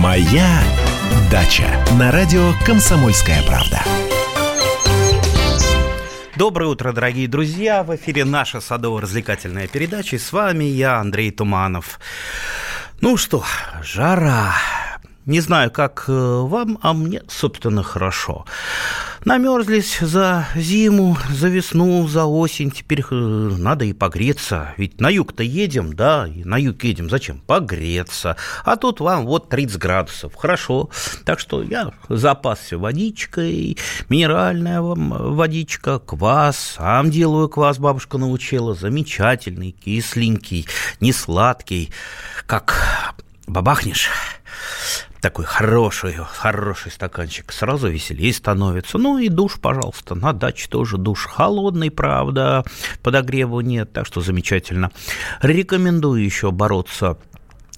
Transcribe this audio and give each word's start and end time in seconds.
Моя 0.00 0.62
дача 1.30 1.84
на 1.98 2.10
радио 2.10 2.54
Комсомольская 2.64 3.42
правда. 3.42 3.82
Доброе 6.36 6.70
утро, 6.70 6.92
дорогие 6.92 7.28
друзья! 7.28 7.82
В 7.82 7.94
эфире 7.96 8.24
наша 8.24 8.60
садово-развлекательная 8.60 9.68
передача. 9.68 10.16
И 10.16 10.18
с 10.18 10.32
вами 10.32 10.64
я, 10.64 11.00
Андрей 11.00 11.30
Туманов. 11.30 12.00
Ну 13.02 13.18
что, 13.18 13.44
жара. 13.82 14.54
Не 15.30 15.38
знаю, 15.38 15.70
как 15.70 16.06
э, 16.08 16.12
вам, 16.12 16.80
а 16.82 16.92
мне, 16.92 17.22
собственно, 17.28 17.84
хорошо. 17.84 18.46
Намерзлись 19.24 20.00
за 20.00 20.48
зиму, 20.56 21.16
за 21.30 21.46
весну, 21.46 22.08
за 22.08 22.24
осень. 22.24 22.72
Теперь 22.72 23.04
э, 23.08 23.14
надо 23.14 23.84
и 23.84 23.92
погреться. 23.92 24.74
Ведь 24.76 25.00
на 25.00 25.08
юг-то 25.08 25.44
едем, 25.44 25.92
да, 25.92 26.26
и 26.26 26.42
на 26.42 26.56
юг 26.56 26.82
едем. 26.82 27.08
Зачем? 27.08 27.38
Погреться. 27.46 28.36
А 28.64 28.74
тут 28.74 28.98
вам 28.98 29.24
вот 29.24 29.48
30 29.48 29.78
градусов. 29.78 30.34
Хорошо. 30.34 30.90
Так 31.24 31.38
что 31.38 31.62
я 31.62 31.92
запасся 32.08 32.76
водичкой, 32.76 33.78
минеральная 34.08 34.80
водичка, 34.80 36.00
квас. 36.00 36.74
Сам 36.76 37.08
делаю 37.08 37.48
квас, 37.48 37.78
бабушка 37.78 38.18
научила. 38.18 38.74
Замечательный, 38.74 39.70
кисленький, 39.70 40.66
не 40.98 41.12
сладкий. 41.12 41.92
Как 42.46 43.14
бабахнешь 43.46 44.10
такой 45.20 45.44
хороший, 45.44 46.14
хороший 46.14 46.90
стаканчик, 46.92 47.52
сразу 47.52 47.88
веселее 47.88 48.32
становится. 48.32 48.98
Ну 48.98 49.18
и 49.18 49.28
душ, 49.28 49.58
пожалуйста, 49.60 50.14
на 50.14 50.32
даче 50.32 50.68
тоже 50.68 50.96
душ 50.96 51.26
холодный, 51.26 51.90
правда, 51.90 52.64
подогрева 53.02 53.60
нет, 53.60 53.92
так 53.92 54.06
что 54.06 54.20
замечательно. 54.20 54.90
Рекомендую 55.42 56.24
еще 56.24 56.50
бороться 56.50 57.18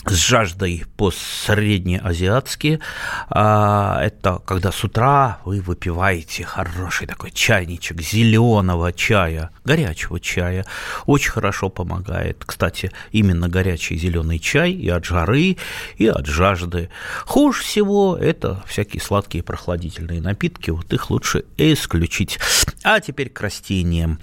с 0.07 0.15
жаждой 0.15 0.85
по-среднеазиатски. 0.97 2.81
А, 3.29 4.01
это 4.03 4.41
когда 4.45 4.73
с 4.73 4.83
утра 4.85 5.39
вы 5.45 5.61
выпиваете 5.61 6.45
хороший 6.45 7.07
такой 7.07 7.31
чайничек 7.31 8.01
зеленого 8.01 8.93
чая, 8.93 9.51
горячего 9.65 10.19
чая. 10.19 10.67
Очень 11.07 11.31
хорошо 11.31 11.69
помогает. 11.69 12.45
Кстати, 12.45 12.91
именно 13.13 13.49
горячий 13.49 13.97
зеленый 13.97 14.39
чай 14.39 14.73
и 14.73 14.89
от 14.89 15.05
жары, 15.05 15.57
и 15.97 16.07
от 16.07 16.27
жажды. 16.27 16.91
Хуже 17.25 17.63
всего 17.63 18.17
это 18.17 18.63
всякие 18.67 19.01
сладкие 19.01 19.45
прохладительные 19.45 20.21
напитки. 20.21 20.71
Вот 20.71 20.93
их 20.93 21.11
лучше 21.11 21.45
исключить. 21.57 22.39
А 22.83 23.01
теперь 23.01 23.31
к 23.31 23.41
растениям. 23.41 24.19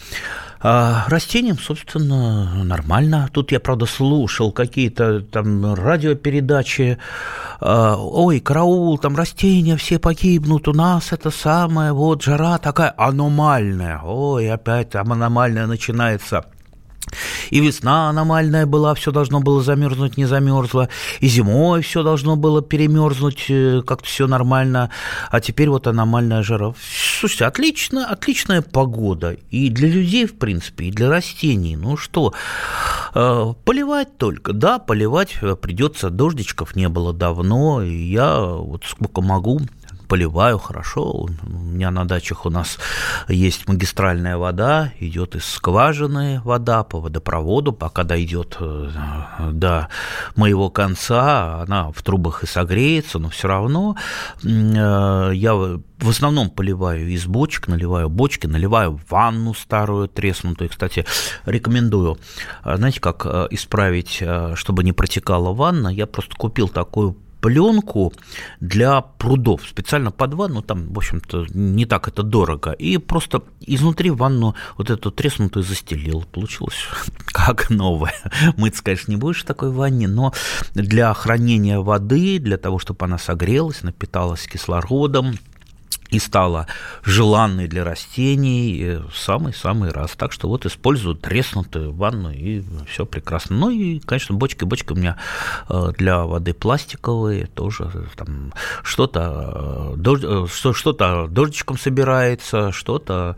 А 0.61 1.05
растениям, 1.07 1.57
собственно, 1.57 2.63
нормально. 2.65 3.29
Тут 3.31 3.52
я, 3.53 3.61
правда, 3.61 3.85
слушал 3.85 4.52
какие-то 4.52 5.21
там 5.21 5.73
радиопередачи. 5.73 6.97
А, 7.61 7.95
ой, 7.97 8.41
караул, 8.41 8.97
там 8.97 9.15
растения 9.15 9.77
все 9.77 9.99
погибнут, 9.99 10.67
у 10.67 10.73
нас 10.73 11.13
это 11.13 11.30
самое, 11.30 11.93
вот 11.93 12.23
жара 12.23 12.57
такая 12.57 12.93
аномальная. 12.97 14.02
Ой, 14.03 14.52
опять 14.52 14.89
там 14.89 15.11
аномальная 15.13 15.65
начинается. 15.65 16.45
И 17.49 17.59
весна 17.59 18.09
аномальная 18.09 18.65
была, 18.65 18.93
все 18.95 19.11
должно 19.11 19.39
было 19.39 19.61
замерзнуть, 19.61 20.17
не 20.17 20.25
замерзло. 20.25 20.89
И 21.19 21.27
зимой 21.27 21.81
все 21.81 22.03
должно 22.03 22.35
было 22.35 22.61
перемерзнуть, 22.61 23.45
э, 23.49 23.81
как-то 23.85 24.05
все 24.05 24.27
нормально. 24.27 24.89
А 25.30 25.39
теперь 25.39 25.69
вот 25.69 25.87
аномальная 25.87 26.43
жара. 26.43 26.73
Слушайте, 27.19 27.45
отлично, 27.45 28.05
отличная 28.05 28.61
погода. 28.61 29.37
И 29.49 29.69
для 29.69 29.89
людей, 29.89 30.25
в 30.25 30.37
принципе, 30.37 30.85
и 30.85 30.91
для 30.91 31.09
растений. 31.09 31.75
Ну 31.75 31.97
что, 31.97 32.33
э, 33.13 33.53
поливать 33.65 34.17
только. 34.17 34.53
Да, 34.53 34.80
поливать 34.80 35.37
придется. 35.61 36.09
Дождичков 36.09 36.75
не 36.75 36.89
было 36.89 37.13
давно. 37.13 37.81
Я 37.83 38.39
вот 38.39 38.83
сколько 38.85 39.21
могу 39.21 39.61
поливаю 40.09 40.57
хорошо. 40.57 41.03
У 41.11 41.29
меня 41.47 41.91
на 41.91 42.03
дачах 42.05 42.45
у 42.45 42.49
нас 42.49 42.79
есть 43.29 43.67
магистральная 43.67 44.37
вода, 44.37 44.92
идет 44.99 45.36
из 45.36 45.45
скважины 45.45 46.42
вода 46.43 46.83
по 46.83 46.99
водопроводу, 46.99 47.71
пока 47.71 48.03
дойдет 48.03 48.58
э, 48.59 48.89
до 49.52 49.87
моего 50.36 50.71
конца, 50.71 51.61
она 51.61 51.92
в 51.92 52.02
трубах 52.02 52.43
и 52.43 52.47
согреется, 52.47 53.20
но 53.20 53.30
все 53.30 53.47
равно 53.47 53.95
э, 54.43 55.31
я 55.33 55.53
в 55.53 56.09
основном 56.09 56.49
поливаю 56.49 57.08
из 57.08 57.27
бочек, 57.27 57.67
наливаю 57.67 58.09
бочки, 58.09 58.47
наливаю 58.47 58.99
ванну 59.09 59.53
старую, 59.53 60.08
треснутую. 60.08 60.70
Кстати, 60.70 61.05
рекомендую. 61.45 62.17
Знаете, 62.65 62.99
как 62.99 63.26
э, 63.26 63.47
исправить, 63.52 64.23
чтобы 64.55 64.83
не 64.83 64.91
протекала 64.91 65.53
ванна? 65.53 65.89
Я 65.89 66.08
просто 66.08 66.36
купил 66.36 66.67
такую 66.67 67.15
пленку 67.42 68.14
для 68.60 69.02
прудов, 69.02 69.61
специально 69.67 70.11
под 70.11 70.33
ванну, 70.33 70.61
там, 70.61 70.92
в 70.94 70.98
общем-то, 70.98 71.48
не 71.54 71.86
так 71.86 72.08
это 72.08 72.23
дорого, 72.23 72.72
и 72.72 72.98
просто 72.98 73.44
изнутри 73.61 74.10
ванну 74.10 74.55
вот 74.77 74.89
эту 74.89 75.11
треснутую 75.11 75.64
застелил, 75.64 76.23
получилось 76.32 76.88
как 77.26 77.70
новое. 77.70 78.16
Мыться, 78.58 78.83
конечно, 78.83 79.11
не 79.11 79.17
будешь 79.17 79.42
в 79.42 79.45
такой 79.45 79.72
ванне, 79.72 80.08
но 80.08 80.33
для 80.73 81.14
хранения 81.14 81.80
воды, 81.80 82.39
для 82.39 82.58
того, 82.58 82.80
чтобы 82.80 83.05
она 83.05 83.17
согрелась, 83.17 83.83
напиталась 83.83 84.48
кислородом, 84.48 85.36
и 86.09 86.20
стала 86.20 86.67
желанной 87.03 87.67
для 87.67 87.83
растений 87.83 88.97
самый-самый 89.14 89.92
раз. 89.92 90.11
Так 90.15 90.31
что 90.31 90.47
вот 90.47 90.65
использую 90.65 91.15
треснутую 91.15 91.93
ванну, 91.93 92.31
и 92.31 92.64
все 92.87 93.05
прекрасно. 93.05 93.55
Ну 93.55 93.70
и, 93.70 93.99
конечно, 93.99 94.36
бочки. 94.36 94.64
Бочки 94.64 94.93
у 94.93 94.95
меня 94.95 95.17
э, 95.70 95.92
для 95.97 96.23
воды 96.25 96.53
пластиковые, 96.53 97.47
тоже 97.47 97.92
там 98.15 98.53
что-то 98.83 99.93
э, 99.93 99.97
дождь, 99.97 100.23
э, 100.25 100.47
что-то 100.49 101.27
дождичком 101.27 101.77
собирается, 101.77 102.71
что-то 102.71 103.36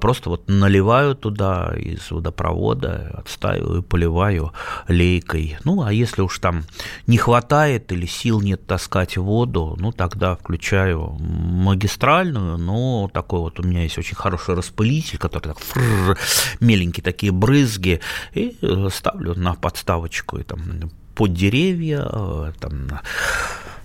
просто 0.00 0.30
вот 0.30 0.48
наливаю 0.48 1.14
туда 1.14 1.72
из 1.76 2.10
водопровода, 2.10 3.14
отстаиваю, 3.18 3.82
поливаю 3.82 4.52
лейкой. 4.88 5.58
Ну, 5.64 5.82
а 5.82 5.92
если 5.92 6.22
уж 6.22 6.38
там 6.38 6.64
не 7.06 7.16
хватает 7.16 7.92
или 7.92 8.06
сил 8.06 8.40
нет 8.40 8.66
таскать 8.66 9.16
воду, 9.16 9.76
ну, 9.78 9.92
тогда 9.92 10.36
включаю 10.36 11.16
магистраль 11.20 11.89
магистральную, 11.90 12.58
но 12.58 13.10
такой 13.12 13.40
вот 13.40 13.60
у 13.60 13.62
меня 13.62 13.82
есть 13.82 13.98
очень 13.98 14.16
хороший 14.16 14.54
распылитель, 14.54 15.18
который 15.18 15.48
так 15.48 15.58
фррр, 15.58 16.18
меленькие 16.60 17.02
такие 17.02 17.32
брызги, 17.32 18.00
и 18.34 18.56
э, 18.62 18.88
ставлю 18.92 19.34
на 19.34 19.54
подставочку 19.54 20.38
и 20.38 20.42
там 20.42 20.90
под 21.14 21.34
деревья, 21.34 22.06
э, 22.10 22.52
там 22.60 23.00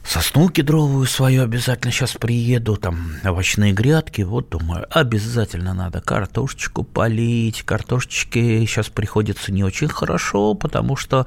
Сосну 0.08 0.50
кедровую 0.50 1.08
свою 1.08 1.44
обязательно 1.44 1.92
сейчас 1.92 2.14
приеду, 2.14 2.78
там 2.78 3.14
овощные 3.24 3.74
грядки, 3.74 4.22
вот 4.22 4.50
думаю, 4.50 4.86
обязательно 4.92 5.74
надо 5.74 6.00
картошечку 6.00 6.84
полить. 6.84 7.64
Картошечки 7.64 8.66
сейчас 8.66 8.90
приходится 8.90 9.52
не 9.52 9.64
очень 9.64 9.88
хорошо, 9.88 10.54
потому 10.54 10.96
что, 10.96 11.26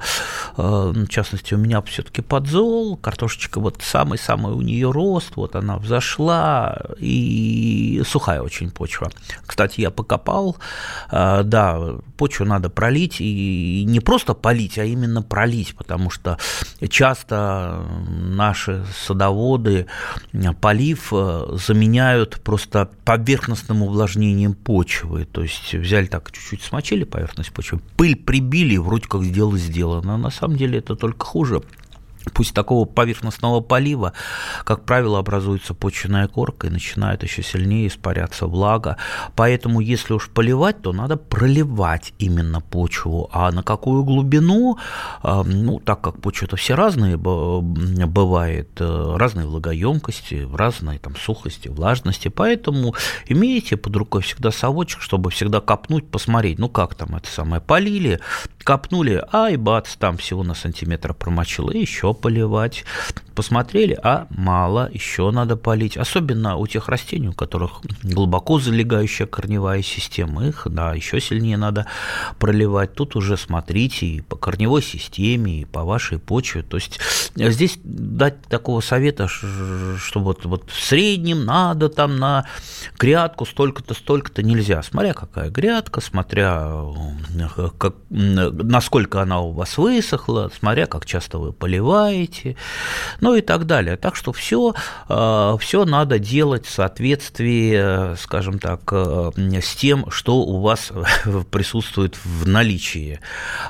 э, 0.55 0.61
в 0.61 1.07
частности, 1.07 1.53
у 1.53 1.57
меня 1.57 1.81
все-таки 1.81 2.21
подзол, 2.21 2.95
картошечка 2.95 3.59
вот 3.59 3.81
самый-самый 3.83 4.53
у 4.53 4.61
нее 4.61 4.89
рост, 4.91 5.35
вот 5.35 5.57
она 5.57 5.77
взошла, 5.77 6.77
и 6.99 8.01
сухая 8.07 8.41
очень 8.41 8.71
почва. 8.71 9.11
Кстати, 9.45 9.81
я 9.81 9.91
покопал, 9.91 10.55
э, 11.11 11.43
да, 11.43 11.79
почву 12.15 12.45
надо 12.45 12.69
пролить, 12.69 13.17
и 13.19 13.83
не 13.85 13.99
просто 13.99 14.33
полить, 14.33 14.77
а 14.77 14.85
именно 14.85 15.21
пролить, 15.21 15.75
потому 15.75 16.09
что 16.09 16.37
часто 16.89 17.85
наши 18.07 18.68
наши 18.69 18.83
садоводы 18.93 19.87
полив 20.61 21.09
э, 21.11 21.57
заменяют 21.67 22.39
просто 22.41 22.89
поверхностным 23.05 23.83
увлажнением 23.83 24.53
почвы. 24.53 25.25
То 25.25 25.41
есть 25.41 25.73
взяли 25.73 26.05
так, 26.05 26.31
чуть-чуть 26.31 26.61
смочили 26.61 27.03
поверхность 27.03 27.51
почвы, 27.51 27.79
пыль 27.97 28.15
прибили, 28.15 28.77
вроде 28.77 29.07
как 29.07 29.23
сделано 29.23 29.57
сделано. 29.57 30.17
На 30.17 30.31
самом 30.31 30.57
деле 30.57 30.79
это 30.79 30.95
только 30.95 31.25
хуже 31.25 31.61
Пусть 32.33 32.53
такого 32.53 32.85
поверхностного 32.85 33.61
полива, 33.61 34.13
как 34.63 34.85
правило, 34.85 35.19
образуется 35.19 35.73
почвенная 35.73 36.27
корка 36.27 36.67
и 36.67 36.69
начинает 36.69 37.23
еще 37.23 37.43
сильнее 37.43 37.87
испаряться 37.87 38.47
влага. 38.47 38.97
Поэтому, 39.35 39.79
если 39.79 40.13
уж 40.13 40.29
поливать, 40.29 40.81
то 40.81 40.93
надо 40.93 41.17
проливать 41.17 42.13
именно 42.19 42.61
почву. 42.61 43.29
А 43.31 43.51
на 43.51 43.63
какую 43.63 44.03
глубину, 44.03 44.77
а, 45.21 45.43
ну, 45.43 45.79
так 45.79 46.01
как 46.01 46.21
почва-то 46.21 46.55
все 46.55 46.75
разные 46.75 47.17
бывает, 47.17 48.69
э, 48.79 49.15
разные 49.17 49.47
влагоемкости, 49.47 50.47
разные 50.53 50.99
там 50.99 51.15
сухости, 51.15 51.67
влажности, 51.67 52.27
поэтому 52.27 52.95
имейте 53.27 53.77
под 53.77 53.95
рукой 53.95 54.21
всегда 54.21 54.51
совочек, 54.51 55.01
чтобы 55.01 55.29
всегда 55.31 55.61
копнуть, 55.61 56.09
посмотреть, 56.09 56.59
ну, 56.59 56.69
как 56.69 56.95
там 56.95 57.15
это 57.15 57.29
самое, 57.29 57.61
полили, 57.61 58.19
копнули, 58.63 59.23
ай, 59.31 59.55
бац, 59.55 59.95
там 59.95 60.17
всего 60.17 60.43
на 60.43 60.53
сантиметр 60.53 61.13
промочило, 61.13 61.71
и 61.71 61.79
еще 61.79 62.13
поливать, 62.19 62.85
посмотрели, 63.39 63.97
а 64.03 64.27
мало, 64.31 64.89
еще 64.91 65.31
надо 65.31 65.55
полить. 65.55 65.95
Особенно 65.95 66.57
у 66.57 66.67
тех 66.67 66.89
растений, 66.89 67.29
у 67.29 67.33
которых 67.33 67.79
глубоко 68.03 68.59
залегающая 68.59 69.27
корневая 69.27 69.81
система, 69.81 70.45
их, 70.45 70.67
да, 70.69 70.93
еще 70.93 71.21
сильнее 71.21 71.55
надо 71.55 71.85
проливать. 72.37 72.95
Тут 72.95 73.15
уже 73.15 73.37
смотрите 73.37 74.05
и 74.07 74.19
по 74.19 74.35
корневой 74.35 74.83
системе, 74.83 75.61
и 75.61 75.63
по 75.63 75.85
вашей 75.85 76.19
почве. 76.19 76.63
То 76.63 76.75
есть 76.75 76.99
здесь 77.37 77.79
дать 77.81 78.41
такого 78.41 78.81
совета, 78.81 79.29
что 79.29 80.19
вот, 80.19 80.43
вот 80.43 80.69
в 80.69 80.83
среднем 80.83 81.45
надо 81.45 81.87
там 81.87 82.17
на 82.17 82.45
грядку 82.97 83.45
столько-то, 83.45 83.93
столько-то 83.93 84.43
нельзя. 84.43 84.83
Смотря 84.83 85.13
какая 85.13 85.49
грядка, 85.49 86.01
смотря 86.01 86.73
как, 87.77 87.93
насколько 88.09 89.21
она 89.21 89.39
у 89.39 89.53
вас 89.53 89.77
высохла, 89.77 90.51
смотря 90.59 90.87
как 90.87 91.05
часто 91.05 91.37
вы 91.37 91.53
поливаете, 91.53 92.57
ну 93.21 93.28
и 93.35 93.41
так 93.41 93.65
далее. 93.65 93.97
Так 93.97 94.15
что 94.15 94.31
все, 94.31 94.73
э, 95.07 95.57
все 95.59 95.85
надо 95.85 96.19
делать 96.19 96.65
в 96.65 96.71
соответствии, 96.71 98.15
скажем 98.15 98.59
так, 98.59 98.81
э, 98.91 99.31
с 99.61 99.75
тем, 99.75 100.09
что 100.11 100.37
у 100.37 100.61
вас 100.61 100.91
присутствует 101.51 102.17
в 102.23 102.47
наличии, 102.47 103.19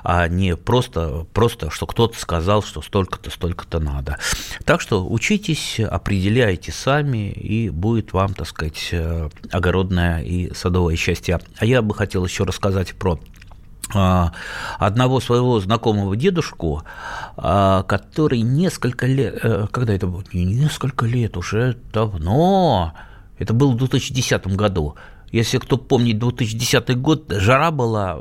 а 0.03 0.27
не 0.27 0.55
просто, 0.55 1.25
просто 1.33 1.69
что 1.69 1.87
кто-то 1.87 2.19
сказал, 2.19 2.63
что 2.63 2.81
столько-то, 2.81 3.29
столько-то 3.29 3.79
надо. 3.79 4.17
Так 4.65 4.81
что 4.81 5.05
учитесь, 5.05 5.79
определяйте 5.79 6.71
сами, 6.71 7.31
и 7.31 7.69
будет 7.69 8.13
вам, 8.13 8.33
так 8.33 8.47
сказать, 8.47 8.89
э, 8.91 9.29
огородное 9.51 10.21
и 10.21 10.53
садовое 10.53 10.95
счастье. 10.95 11.39
А 11.57 11.65
я 11.65 11.81
бы 11.81 11.93
хотел 11.93 12.25
еще 12.25 12.43
рассказать 12.43 12.93
про 12.95 13.19
одного 13.91 15.19
своего 15.19 15.59
знакомого 15.59 16.15
дедушку, 16.15 16.83
а, 17.37 17.83
который 17.83 18.41
несколько 18.41 19.05
лет, 19.05 19.39
э, 19.43 19.67
когда 19.71 19.93
это 19.93 20.07
было, 20.07 20.23
не 20.33 20.45
несколько 20.45 21.05
лет, 21.05 21.37
уже 21.37 21.77
давно, 21.93 22.93
это 23.37 23.53
было 23.53 23.71
в 23.71 23.77
2010 23.77 24.55
году, 24.55 24.95
если 25.31 25.57
кто 25.57 25.77
помнит 25.77 26.19
2010 26.19 26.97
год, 26.97 27.25
жара 27.29 27.71
была, 27.71 28.19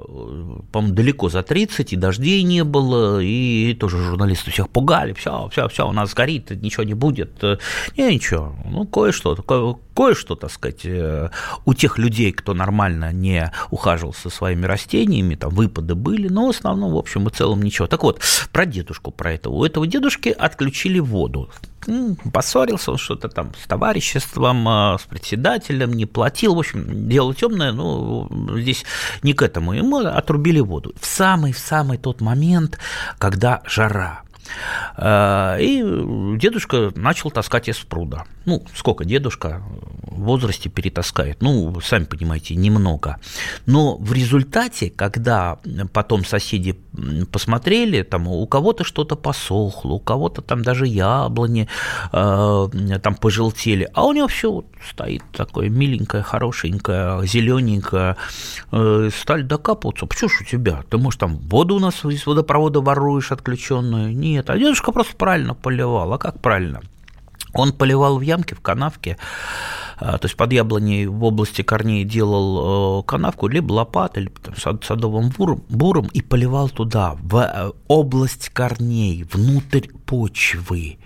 по-моему, 0.73 0.95
далеко 0.95 1.29
за 1.29 1.43
30, 1.43 1.93
и 1.93 1.97
дождей 1.97 2.43
не 2.43 2.65
было, 2.65 3.21
и 3.21 3.75
тоже 3.75 3.99
журналисты 3.99 4.51
всех 4.51 4.69
пугали, 4.69 5.13
все, 5.13 5.49
все, 5.51 5.69
все, 5.69 5.89
у 5.89 5.93
нас 5.93 6.15
горит, 6.15 6.51
ничего 6.51 6.83
не 6.83 6.95
будет. 6.95 7.43
Не, 7.97 8.15
ничего, 8.15 8.55
ну, 8.65 8.87
кое-что, 8.87 9.35
кое-что, 9.95 10.37
так 10.37 10.51
сказать, 10.51 10.85
э, 10.85 11.31
у 11.65 11.75
тех 11.75 11.99
людей, 11.99 12.33
кто 12.33 12.55
нормально 12.55 13.13
не 13.13 13.51
ухаживал 13.71 14.15
со 14.15 14.31
своими 14.31 14.65
растениями, 14.67 15.35
там 15.35 15.51
выпады 15.51 15.95
были, 15.95 16.29
но 16.29 16.47
в 16.47 16.51
основном, 16.51 16.93
в 16.93 16.97
общем 16.97 17.27
и 17.27 17.31
целом, 17.31 17.63
ничего. 17.63 17.89
Так 17.89 18.03
вот, 18.05 18.21
про 18.53 18.65
дедушку, 18.65 19.11
про 19.11 19.33
этого. 19.33 19.55
У 19.55 19.65
этого 19.65 19.87
дедушки 19.87 20.29
отключили 20.29 21.01
воду 21.01 21.51
поссорился 22.33 22.93
он 22.93 22.99
что-то 22.99 23.29
там 23.29 23.53
с 23.63 23.67
товариществом, 23.67 24.69
а, 24.69 24.99
с 24.99 25.03
председателем, 25.03 25.93
не 25.93 26.07
платил, 26.07 26.55
в 26.55 26.59
общем, 26.59 27.09
дело 27.09 27.35
темное, 27.35 27.73
но 27.73 28.29
здесь 28.57 28.85
не 29.23 29.33
к 29.33 29.43
этому, 29.43 29.73
ему 29.73 29.99
отрубили 29.99 30.61
воду. 30.61 30.93
В 31.01 31.07
самый, 31.07 31.53
в 31.53 31.59
самый 31.59 31.99
тот 31.99 32.21
момент, 32.21 32.79
когда 33.19 33.63
жара, 33.65 34.23
и 34.99 35.83
дедушка 36.39 36.93
начал 36.95 37.31
таскать 37.31 37.69
из 37.69 37.79
пруда. 37.79 38.25
Ну, 38.45 38.65
сколько 38.75 39.05
дедушка 39.05 39.63
в 40.03 40.23
возрасте 40.23 40.69
перетаскает? 40.69 41.43
Ну, 41.43 41.81
сами 41.81 42.05
понимаете, 42.05 42.55
немного. 42.55 43.19
Но 43.67 43.97
в 43.97 44.13
результате, 44.13 44.91
когда 44.91 45.59
потом 45.93 46.25
соседи 46.25 46.79
посмотрели, 47.31 48.03
там 48.03 48.29
у 48.29 48.47
кого-то 48.47 48.85
что-то 48.85 49.17
посохло, 49.17 49.93
у 49.93 50.01
кого-то 50.01 50.43
там 50.43 50.63
даже 50.63 50.87
яблони 50.87 51.69
э, 52.13 52.69
там 53.03 53.15
пожелтели, 53.15 53.89
а 53.95 54.05
у 54.05 54.13
него 54.13 54.29
все 54.29 54.51
вот 54.51 54.67
стоит 54.89 55.23
такое 55.33 55.69
миленькое, 55.69 56.23
хорошенькое, 56.23 57.27
зелененькое, 57.27 58.17
э, 58.73 59.11
стали 59.15 59.43
докапываться. 59.43 60.07
Почему 60.07 60.31
ж 60.31 60.41
у 60.41 60.45
тебя? 60.45 60.83
Ты, 60.89 60.99
может, 60.99 61.21
там 61.21 61.37
воду 61.37 61.77
у 61.77 61.79
нас 61.79 62.05
из 62.05 62.27
водопровода 62.27 62.81
воруешь 62.81 63.33
отключенную? 63.33 64.17
Нет, 64.17 64.38
а 64.47 64.59
дедушка 64.59 64.93
просто 64.93 65.17
правильно 65.17 65.55
поливал. 65.55 66.13
А 66.13 66.19
как 66.19 66.41
правильно? 66.41 66.81
Он 67.55 67.73
поливал 67.73 68.19
в 68.19 68.23
ямке, 68.23 68.55
в 68.55 68.61
канавке, 68.61 69.17
а, 70.01 70.19
то 70.19 70.27
есть 70.27 70.37
под 70.37 70.53
яблоней 70.53 71.07
в 71.07 71.25
области 71.25 71.63
корней 71.63 72.05
делал 72.05 73.01
э, 73.01 73.03
канавку 73.05 73.49
либо 73.49 73.73
лопатой, 73.73 74.25
либо 74.25 74.35
садовым 74.85 75.31
буром, 75.31 75.65
буром 75.69 76.07
и 76.13 76.23
поливал 76.23 76.69
туда, 76.69 77.17
в 77.21 77.37
э, 77.37 77.73
область 77.89 78.51
корней, 78.51 79.27
внутрь 79.33 79.89
почвы. 80.07 80.99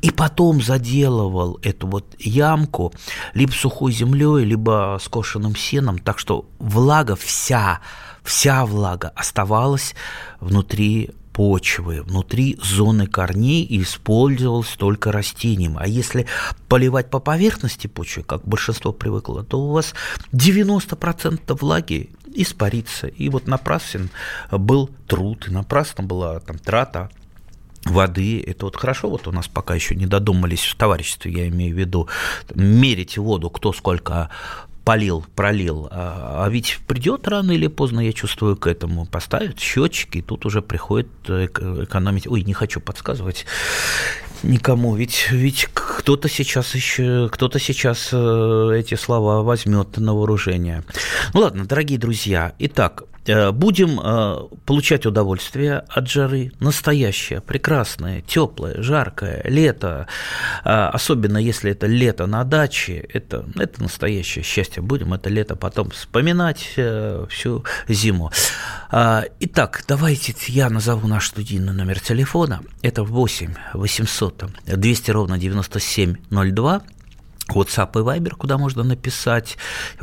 И 0.00 0.10
потом 0.10 0.62
заделывал 0.62 1.58
эту 1.62 1.88
вот 1.88 2.14
ямку 2.20 2.92
либо 3.34 3.50
сухой 3.50 3.90
землей, 3.90 4.44
либо 4.44 4.98
скошенным 5.02 5.56
сеном, 5.56 5.98
так 5.98 6.20
что 6.20 6.48
влага 6.60 7.16
вся, 7.16 7.80
вся 8.22 8.64
влага 8.64 9.12
оставалась 9.16 9.94
внутри 10.38 11.10
почвы, 11.36 12.00
внутри 12.00 12.58
зоны 12.62 13.06
корней 13.06 13.62
и 13.62 13.82
использовалось 13.82 14.74
только 14.78 15.12
растением. 15.12 15.76
А 15.78 15.86
если 15.86 16.24
поливать 16.66 17.10
по 17.10 17.18
поверхности 17.18 17.88
почвы, 17.88 18.22
как 18.22 18.48
большинство 18.48 18.90
привыкло, 18.90 19.44
то 19.44 19.60
у 19.60 19.72
вас 19.72 19.94
90% 20.32 21.58
влаги 21.60 22.08
испарится. 22.34 23.06
И 23.08 23.28
вот 23.28 23.48
напрасен 23.48 24.08
был 24.50 24.88
труд, 25.06 25.48
и 25.48 25.50
напрасно 25.50 26.04
была 26.04 26.40
там 26.40 26.58
трата 26.58 27.10
воды. 27.84 28.40
Это 28.40 28.64
вот 28.64 28.76
хорошо, 28.76 29.10
вот 29.10 29.28
у 29.28 29.30
нас 29.30 29.46
пока 29.46 29.74
еще 29.74 29.94
не 29.94 30.06
додумались 30.06 30.64
в 30.64 30.74
товариществе, 30.74 31.32
я 31.32 31.48
имею 31.48 31.74
в 31.74 31.78
виду, 31.78 32.08
мерить 32.54 33.18
воду, 33.18 33.50
кто 33.50 33.74
сколько 33.74 34.30
полил, 34.86 35.26
пролил. 35.34 35.88
А, 35.90 36.44
а 36.46 36.48
ведь 36.48 36.78
придет 36.86 37.26
рано 37.26 37.50
или 37.50 37.66
поздно, 37.66 37.98
я 37.98 38.12
чувствую, 38.12 38.56
к 38.56 38.68
этому. 38.68 39.04
Поставят 39.04 39.58
счетчики, 39.58 40.18
и 40.18 40.22
тут 40.22 40.46
уже 40.46 40.62
приходит 40.62 41.08
э, 41.26 41.46
экономить. 41.46 42.28
Ой, 42.28 42.44
не 42.44 42.52
хочу 42.52 42.80
подсказывать 42.80 43.46
никому, 44.44 44.94
ведь, 44.94 45.28
ведь 45.32 45.68
кто-то 45.74 46.28
сейчас 46.28 46.76
еще, 46.76 47.28
кто-то 47.32 47.58
сейчас 47.58 48.10
э, 48.12 48.76
эти 48.78 48.94
слова 48.94 49.42
возьмет 49.42 49.96
на 49.96 50.14
вооружение. 50.14 50.84
Ну 51.34 51.40
ладно, 51.40 51.66
дорогие 51.66 51.98
друзья, 51.98 52.54
итак, 52.60 53.02
будем 53.52 54.00
э, 54.00 54.48
получать 54.64 55.06
удовольствие 55.06 55.84
от 55.88 56.08
жары, 56.08 56.52
настоящее, 56.60 57.40
прекрасное, 57.40 58.20
теплое, 58.22 58.82
жаркое, 58.82 59.42
лето, 59.44 60.06
э, 60.64 60.68
особенно 60.68 61.38
если 61.38 61.72
это 61.72 61.86
лето 61.86 62.26
на 62.26 62.44
даче, 62.44 62.98
это, 63.12 63.44
это 63.56 63.82
настоящее 63.82 64.44
счастье. 64.44 64.82
Будем 64.82 65.14
это 65.14 65.28
лето 65.30 65.56
потом 65.56 65.90
вспоминать 65.90 66.78
всю 67.28 67.64
зиму. 67.88 68.30
Итак, 68.90 69.84
давайте 69.88 70.34
я 70.48 70.70
назову 70.70 71.08
наш 71.08 71.28
студийный 71.28 71.72
номер 71.72 72.00
телефона. 72.00 72.60
Это 72.82 73.02
8 73.02 73.54
800 73.74 74.44
200 74.66 75.10
ровно 75.10 75.38
9702. 75.38 76.82
WhatsApp 77.48 77.90
и 77.94 78.02
Viber, 78.02 78.30
куда 78.30 78.58
можно 78.58 78.82
написать 78.82 79.56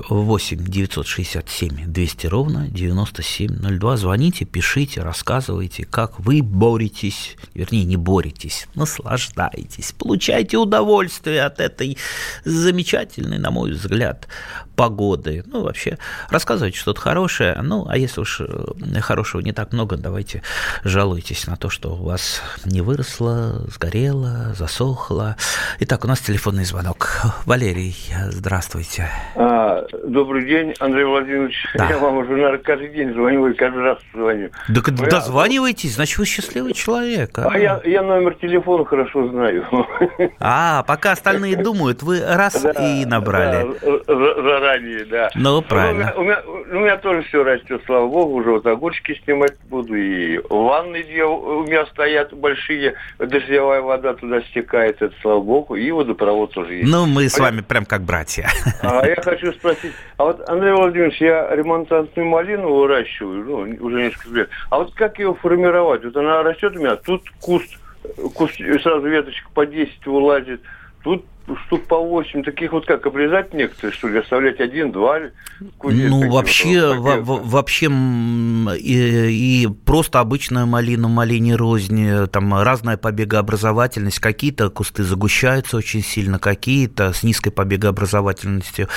8 0.10 0.64
967 0.66 1.86
200 1.92 2.28
ровно 2.28 2.68
9702. 2.70 3.98
Звоните, 3.98 4.46
пишите, 4.46 5.02
рассказывайте, 5.02 5.86
как 5.86 6.20
вы 6.20 6.42
боретесь, 6.42 7.36
вернее, 7.54 7.84
не 7.84 7.98
боретесь, 7.98 8.68
наслаждаетесь, 8.76 9.94
получайте 9.98 10.58
удовольствие 10.58 11.44
от 11.44 11.60
этой 11.60 11.98
замечательной, 12.46 13.38
на 13.38 13.52
мой 13.52 13.72
взгляд, 13.72 14.28
погоды. 14.76 15.44
Ну, 15.46 15.64
вообще, 15.64 15.98
рассказывайте 16.30 16.78
что-то 16.78 17.02
хорошее. 17.02 17.60
Ну, 17.62 17.86
а 17.88 17.98
если 17.98 18.22
уж 18.22 18.42
э, 18.42 19.02
хорошего 19.02 19.42
не 19.42 19.52
так 19.52 19.74
много, 19.74 19.98
давайте 19.98 20.42
жалуйтесь 20.84 21.46
на 21.48 21.58
то, 21.58 21.70
что 21.70 21.96
у 21.96 22.04
вас 22.04 22.42
не 22.66 22.82
выросло, 22.82 23.66
сгорело, 23.74 24.54
засохло. 24.58 25.36
Итак, 25.80 26.06
у 26.06 26.08
нас 26.08 26.20
телефонный 26.20 26.66
звонок. 26.66 27.33
Валерий, 27.46 27.96
здравствуйте. 28.30 29.10
А, 29.36 29.86
добрый 30.06 30.46
день, 30.46 30.74
Андрей 30.80 31.06
Владимирович. 31.06 31.56
Да. 31.76 31.90
Я 31.90 31.98
вам 31.98 32.18
уже, 32.18 32.32
наверное, 32.32 32.60
каждый 32.60 32.90
день 32.90 33.14
звоню 33.14 33.48
и 33.48 33.54
каждый 33.54 33.82
раз 33.82 33.98
звоню. 34.14 34.50
Да 34.70 34.82
Вы... 34.86 35.10
дозванивайтесь, 35.10 35.96
значит, 35.96 36.18
вы 36.18 36.26
счастливый 36.26 36.74
человек. 36.74 37.38
А, 37.38 37.50
а 37.52 37.58
я, 37.58 37.82
я 37.84 38.02
номер 38.02 38.36
телефона 38.36 38.86
хорошо 38.86 39.28
знаю. 39.30 39.66
А, 40.40 40.84
пока 40.84 41.14
остальные 41.14 41.58
думают, 41.58 42.04
вы 42.04 42.22
раз 42.26 42.62
да, 42.62 42.72
и 42.72 43.06
набрали. 43.06 43.68
Да, 43.82 44.16
заранее, 44.42 45.06
да. 45.06 45.30
Ну, 45.36 45.62
правильно. 45.62 46.14
У 46.16 46.24
меня, 46.24 46.42
у, 46.46 46.50
меня, 46.54 46.68
у 46.72 46.80
меня 46.80 46.98
тоже 46.98 47.24
все 47.24 47.44
растет, 47.44 47.82
слава 47.86 48.08
богу, 48.08 48.36
уже 48.36 48.52
вот 48.52 48.66
огурчики 48.66 49.20
снимать 49.24 49.54
буду, 49.70 49.96
и 49.96 50.40
ванны 50.50 51.04
у 51.24 51.64
меня 51.64 51.86
стоят 51.88 52.34
большие, 52.34 52.96
дождевая 53.20 53.82
вода 53.82 54.14
туда 54.14 54.42
стекает, 54.42 55.02
это 55.02 55.14
слава 55.22 55.42
богу, 55.42 55.76
и 55.76 55.92
водопровод 55.92 56.54
тоже 56.54 56.76
есть. 56.76 56.92
Ну, 56.92 57.06
мы 57.06 57.23
с 57.30 57.40
вами 57.40 57.62
прям 57.62 57.86
как 57.86 58.02
братья. 58.02 58.50
А 58.82 59.06
я 59.06 59.16
хочу 59.16 59.52
спросить, 59.54 59.94
а 60.18 60.26
вот, 60.26 60.50
Андрей 60.50 60.74
Владимирович, 60.74 61.22
я 61.22 61.56
ремонтантную 61.56 62.28
малину 62.28 62.74
выращиваю, 62.74 63.44
ну, 63.46 63.86
уже 63.86 64.04
несколько 64.04 64.36
лет, 64.36 64.50
а 64.70 64.80
вот 64.80 64.94
как 64.94 65.20
ее 65.20 65.34
формировать? 65.34 66.04
Вот 66.04 66.16
она 66.16 66.44
растет 66.44 66.76
у 66.76 66.80
меня, 66.80 66.96
тут 66.96 67.24
куст 67.40 67.78
куст, 68.34 68.56
сразу 68.82 69.08
веточка 69.08 69.50
по 69.54 69.66
10 69.66 70.06
вылазит. 70.06 70.62
Тут 71.04 71.26
штук 71.66 71.84
по 71.88 71.98
8, 71.98 72.44
таких 72.44 72.72
вот 72.72 72.86
как 72.86 73.06
обрезать 73.06 73.54
некоторые, 73.54 73.94
что 73.94 74.08
ли, 74.08 74.20
оставлять 74.20 74.60
один-два? 74.60 75.20
Ну, 75.84 76.30
вообще, 76.32 76.96
вот, 76.96 77.42
вообще 77.46 77.88
и, 78.80 79.64
и 79.64 79.68
просто 79.86 80.20
обычная 80.20 80.66
малина, 80.66 81.08
малине 81.08 81.56
рознь, 81.56 82.28
там 82.28 82.54
разная 82.62 82.98
побегообразовательность, 82.98 84.20
какие-то 84.20 84.70
кусты 84.70 85.04
загущаются 85.04 85.78
очень 85.78 86.02
сильно, 86.02 86.40
какие-то 86.40 87.14
с 87.14 87.24
низкой 87.24 87.52
побегообразовательностью 87.52 88.88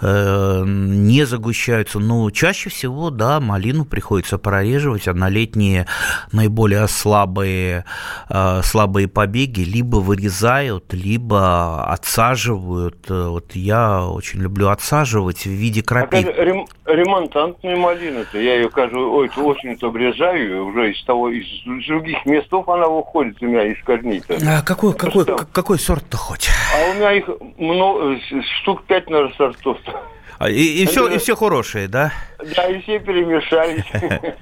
э, 0.00 0.62
не 0.66 1.24
загущаются, 1.24 1.98
но 1.98 2.30
чаще 2.30 2.70
всего, 2.70 3.10
да, 3.10 3.40
малину 3.40 3.84
приходится 3.84 4.38
прореживать, 4.38 5.08
а 5.08 5.14
на 5.14 5.28
летние 5.28 5.86
наиболее 6.32 6.88
слабые, 6.88 7.84
э, 8.28 8.60
слабые 8.64 9.08
побеги 9.08 9.60
либо 9.60 9.96
вырезают, 9.96 10.92
либо 10.92 11.91
отсаживают. 11.92 13.10
Э, 13.10 13.28
вот 13.28 13.54
я 13.54 14.06
очень 14.06 14.40
люблю 14.40 14.68
отсаживать 14.68 15.44
в 15.44 15.50
виде 15.50 15.82
крапивы. 15.82 16.30
А 16.30 16.44
рем, 16.44 16.66
ремонтантная 16.86 17.76
малина-то, 17.76 18.38
я 18.38 18.56
ее 18.56 18.70
каждую 18.70 19.12
ой, 19.12 19.30
очень-то 19.36 19.88
обрезаю, 19.88 20.66
уже 20.66 20.92
из 20.92 21.04
того, 21.04 21.28
из 21.28 21.46
других 21.86 22.24
местов 22.24 22.68
она 22.68 22.88
выходит 22.88 23.42
у 23.42 23.46
меня 23.46 23.64
из 23.64 23.82
корней-то. 23.84 24.38
А 24.46 24.62
какой, 24.62 24.94
какой, 24.94 25.26
какой 25.52 25.78
сорт-то 25.78 26.16
хоть? 26.16 26.48
А 26.74 26.90
у 26.90 26.94
меня 26.94 27.12
их 27.12 27.28
много, 27.58 28.18
штук 28.62 28.84
пять, 28.84 29.10
наверное, 29.10 29.34
сортов-то. 29.36 30.00
А, 30.42 30.50
и, 30.50 30.82
и, 30.82 30.86
все, 30.86 31.06
и 31.08 31.18
все 31.18 31.36
хорошие, 31.36 31.86
да? 31.86 32.12
Да, 32.56 32.64
и 32.64 32.80
все 32.82 32.98
перемешались. 32.98 33.84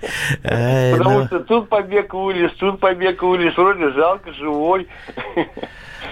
Потому 0.43 1.21
ну. 1.21 1.27
что 1.27 1.41
тут 1.41 1.69
побег 1.69 2.15
вылез, 2.15 2.53
тут 2.55 2.81
побег 2.81 3.23
вылез, 3.23 3.55
вроде 3.55 3.91
жалко, 3.91 4.33
живой. 4.33 4.89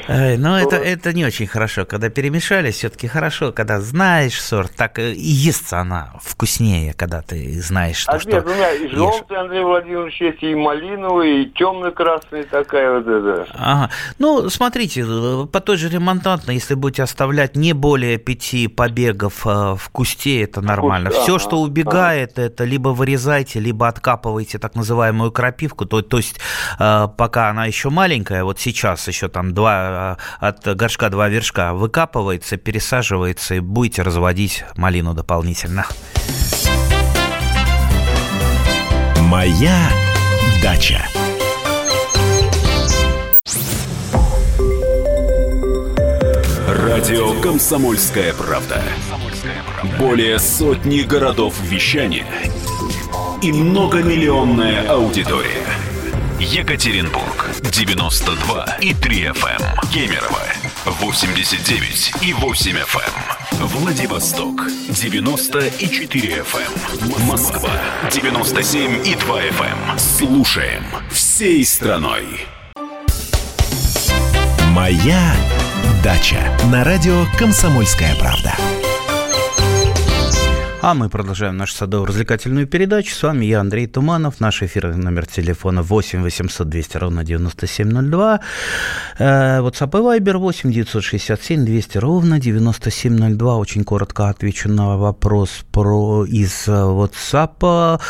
Ну, 0.09 0.57
это, 0.57 0.76
это 0.76 1.12
не 1.12 1.25
очень 1.25 1.47
хорошо. 1.47 1.85
Когда 1.85 2.09
перемешались, 2.09 2.76
все-таки 2.76 3.09
хорошо, 3.09 3.52
когда 3.52 3.80
знаешь 3.80 4.40
сорт, 4.40 4.73
так 4.75 4.99
и 4.99 5.12
естся 5.14 5.80
она 5.80 6.14
вкуснее, 6.23 6.95
когда 6.95 7.21
ты 7.21 7.61
знаешь, 7.61 7.99
что... 7.99 8.12
А 8.12 8.18
что 8.18 8.30
нет, 8.30 8.47
у 8.47 8.49
меня 8.49 8.73
и 8.73 8.88
желтый, 8.88 9.37
Андрей 9.37 9.62
Владимирович, 9.62 10.21
есть, 10.21 10.42
и 10.42 10.54
малиновый, 10.54 11.42
и 11.42 11.50
темно-красный 11.50 12.45
такая 12.45 12.99
вот 12.99 13.07
эта. 13.07 13.47
Ага. 13.52 13.90
Ну, 14.18 14.49
смотрите, 14.49 15.04
по 15.52 15.61
той 15.61 15.76
же 15.76 15.90
ремонтантной, 15.90 16.54
если 16.54 16.75
будете 16.75 17.02
оставлять 17.02 17.54
не 17.54 17.75
более 17.75 18.16
пяти 18.16 18.66
побегов 18.68 19.47
э, 19.47 19.76
в 19.78 19.88
кусте, 19.90 20.42
это 20.42 20.61
нормально. 20.61 21.11
Все, 21.11 21.37
ага, 21.37 21.38
что 21.38 21.61
убегает, 21.61 22.32
ага. 22.35 22.42
это 22.42 22.64
либо 22.64 22.90
вырезайте, 22.90 23.61
либо 23.61 23.88
откапывайте 23.88 24.58
так 24.58 24.75
называемую 24.75 25.32
крапивку, 25.32 25.87
то, 25.87 26.02
то 26.02 26.18
есть 26.18 26.38
э, 26.78 27.08
пока 27.16 27.50
она 27.50 27.66
еще 27.66 27.90
маленькая, 27.90 28.44
вот 28.44 28.61
сейчас 28.61 29.08
еще 29.08 29.28
там 29.28 29.54
два 29.54 29.78
Э, 29.78 30.16
от 30.40 30.76
горшка 30.76 31.11
два 31.11 31.28
вершка 31.28 31.75
выкапывается, 31.75 32.56
пересаживается, 32.56 33.56
и 33.56 33.61
будете 33.61 34.02
разводить 34.02 34.64
малину 34.76 35.14
дополнительно. 35.14 35.87
Моя 39.23 39.90
дача. 40.62 41.06
Радио 46.68 47.40
Комсомольская 47.40 48.32
правда". 48.35 48.82
Более 49.99 50.38
сотни 50.38 51.02
городов 51.02 51.54
вещания 51.62 52.26
и 53.42 53.52
многомиллионная 53.52 54.88
аудитория. 54.88 55.64
Екатеринбург 56.40 57.50
92 57.62 58.78
и 58.80 58.95
3 58.95 59.25
FM. 59.25 59.61
Эм. 59.61 59.90
Кемерово 59.92 60.42
89 61.00 62.12
и 62.23 62.33
8 62.33 62.76
FM. 62.76 63.61
Эм. 63.61 63.66
Владивосток 63.66 64.66
94 64.88 66.37
FM. 66.37 67.16
Эм. 67.16 67.26
Москва 67.26 67.71
97 68.12 69.07
и 69.07 69.14
2 69.16 69.40
FM. 69.42 69.99
Слушаем 69.99 70.85
всей 71.11 71.64
страной. 71.64 72.47
Моя 74.71 75.35
дача 76.04 76.57
на 76.71 76.85
радио 76.85 77.25
Комсомольская 77.37 78.14
правда. 78.14 78.54
А 80.80 80.94
мы 80.94 81.08
продолжаем 81.08 81.56
нашу 81.56 81.75
садово-развлекательную 81.75 82.68
передачу. 82.68 83.12
С 83.12 83.25
вами 83.25 83.47
я, 83.47 83.61
Андрей 83.61 83.88
Туманов. 83.88 84.38
Наш 84.38 84.62
эфирный 84.62 84.97
номер 84.97 85.26
телефона 85.26 85.82
8 85.82 86.23
800 86.23 86.68
200 86.68 86.97
ровно 86.99 87.25
9702. 87.25 88.40
Э, 89.18 89.58
WhatsApp 89.58 90.16
и 90.16 90.20
Viber 90.20 90.37
8 90.37 90.70
967 90.70 91.64
200 91.64 91.99
ровно 91.99 92.38
9702. 92.38 93.56
Очень 93.56 93.82
коротко 93.82 94.28
отвечу 94.28 94.68
на 94.68 94.97
вопрос 94.97 95.50
про 95.73 96.25
из 96.25 96.68
WhatsApp. 96.68 98.00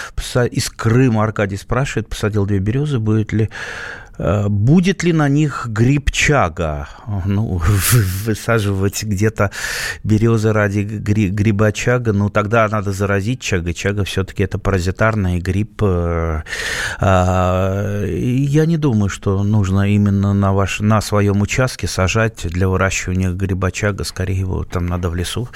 Из 0.50 0.68
Крыма 0.68 1.24
Аркадий 1.24 1.56
спрашивает, 1.56 2.10
посадил 2.10 2.44
две 2.44 2.58
березы, 2.58 2.98
будет 2.98 3.32
ли 3.32 3.48
Э, 3.48 4.07
будет 4.18 5.04
ли 5.04 5.12
на 5.12 5.28
них 5.28 5.66
грибчага? 5.68 6.88
Ну, 7.24 7.60
высаживать 8.24 9.04
где-то 9.04 9.50
березы 10.02 10.52
ради 10.52 10.80
грибочага, 10.80 12.12
ну, 12.12 12.28
тогда 12.28 12.68
надо 12.68 12.92
заразить 12.92 13.40
чага. 13.40 13.72
Чага 13.72 14.04
все-таки 14.04 14.42
это 14.42 14.58
паразитарный 14.58 15.38
гриб. 15.38 15.82
Э, 15.82 16.42
а, 17.00 18.04
я 18.04 18.66
не 18.66 18.76
думаю, 18.76 19.08
что 19.08 19.42
нужно 19.42 19.92
именно 19.92 20.34
на, 20.34 20.52
ваш, 20.52 20.80
на 20.80 21.00
своем 21.00 21.40
участке 21.40 21.86
сажать 21.86 22.46
для 22.48 22.68
выращивания 22.68 23.30
грибочага. 23.30 24.04
Скорее 24.04 24.40
его 24.40 24.64
там 24.64 24.86
надо 24.86 25.10
в 25.10 25.14
лесу 25.14 25.48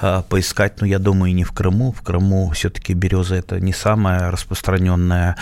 э, 0.00 0.22
поискать. 0.28 0.80
Но 0.80 0.86
я 0.86 0.98
думаю, 0.98 1.30
и 1.30 1.34
не 1.34 1.44
в 1.44 1.52
Крыму. 1.52 1.92
В 1.92 2.02
Крыму 2.02 2.50
все-таки 2.50 2.94
береза 2.94 3.36
это 3.36 3.60
не 3.60 3.72
самое 3.72 4.30
распространенное 4.30 5.36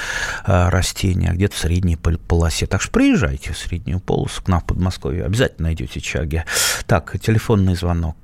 растение, 0.45 1.30
а 1.30 1.35
где-то 1.35 1.54
в 1.54 1.59
средней 1.59 1.97
полосе 1.97 2.66
Подмосковье. 2.67 2.69
Так 2.69 2.83
что 2.83 2.93
приезжайте 2.93 3.53
в 3.53 3.59
Среднюю 3.59 4.01
полосу 4.01 4.43
к 4.43 4.49
нам 4.49 4.61
в 4.61 4.67
Подмосковье. 4.67 5.25
Обязательно 5.25 5.69
найдете 5.69 6.01
чаги. 6.01 6.45
Так, 6.87 7.19
телефонный 7.21 7.75
звонок. 7.75 8.17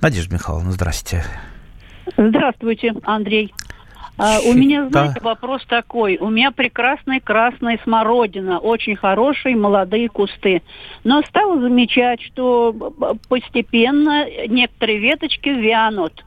Надежда 0.00 0.34
Михайловна, 0.34 0.72
здрасте. 0.72 1.24
Здравствуйте, 2.16 2.94
Андрей. 3.04 3.52
А, 4.16 4.38
у 4.46 4.52
меня, 4.52 4.88
знаете, 4.90 5.18
да. 5.20 5.30
вопрос 5.30 5.64
такой. 5.66 6.18
У 6.18 6.28
меня 6.30 6.52
прекрасная 6.52 7.18
красная 7.18 7.80
смородина, 7.82 8.60
очень 8.60 8.94
хорошие 8.94 9.56
молодые 9.56 10.08
кусты. 10.08 10.62
Но 11.02 11.22
стала 11.22 11.60
замечать, 11.60 12.20
что 12.22 12.72
постепенно 13.28 14.24
некоторые 14.46 14.98
веточки 15.00 15.48
вянут. 15.48 16.24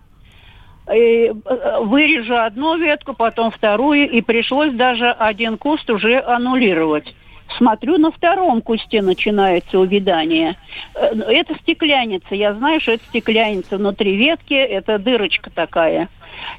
Э, 0.87 1.33
вырежу 1.81 2.37
одну 2.37 2.77
ветку, 2.77 3.13
потом 3.13 3.51
вторую, 3.51 4.09
и 4.09 4.21
пришлось 4.21 4.73
даже 4.73 5.09
один 5.11 5.57
куст 5.57 5.89
уже 5.89 6.21
аннулировать. 6.21 7.13
Смотрю, 7.57 7.97
на 7.97 8.11
втором 8.11 8.61
кусте 8.61 9.01
начинается 9.01 9.79
увядание. 9.79 10.55
Э, 10.95 11.13
это 11.13 11.55
стекляница. 11.55 12.35
Я 12.35 12.53
знаю, 12.53 12.79
что 12.79 12.93
это 12.93 13.03
стекляница. 13.09 13.77
Внутри 13.77 14.15
ветки 14.15 14.53
это 14.53 14.97
дырочка 14.97 15.49
такая. 15.49 16.07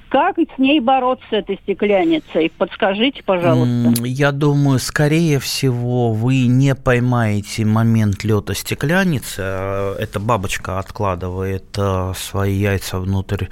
Как 0.09 0.37
с 0.39 0.59
ней 0.59 0.81
бороться, 0.81 1.37
этой 1.37 1.59
стекляницей? 1.63 2.51
Подскажите, 2.57 3.23
пожалуйста. 3.23 4.05
Я 4.05 4.33
думаю, 4.33 4.79
скорее 4.79 5.39
всего, 5.39 6.13
вы 6.13 6.47
не 6.47 6.75
поймаете 6.75 7.67
момент 7.67 8.25
лета 8.25 8.55
стекляницы. 8.55 9.41
А 9.41 9.97
эта 9.99 10.19
бабочка 10.19 10.79
откладывает 10.79 11.67
э, 11.77 12.13
свои 12.17 12.55
яйца 12.55 13.01
внутрь 13.01 13.47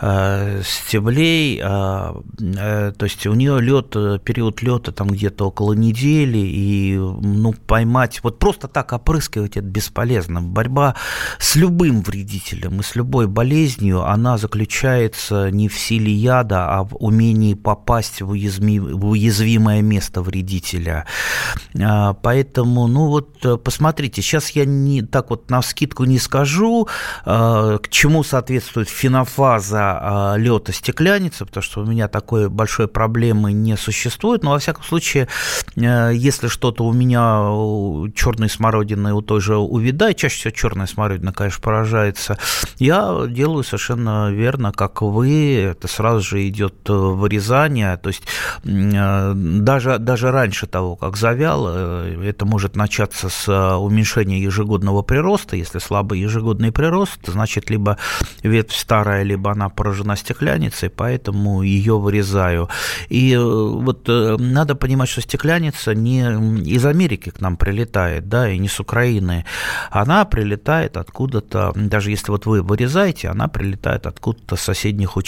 э, 0.00 0.62
стеблей. 0.64 1.60
Э, 1.62 2.92
то 2.96 3.04
есть 3.04 3.24
у 3.26 3.34
нее 3.34 3.60
лед, 3.60 3.90
период 4.24 4.62
лета 4.62 4.90
там 4.90 5.08
где-то 5.08 5.46
около 5.46 5.74
недели, 5.74 6.38
и 6.38 6.96
ну, 6.96 7.52
поймать, 7.52 8.20
вот 8.24 8.40
просто 8.40 8.66
так 8.66 8.92
опрыскивать 8.92 9.56
это 9.56 9.66
бесполезно. 9.66 10.42
Борьба 10.42 10.96
с 11.38 11.54
любым 11.54 12.02
вредителем 12.02 12.80
и 12.80 12.82
с 12.82 12.96
любой 12.96 13.28
болезнью, 13.28 14.04
она 14.04 14.38
заключается 14.38 15.50
не 15.54 15.68
в 15.68 15.78
силе 15.78 16.12
яда, 16.12 16.68
а 16.68 16.84
в 16.84 16.96
умении 16.96 17.54
попасть 17.54 18.22
в, 18.22 18.30
уязми, 18.30 18.78
в 18.78 19.06
уязвимое 19.06 19.82
место 19.82 20.22
вредителя. 20.22 21.06
А, 21.80 22.14
поэтому, 22.14 22.86
ну 22.86 23.06
вот, 23.06 23.62
посмотрите, 23.62 24.22
сейчас 24.22 24.50
я 24.50 24.64
не 24.64 25.02
так 25.02 25.30
вот 25.30 25.50
на 25.50 25.62
скидку 25.62 26.04
не 26.04 26.18
скажу, 26.18 26.88
а, 27.24 27.78
к 27.78 27.88
чему 27.88 28.24
соответствует 28.24 28.88
фенофаза 28.88 29.98
а, 30.00 30.34
лета 30.36 30.72
стекляницы, 30.72 31.44
потому 31.46 31.62
что 31.62 31.82
у 31.82 31.86
меня 31.86 32.08
такой 32.08 32.48
большой 32.48 32.88
проблемы 32.88 33.52
не 33.52 33.76
существует, 33.76 34.42
но 34.42 34.50
во 34.50 34.58
всяком 34.58 34.84
случае, 34.84 35.28
если 35.76 36.48
что-то 36.48 36.84
у 36.84 36.92
меня 36.92 37.44
черной 38.14 38.48
смородины 38.48 39.14
у 39.14 39.22
той 39.22 39.40
же 39.40 39.56
увидает, 39.56 40.16
чаще 40.16 40.36
всего 40.36 40.50
черная 40.50 40.86
смородина, 40.86 41.32
конечно, 41.32 41.60
поражается, 41.62 42.38
я 42.78 43.26
делаю 43.28 43.64
совершенно 43.64 44.30
верно, 44.30 44.72
как 44.72 45.02
вы, 45.02 45.43
это 45.52 45.88
сразу 45.88 46.20
же 46.20 46.48
идет 46.48 46.74
э, 46.88 46.92
вырезание, 46.92 47.96
то 47.96 48.08
есть 48.08 48.22
э, 48.64 49.32
даже, 49.34 49.98
даже 49.98 50.30
раньше 50.30 50.66
того, 50.66 50.96
как 50.96 51.16
завял, 51.16 51.68
это 51.68 52.44
может 52.44 52.76
начаться 52.76 53.28
с 53.28 53.76
уменьшения 53.78 54.40
ежегодного 54.40 55.02
прироста, 55.02 55.56
если 55.56 55.78
слабый 55.78 56.20
ежегодный 56.20 56.72
прирост, 56.72 57.20
значит, 57.26 57.70
либо 57.70 57.98
ветвь 58.42 58.74
старая, 58.74 59.22
либо 59.22 59.50
она 59.52 59.68
поражена 59.68 60.16
стекляницей, 60.16 60.90
поэтому 60.90 61.62
ее 61.62 61.98
вырезаю. 61.98 62.68
И 63.08 63.36
вот 63.36 64.08
надо 64.08 64.74
понимать, 64.74 65.08
что 65.08 65.20
стекляница 65.20 65.94
не 65.94 66.22
из 66.64 66.84
Америки 66.86 67.30
к 67.30 67.40
нам 67.40 67.56
прилетает, 67.56 68.28
да, 68.28 68.50
и 68.50 68.58
не 68.58 68.68
с 68.68 68.80
Украины, 68.80 69.44
она 69.90 70.24
прилетает 70.24 70.96
откуда-то, 70.96 71.72
даже 71.74 72.10
если 72.10 72.30
вот 72.30 72.46
вы 72.46 72.62
вырезаете, 72.62 73.28
она 73.28 73.48
прилетает 73.48 74.06
откуда-то 74.06 74.56
с 74.56 74.60
соседних 74.60 75.16
участков, 75.16 75.23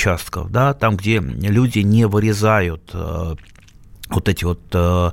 да, 0.48 0.74
там, 0.74 0.96
где 0.96 1.18
люди 1.18 1.80
не 1.80 2.06
вырезают 2.06 2.90
э, 2.92 3.34
вот 4.08 4.28
эти 4.28 4.44
вот 4.44 4.60
э, 4.72 5.10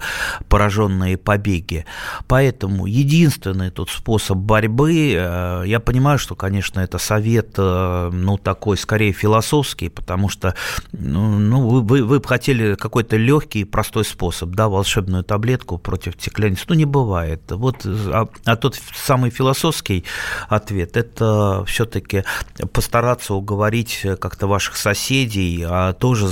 пораженные 0.50 1.18
побеги. 1.18 1.86
Поэтому 2.28 2.86
единственный 2.86 3.70
тут 3.70 3.90
способ 3.90 4.38
борьбы, 4.38 5.14
э, 5.16 5.64
я 5.66 5.80
понимаю, 5.80 6.20
что, 6.20 6.36
конечно, 6.36 6.80
это 6.80 6.98
совет, 6.98 7.54
э, 7.58 8.10
ну, 8.12 8.38
такой 8.38 8.78
скорее 8.78 9.14
философский, 9.14 9.90
потому 9.90 10.30
что, 10.30 10.56
ну, 10.92 11.40
ну 11.40 11.68
вы, 11.68 11.82
вы, 11.82 12.04
вы 12.04 12.20
бы 12.20 12.28
хотели 12.28 12.76
какой-то 12.76 13.18
легкий, 13.18 13.64
простой 13.64 14.06
способ, 14.06 14.50
да, 14.50 14.70
волшебную 14.70 15.24
таблетку 15.24 15.78
против 15.78 16.14
стекляницы. 16.14 16.66
Ну, 16.70 16.76
не 16.76 16.86
бывает. 16.86 17.42
Вот, 17.50 17.86
а, 17.86 18.28
а 18.46 18.56
тот 18.56 18.80
самый 18.96 19.30
философский 19.30 20.06
ответ, 20.50 20.98
это 20.98 21.64
все-таки 21.66 22.24
постараться 22.72 23.34
уговорить 23.34 24.06
как-то 24.20 24.48
ваших 24.48 24.78
соседей, 24.78 25.66
а 25.68 25.94
тоже, 25.94 26.30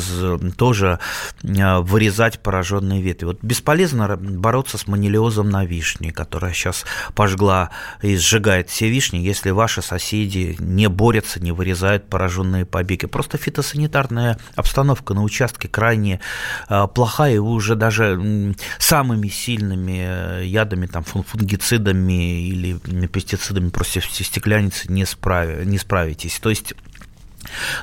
тоже 0.57 0.99
э, 1.43 1.79
вырезать 1.79 2.39
пораженные 2.51 3.01
ветви. 3.01 3.27
Вот 3.27 3.39
бесполезно 3.41 4.17
бороться 4.17 4.77
с 4.77 4.85
манилиозом 4.85 5.49
на 5.49 5.63
вишне, 5.63 6.11
которая 6.11 6.51
сейчас 6.51 6.83
пожгла 7.15 7.69
и 8.01 8.17
сжигает 8.17 8.69
все 8.69 8.89
вишни, 8.89 9.19
если 9.19 9.51
ваши 9.51 9.81
соседи 9.81 10.57
не 10.59 10.89
борются, 10.89 11.39
не 11.39 11.53
вырезают 11.53 12.09
пораженные 12.09 12.65
побеги. 12.65 13.05
Просто 13.05 13.37
фитосанитарная 13.37 14.37
обстановка 14.57 15.13
на 15.13 15.23
участке 15.23 15.69
крайне 15.69 16.19
а, 16.67 16.87
плохая, 16.87 17.35
и 17.35 17.37
вы 17.37 17.51
уже 17.51 17.75
даже 17.75 18.53
самыми 18.79 19.29
сильными 19.29 20.41
э, 20.41 20.45
ядами, 20.45 20.87
там, 20.87 21.05
фунгицидами 21.05 22.49
или 22.49 22.73
пестицидами 23.07 23.69
против 23.69 24.11
стекляницы 24.11 24.91
не, 24.91 25.05
справ... 25.05 25.63
не 25.63 25.77
справитесь. 25.77 26.37
То 26.39 26.49
есть 26.49 26.73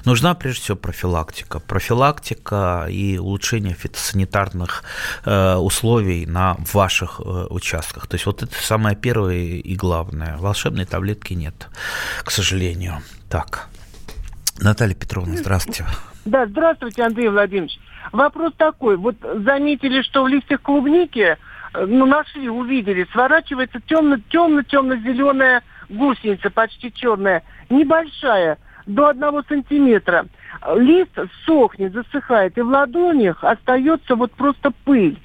Нужна 0.04 0.34
прежде 0.34 0.62
всего 0.62 0.76
профилактика. 0.76 1.60
Профилактика 1.60 2.86
и 2.88 3.18
улучшение 3.18 3.74
фитосанитарных 3.74 4.84
э, 5.24 5.54
условий 5.56 6.26
на 6.26 6.56
ваших 6.72 7.20
э, 7.20 7.46
участках. 7.50 8.06
То 8.06 8.14
есть 8.14 8.26
вот 8.26 8.42
это 8.42 8.54
самое 8.54 8.96
первое 8.96 9.36
и 9.36 9.74
главное. 9.74 10.36
Волшебной 10.36 10.84
таблетки 10.84 11.34
нет, 11.34 11.68
к 12.24 12.30
сожалению. 12.30 12.98
Так. 13.28 13.68
Наталья 14.60 14.94
Петровна, 14.94 15.36
здравствуйте. 15.36 15.86
Да, 16.24 16.46
здравствуйте, 16.46 17.02
Андрей 17.02 17.28
Владимирович. 17.28 17.78
Вопрос 18.12 18.52
такой. 18.56 18.96
Вот 18.96 19.16
заметили, 19.20 20.02
что 20.02 20.24
в 20.24 20.28
листьях 20.28 20.62
клубники, 20.62 21.36
э, 21.74 21.86
ну, 21.86 22.06
нашли, 22.06 22.48
увидели, 22.48 23.06
сворачивается 23.12 23.80
темно-темно-темно-зеленая 23.88 25.62
гусеница, 25.88 26.50
почти 26.50 26.92
черная, 26.92 27.42
небольшая– 27.70 28.58
до 28.88 29.08
одного 29.08 29.42
сантиметра. 29.42 30.26
Лист 30.74 31.16
сохнет, 31.44 31.92
засыхает, 31.92 32.58
и 32.58 32.62
в 32.62 32.68
ладонях 32.68 33.44
остается 33.44 34.16
вот 34.16 34.32
просто 34.32 34.72
пыль. 34.84 35.18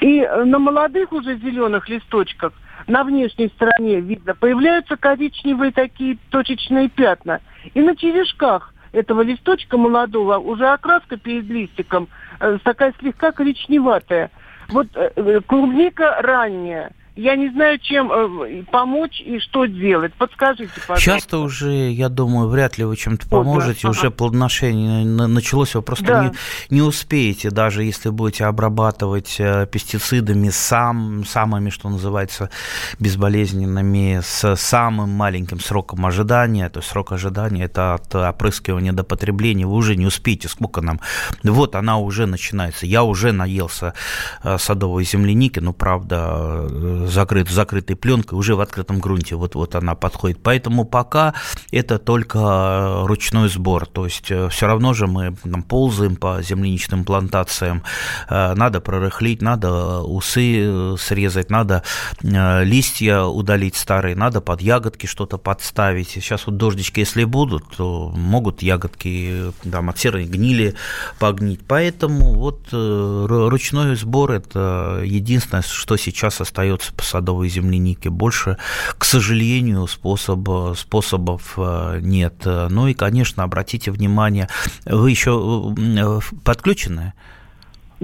И 0.00 0.20
э, 0.20 0.44
на 0.44 0.58
молодых 0.58 1.12
уже 1.12 1.36
зеленых 1.36 1.88
листочках 1.88 2.52
на 2.86 3.04
внешней 3.04 3.48
стороне 3.48 4.00
видно, 4.00 4.34
появляются 4.34 4.96
коричневые 4.96 5.70
такие 5.72 6.18
точечные 6.30 6.88
пятна. 6.88 7.40
И 7.74 7.80
на 7.80 7.94
черешках 7.94 8.74
этого 8.92 9.20
листочка 9.20 9.76
молодого 9.76 10.38
уже 10.38 10.66
окраска 10.66 11.16
перед 11.16 11.44
листиком 11.44 12.08
э, 12.40 12.58
такая 12.64 12.94
слегка 12.98 13.32
коричневатая. 13.32 14.30
Вот 14.70 14.88
э, 14.94 15.40
клубника 15.46 16.16
ранняя– 16.20 16.90
я 17.16 17.36
не 17.36 17.48
знаю, 17.50 17.78
чем 17.78 18.10
э, 18.10 18.64
помочь 18.72 19.20
и 19.20 19.38
что 19.38 19.66
делать. 19.66 20.12
Подскажите, 20.14 20.72
пожалуйста. 20.74 21.04
Часто 21.04 21.38
уже, 21.38 21.90
я 21.92 22.08
думаю, 22.08 22.48
вряд 22.48 22.76
ли 22.76 22.84
вы 22.84 22.96
чем-то 22.96 23.28
поможете. 23.28 23.86
Вот, 23.86 23.94
да. 23.94 24.00
Уже 24.00 24.06
ага. 24.08 24.16
плодоношение 24.16 25.04
началось, 25.04 25.76
вы 25.76 25.82
просто 25.82 26.04
да. 26.04 26.24
не, 26.24 26.32
не 26.70 26.82
успеете, 26.82 27.50
даже 27.50 27.84
если 27.84 28.08
будете 28.08 28.46
обрабатывать 28.46 29.36
э, 29.38 29.66
пестицидами 29.70 30.48
сам, 30.48 31.24
самыми, 31.24 31.70
что 31.70 31.88
называется, 31.88 32.50
безболезненными, 32.98 34.20
с 34.20 34.56
самым 34.56 35.10
маленьким 35.10 35.60
сроком 35.60 36.04
ожидания. 36.06 36.68
То 36.68 36.80
есть 36.80 36.90
срок 36.90 37.12
ожидания– 37.12 37.64
это 37.64 37.94
от 37.94 38.12
опрыскивания 38.12 38.92
до 38.92 39.04
потребления. 39.04 39.66
Вы 39.66 39.76
уже 39.76 39.94
не 39.94 40.06
успеете. 40.06 40.48
Сколько 40.48 40.80
нам? 40.80 41.00
Вот 41.44 41.76
она 41.76 41.98
уже 41.98 42.26
начинается. 42.26 42.86
Я 42.86 43.04
уже 43.04 43.30
наелся 43.30 43.94
э, 44.42 44.58
садовой 44.58 45.04
земляники, 45.04 45.60
ну, 45.60 45.72
правда, 45.72 47.03
закрыт, 47.06 47.48
закрытой 47.48 47.94
пленкой, 47.94 48.38
уже 48.38 48.54
в 48.54 48.60
открытом 48.60 48.98
грунте 48.98 49.36
вот, 49.36 49.54
вот 49.54 49.74
она 49.74 49.94
подходит. 49.94 50.38
Поэтому 50.42 50.84
пока 50.84 51.34
это 51.70 51.98
только 51.98 53.02
ручной 53.04 53.48
сбор, 53.48 53.86
то 53.86 54.04
есть 54.04 54.30
э, 54.30 54.48
все 54.48 54.66
равно 54.66 54.94
же 54.94 55.06
мы 55.06 55.36
там, 55.42 55.62
ползаем 55.62 56.16
по 56.16 56.42
земляничным 56.42 57.04
плантациям, 57.04 57.82
э, 58.28 58.54
надо 58.54 58.80
прорыхлить, 58.80 59.42
надо 59.42 60.00
усы 60.00 60.60
э, 60.64 60.96
срезать, 60.98 61.50
надо 61.50 61.82
листья 62.22 63.22
удалить 63.22 63.76
старые, 63.76 64.16
надо 64.16 64.40
под 64.40 64.60
ягодки 64.60 65.06
что-то 65.06 65.38
подставить. 65.38 66.08
Сейчас 66.08 66.46
вот 66.46 66.56
дождички, 66.56 67.00
если 67.00 67.24
будут, 67.24 67.76
то 67.76 68.12
могут 68.16 68.62
ягодки 68.62 69.52
там, 69.70 69.90
от 69.90 69.98
серой 69.98 70.24
гнили 70.24 70.74
погнить. 71.18 71.60
Поэтому 71.66 72.34
вот 72.34 72.68
ручной 72.72 73.96
сбор– 73.96 74.32
это 74.32 75.02
единственное, 75.04 75.62
что 75.62 75.96
сейчас 75.96 76.40
остается 76.40 76.93
по 76.94 77.02
садовой 77.02 77.48
землянике. 77.48 78.10
Больше, 78.10 78.56
к 78.98 79.04
сожалению, 79.04 79.86
способ, 79.86 80.48
способов 80.76 81.54
э, 81.56 82.00
нет. 82.02 82.34
Ну 82.44 82.88
и, 82.88 82.94
конечно, 82.94 83.42
обратите 83.42 83.90
внимание, 83.90 84.48
вы 84.84 85.10
еще 85.10 85.74
э, 85.76 86.20
подключены? 86.44 87.12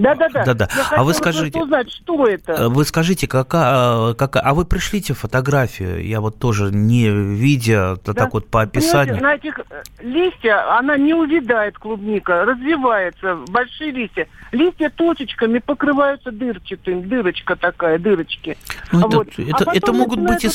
Да, 0.01 0.15
да, 0.15 0.29
да. 0.29 0.45
да, 0.45 0.53
да. 0.53 0.67
а 0.91 1.03
вы 1.03 1.13
скажите, 1.13 1.59
узнать, 1.59 1.91
что 1.91 2.25
это. 2.25 2.53
Э, 2.53 2.67
вы 2.69 2.83
скажите, 2.85 3.27
какая, 3.27 4.13
какая, 4.15 4.43
а 4.43 4.53
вы 4.53 4.65
пришлите 4.65 5.13
фотографию, 5.13 6.05
я 6.05 6.21
вот 6.21 6.39
тоже 6.39 6.71
не 6.71 7.09
видя, 7.09 7.97
да. 8.05 8.13
так 8.13 8.33
вот 8.33 8.47
по 8.47 8.61
описанию. 8.61 9.15
Понимаете, 9.15 9.21
на 9.21 9.49
этих 9.49 9.59
э, 9.69 9.83
листья 10.01 10.77
она 10.77 10.97
не 10.97 11.13
увядает 11.13 11.77
клубника, 11.77 12.45
развивается, 12.45 13.37
большие 13.49 13.91
листья. 13.91 14.27
Листья 14.51 14.89
точечками 14.89 15.59
покрываются 15.59 16.31
дырчатым, 16.31 17.07
дырочка 17.07 17.55
такая, 17.55 17.99
дырочки. 17.99 18.57
Ну, 18.91 19.07
вот. 19.07 19.27
это, 19.37 19.71
а 19.71 19.75
это 19.75 19.93
могут 19.93 20.19
быть 20.19 20.43
и, 20.43 20.49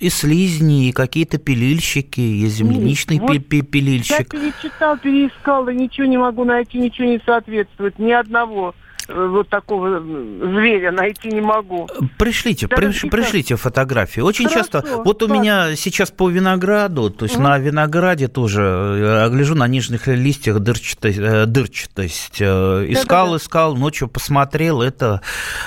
и 0.00 0.08
слизни, 0.08 0.88
и 0.88 0.92
какие-то 0.92 1.38
пилильщики, 1.38 2.20
и 2.20 2.46
земляничный 2.46 3.18
вот 3.20 3.46
пилильщик. 3.46 4.18
Я 4.18 4.24
перечитал, 4.24 4.96
переискал, 4.96 5.68
и 5.68 5.74
ничего 5.74 6.06
не 6.06 6.18
могу 6.18 6.44
найти, 6.44 6.78
ничего 6.78 7.06
не 7.06 7.20
соответствует, 7.24 7.98
ни 7.98 8.12
одного 8.12 8.74
вот 9.08 9.48
такого 9.48 10.00
зверя 10.00 10.92
найти 10.92 11.28
не 11.28 11.40
могу. 11.40 11.88
Пришлите, 12.18 12.68
приш, 12.68 13.02
пришлите 13.10 13.56
фотографии. 13.56 14.20
Очень 14.20 14.48
Хорошо, 14.48 14.64
часто, 14.64 15.02
вот 15.04 15.22
у 15.22 15.28
меня 15.28 15.74
сейчас 15.76 16.10
по 16.10 16.28
винограду, 16.28 17.10
то 17.10 17.24
есть 17.24 17.36
угу. 17.36 17.44
на 17.44 17.58
винограде 17.58 18.28
тоже, 18.28 18.62
э, 18.62 19.30
гляжу 19.30 19.54
на 19.54 19.66
нижних 19.66 20.08
листьях 20.08 20.60
дырчатость, 20.60 21.18
э, 21.18 21.46
дырчатость. 21.46 22.38
Э, 22.40 22.84
искал, 22.88 23.26
да, 23.26 23.32
да, 23.32 23.36
искал, 23.38 23.76
ночью 23.76 24.08
посмотрел, 24.08 24.82
это 24.82 25.22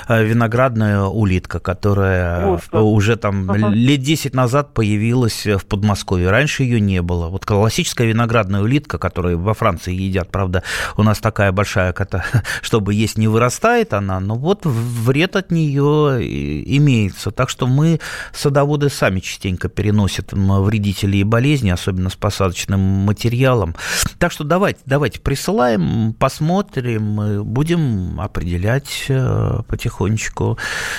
виноградная 0.08 1.04
улитка, 1.04 1.60
которая 1.60 2.46
вот, 2.46 2.62
уже 2.74 3.16
там 3.16 3.50
ага. 3.50 3.70
лет 3.70 4.02
10 4.02 4.36
назад 4.36 4.74
появилась 4.74 5.46
в 5.46 5.66
Подмосковье. 5.66 6.30
Раньше 6.30 6.64
ее 6.64 6.80
не 6.80 7.02
было. 7.02 7.28
Вот 7.28 7.46
классическая 7.46 8.08
виноградная 8.08 8.62
улитка, 8.62 8.98
которую 8.98 9.40
во 9.40 9.54
Франции 9.54 9.94
едят, 9.94 10.30
правда, 10.32 10.64
у 10.98 11.04
нас 11.04 11.20
такая 11.20 11.52
большая, 11.52 11.96
чтобы 12.62 12.94
есть 12.94 13.18
не 13.22 13.28
вырастает 13.28 13.94
она, 13.94 14.20
но 14.20 14.36
вот 14.36 14.66
вред 14.66 15.36
от 15.36 15.52
нее 15.52 16.18
имеется. 16.78 17.30
Так 17.30 17.50
что 17.50 17.68
мы, 17.68 18.00
садоводы, 18.34 18.90
сами 18.90 19.20
частенько 19.20 19.70
переносят 19.70 20.34
вредители 20.34 21.18
и 21.18 21.24
болезни, 21.24 21.70
особенно 21.70 22.10
с 22.10 22.16
посадочным 22.16 22.80
материалом. 22.80 23.76
Так 24.18 24.32
что 24.32 24.44
давайте, 24.44 24.80
давайте 24.88 25.20
присылаем, 25.20 26.14
посмотрим, 26.18 27.44
будем 27.44 28.20
определять 28.20 29.06
э, 29.08 29.60
потихонечку. 29.68 30.58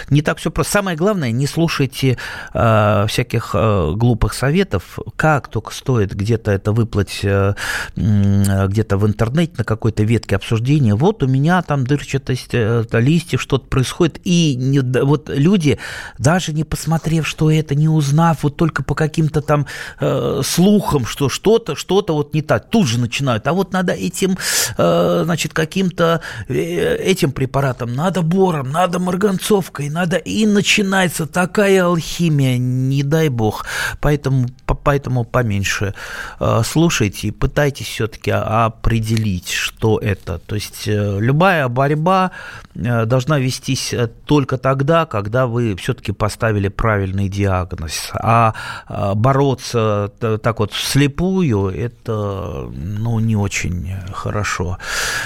Не 0.08 0.22
так 0.22 0.38
все 0.38 0.52
просто. 0.52 0.74
Самое 0.74 0.96
главное, 0.96 1.32
не 1.32 1.48
слушайте 1.48 2.18
э, 2.54 3.06
всяких 3.08 3.50
э, 3.54 3.92
глупых 3.96 4.32
советов. 4.32 5.00
Как 5.16 5.48
только 5.48 5.74
стоит 5.74 6.14
где-то 6.14 6.52
это 6.52 6.70
выплатить 6.70 7.24
э, 7.24 7.54
где-то 7.96 8.96
в 8.96 9.06
интернете 9.08 9.54
на 9.58 9.64
какой-то 9.64 10.04
ветке 10.04 10.36
обсуждения, 10.36 10.94
вот 10.94 11.24
у 11.24 11.26
меня 11.26 11.60
там 11.62 11.84
дырчатость 11.84 12.11
э, 12.18 12.84
листьев, 12.92 13.40
что-то 13.40 13.66
происходит, 13.66 14.20
и 14.24 14.54
не, 14.56 14.80
вот 14.80 15.28
люди, 15.28 15.78
даже 16.18 16.52
не 16.52 16.64
посмотрев, 16.64 17.26
что 17.26 17.50
это, 17.50 17.74
не 17.74 17.88
узнав, 17.88 18.42
вот 18.42 18.56
только 18.56 18.82
по 18.82 18.94
каким-то 18.94 19.40
там 19.40 19.66
э, 20.00 20.40
слухам, 20.44 21.06
что 21.06 21.28
что-то, 21.28 21.76
что-то 21.76 22.14
вот 22.14 22.34
не 22.34 22.42
так, 22.42 22.68
тут 22.68 22.86
же 22.86 22.98
начинают, 22.98 23.46
а 23.46 23.52
вот 23.52 23.72
надо 23.72 23.92
этим, 23.92 24.36
э, 24.78 25.22
значит, 25.24 25.52
каким-то 25.52 26.20
э, 26.48 26.96
этим 26.96 27.32
препаратом, 27.32 27.94
надо 27.94 28.22
бором, 28.22 28.70
надо 28.70 28.98
марганцовкой, 28.98 29.90
надо, 29.90 30.16
и 30.16 30.46
начинается 30.46 31.26
такая 31.26 31.84
алхимия, 31.84 32.58
не 32.58 33.02
дай 33.02 33.28
бог, 33.28 33.66
поэтому, 34.00 34.48
поэтому 34.84 35.24
поменьше 35.24 35.94
э, 36.40 36.62
слушайте 36.64 37.28
и 37.28 37.30
пытайтесь 37.30 37.86
все-таки 37.86 38.30
определить, 38.30 39.50
что 39.50 39.98
это, 39.98 40.38
то 40.38 40.54
есть 40.54 40.86
э, 40.86 41.18
любая 41.20 41.68
борьба 41.68 42.01
э, 42.74 43.04
должна 43.06 43.38
вестись 43.38 43.92
э, 43.92 44.08
только 44.26 44.58
тогда, 44.58 45.06
когда 45.06 45.46
вы 45.46 45.76
все-таки 45.76 46.12
поставили 46.12 46.68
правильный 46.68 47.28
диагноз. 47.28 48.10
А 48.14 48.54
бороться 49.14 50.12
так 50.18 50.58
вот 50.58 50.72
вслепую, 50.72 51.68
это 51.68 52.70
ну, 52.72 53.20
не 53.20 53.36
очень 53.36 53.94
хорошо. 54.12 54.78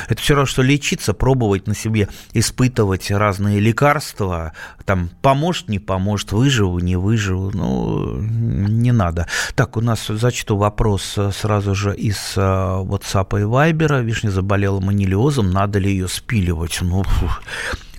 Это 0.09 0.21
все 0.21 0.35
равно, 0.35 0.47
что 0.47 0.63
лечиться, 0.63 1.15
пробовать 1.15 1.67
на 1.67 1.75
себе, 1.75 2.09
испытывать 2.33 3.11
разные 3.11 3.61
лекарства, 3.61 4.53
там, 4.85 5.11
поможет, 5.23 5.69
не 5.69 5.79
поможет, 5.79 6.33
выживу, 6.33 6.79
не 6.79 6.97
выживу, 6.97 7.51
ну, 7.53 8.21
не 8.21 8.93
надо. 8.93 9.27
Так, 9.55 9.77
у 9.77 9.81
нас 9.81 10.07
зачту 10.07 10.57
вопрос 10.57 11.19
сразу 11.33 11.75
же 11.75 11.95
из 11.95 12.37
WhatsApp 12.37 13.41
и 13.41 13.45
Viber. 13.45 14.03
Вишня 14.03 14.31
заболела 14.31 14.81
манилиозом, 14.81 15.51
надо 15.51 15.79
ли 15.79 15.91
ее 15.91 16.09
спиливать? 16.09 16.66
Ну, 16.83 17.05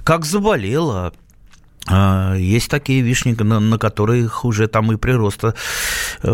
как 0.04 0.26
заболела, 0.26 1.14
есть 1.90 2.70
такие 2.70 3.02
вишни, 3.02 3.34
на, 3.40 3.60
на 3.60 3.78
которых 3.78 4.44
уже 4.44 4.68
там 4.68 4.92
и 4.92 4.98
прироста 4.98 5.56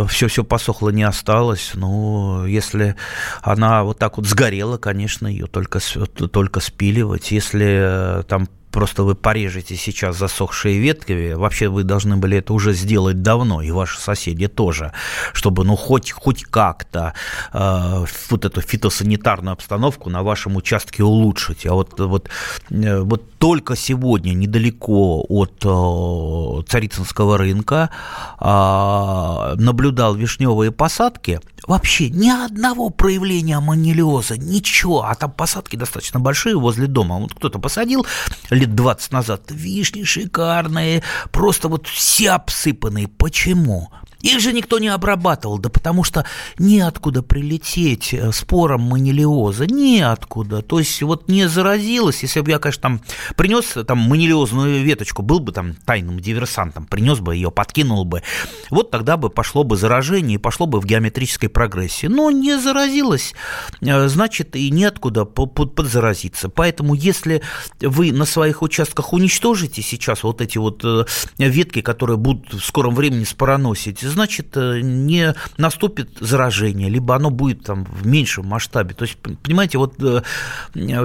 все-все 0.07 0.41
э, 0.41 0.45
посохло, 0.45 0.89
не 0.89 1.03
осталось. 1.03 1.71
Ну, 1.75 2.45
если 2.45 2.95
она 3.41 3.83
вот 3.83 3.99
так 3.99 4.17
вот 4.17 4.25
сгорела, 4.25 4.77
конечно, 4.77 5.27
ее 5.27 5.45
только, 5.45 5.79
только 5.79 6.59
спиливать. 6.59 7.31
Если 7.31 8.19
э, 8.19 8.23
там 8.23 8.47
просто 8.73 9.03
вы 9.03 9.15
порежете 9.15 9.75
сейчас 9.75 10.17
засохшие 10.17 10.79
ветки, 10.79 11.33
вообще 11.33 11.69
вы 11.69 11.83
должны 11.83 12.17
были 12.17 12.37
это 12.37 12.53
уже 12.53 12.73
сделать 12.73 13.21
давно, 13.21 13.61
и 13.61 13.71
ваши 13.71 13.99
соседи 13.99 14.47
тоже, 14.47 14.91
чтобы 15.33 15.63
ну 15.63 15.75
хоть, 15.75 16.11
хоть 16.11 16.43
как-то 16.43 17.13
э, 17.53 18.05
вот 18.29 18.45
эту 18.45 18.61
фитосанитарную 18.61 19.53
обстановку 19.53 20.09
на 20.09 20.23
вашем 20.23 20.55
участке 20.55 21.03
улучшить. 21.03 21.67
А 21.67 21.73
вот, 21.73 21.99
вот, 21.99 22.29
э, 22.71 22.99
вот 23.01 23.33
только 23.37 23.75
сегодня 23.75 24.33
недалеко 24.33 25.23
от 25.29 25.63
э, 25.63 26.63
Царицынского 26.67 27.37
рынка 27.37 27.91
э, 28.39 29.55
наблюдал 29.55 30.15
вишневые 30.15 30.71
посадки, 30.71 31.39
вообще 31.67 32.09
ни 32.09 32.29
одного 32.29 32.89
проявления 32.89 33.59
манилиоза, 33.59 34.37
ничего, 34.37 35.03
а 35.03 35.15
там 35.15 35.31
посадки 35.31 35.75
достаточно 35.75 36.19
большие 36.19 36.57
возле 36.57 36.87
дома. 36.87 37.19
Вот 37.19 37.33
кто-то 37.33 37.59
посадил 37.59 38.05
лет 38.49 38.75
20 38.75 39.11
назад, 39.11 39.43
вишни 39.49 40.03
шикарные, 40.03 41.03
просто 41.31 41.67
вот 41.67 41.87
все 41.87 42.31
обсыпанные. 42.31 43.07
Почему? 43.07 43.89
Их 44.23 44.39
же 44.39 44.53
никто 44.53 44.79
не 44.79 44.87
обрабатывал, 44.87 45.59
да 45.59 45.69
потому 45.69 46.05
что 46.05 46.25
неоткуда 46.57 47.21
прилететь 47.21 48.13
э, 48.13 48.31
спором 48.31 48.83
манилиоза, 48.83 49.67
неоткуда. 49.67 50.61
То 50.61 50.79
есть 50.79 51.01
вот 51.01 51.27
не 51.27 51.49
заразилась, 51.49 52.23
если 52.23 52.39
бы 52.39 52.51
я, 52.51 52.59
конечно, 52.59 52.81
там 52.81 53.01
принес 53.35 53.75
там 53.85 53.97
манилиозную 53.99 54.81
веточку, 54.81 55.23
был 55.23 55.41
бы 55.41 55.51
там 55.51 55.75
тайным 55.75 56.21
диверсантом, 56.21 56.85
принес 56.85 57.19
бы 57.19 57.35
ее, 57.35 57.51
подкинул 57.51 58.05
бы, 58.05 58.23
вот 58.69 58.91
тогда 58.91 59.17
бы 59.17 59.29
пошло 59.29 59.65
бы 59.65 59.75
заражение 59.75 60.35
и 60.35 60.37
пошло 60.37 60.67
бы 60.67 60.79
в 60.79 60.85
геометрической 60.85 61.49
прогрессии. 61.49 62.07
Но 62.07 62.31
не 62.31 62.57
заразилась, 62.57 63.33
э, 63.81 64.07
значит, 64.07 64.55
и 64.55 64.71
неоткуда 64.71 65.25
подзаразиться. 65.25 66.47
Поэтому 66.47 66.93
если 66.93 67.41
вы 67.81 68.13
на 68.13 68.23
своих 68.23 68.61
участках 68.61 69.11
уничтожите 69.11 69.81
сейчас 69.81 70.23
вот 70.23 70.39
эти 70.39 70.57
вот 70.57 70.81
э, 70.85 71.03
ветки, 71.37 71.81
которые 71.81 72.15
будут 72.15 72.53
в 72.53 72.65
скором 72.65 72.95
времени 72.95 73.25
спороносить, 73.25 74.12
значит, 74.13 74.55
э, 74.55 74.79
не 74.81 75.35
наступит 75.57 76.09
заражение, 76.19 76.89
либо 76.89 77.15
оно 77.15 77.29
будет 77.29 77.63
там 77.63 77.85
в 77.85 78.07
меньшем 78.07 78.47
масштабе. 78.47 78.93
То 78.93 79.03
есть, 79.03 79.17
понимаете, 79.17 79.77
вот 79.77 79.95
э, 80.01 80.21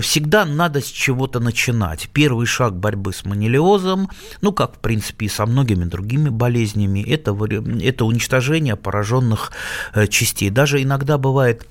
всегда 0.01 0.45
надо 0.45 0.81
с 0.81 0.87
чего-то 0.87 1.41
начинать. 1.41 2.09
Первый 2.13 2.47
шаг 2.47 2.77
борьбы 2.77 3.13
с 3.13 3.25
манилиозом, 3.25 4.09
ну, 4.41 4.53
как, 4.53 4.77
в 4.77 4.79
принципе, 4.79 5.27
и 5.27 5.29
со 5.29 5.47
многими 5.47 5.85
другими 5.85 6.29
болезнями, 6.29 7.01
это, 7.01 7.37
это 7.83 8.05
уничтожение 8.05 8.77
пораженных 8.77 9.53
э, 9.95 10.07
частей. 10.07 10.51
Даже 10.51 10.83
иногда 10.83 11.19
бывает 11.19 11.67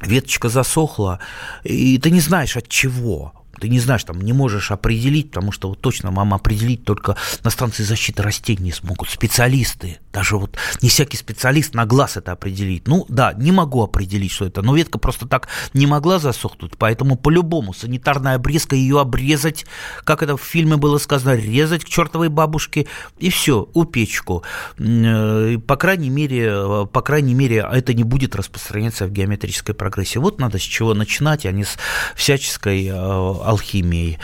веточка 0.00 0.48
засохла, 0.48 1.20
и 1.64 1.98
ты 1.98 2.10
не 2.10 2.20
знаешь 2.20 2.56
от 2.56 2.68
чего. 2.68 3.32
Ты 3.60 3.68
не 3.68 3.80
знаешь, 3.80 4.04
там 4.04 4.20
не 4.20 4.32
можешь 4.32 4.70
определить, 4.70 5.30
потому 5.30 5.50
что 5.52 5.68
вот 5.68 5.80
точно 5.80 6.10
мама 6.10 6.36
определить 6.36 6.84
только 6.84 7.16
на 7.42 7.50
станции 7.50 7.84
защиты 7.84 8.22
растений 8.22 8.72
смогут 8.72 9.08
специалисты. 9.08 9.98
Даже 10.16 10.38
вот 10.38 10.56
не 10.80 10.88
всякий 10.88 11.18
специалист 11.18 11.74
на 11.74 11.84
глаз 11.84 12.16
это 12.16 12.32
определить. 12.32 12.88
Ну 12.88 13.04
да, 13.10 13.34
не 13.34 13.52
могу 13.52 13.82
определить, 13.82 14.32
что 14.32 14.46
это. 14.46 14.62
Но 14.62 14.74
ветка 14.74 14.96
просто 14.96 15.28
так 15.28 15.48
не 15.74 15.86
могла 15.86 16.18
засохнуть, 16.18 16.72
поэтому 16.78 17.16
по-любому 17.16 17.74
санитарная 17.74 18.36
обрезка, 18.36 18.76
ее 18.76 18.98
обрезать, 18.98 19.66
как 20.04 20.22
это 20.22 20.38
в 20.38 20.42
фильме 20.42 20.78
было 20.78 20.96
сказано, 20.96 21.34
резать 21.34 21.84
к 21.84 21.88
чертовой 21.88 22.30
бабушке, 22.30 22.86
и 23.18 23.28
все, 23.28 23.68
у 23.74 23.84
печку. 23.84 24.42
Э, 24.78 25.58
по 25.58 25.76
крайней 25.76 26.08
мере, 26.08 26.46
э, 26.48 26.86
по 26.90 27.02
крайней 27.02 27.34
мере, 27.34 27.68
это 27.70 27.92
не 27.92 28.04
будет 28.04 28.34
распространяться 28.34 29.04
в 29.04 29.10
геометрической 29.10 29.74
прогрессии. 29.74 30.16
Вот 30.16 30.40
надо 30.40 30.58
с 30.58 30.62
чего 30.62 30.94
начинать, 30.94 31.44
а 31.44 31.52
не 31.52 31.64
с 31.64 31.76
всяческой 32.14 32.86
э, 32.86 32.94
алхимией. 32.94 34.18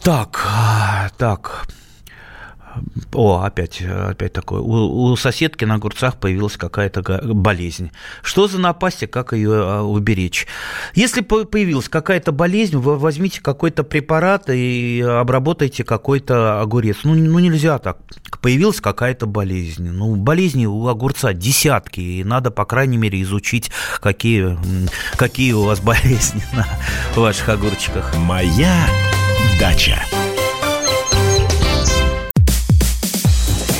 Так, 0.00 0.48
так. 1.18 1.66
О, 3.12 3.42
опять, 3.42 3.82
опять 3.82 4.32
такое. 4.32 4.60
У, 4.60 5.10
у 5.10 5.16
соседки 5.16 5.64
на 5.64 5.74
огурцах 5.74 6.18
появилась 6.18 6.56
какая-то 6.56 7.02
болезнь. 7.34 7.90
Что 8.22 8.48
за 8.48 8.58
напасть 8.58 9.02
и 9.02 9.06
как 9.06 9.32
ее 9.32 9.50
а, 9.52 9.82
уберечь? 9.82 10.46
Если 10.94 11.20
появилась 11.20 11.88
какая-то 11.88 12.32
болезнь, 12.32 12.76
вы 12.76 12.98
возьмите 12.98 13.40
какой-то 13.40 13.84
препарат 13.84 14.48
и 14.48 15.00
обработайте 15.00 15.84
какой-то 15.84 16.60
огурец. 16.60 16.98
Ну, 17.04 17.14
ну 17.14 17.38
нельзя 17.38 17.78
так. 17.78 17.98
Появилась 18.40 18.80
какая-то 18.80 19.26
болезнь. 19.26 19.88
Ну, 19.88 20.16
болезни 20.16 20.66
у 20.66 20.86
огурца 20.88 21.32
десятки, 21.32 22.00
и 22.00 22.24
надо, 22.24 22.50
по 22.50 22.64
крайней 22.64 22.96
мере, 22.96 23.20
изучить, 23.22 23.70
какие, 24.00 24.58
какие 25.16 25.52
у 25.52 25.62
вас 25.64 25.80
болезни 25.82 26.42
на 26.52 26.66
ваших 27.14 27.48
огурчиках. 27.48 28.16
Моя 28.16 28.86
дача. 29.58 30.02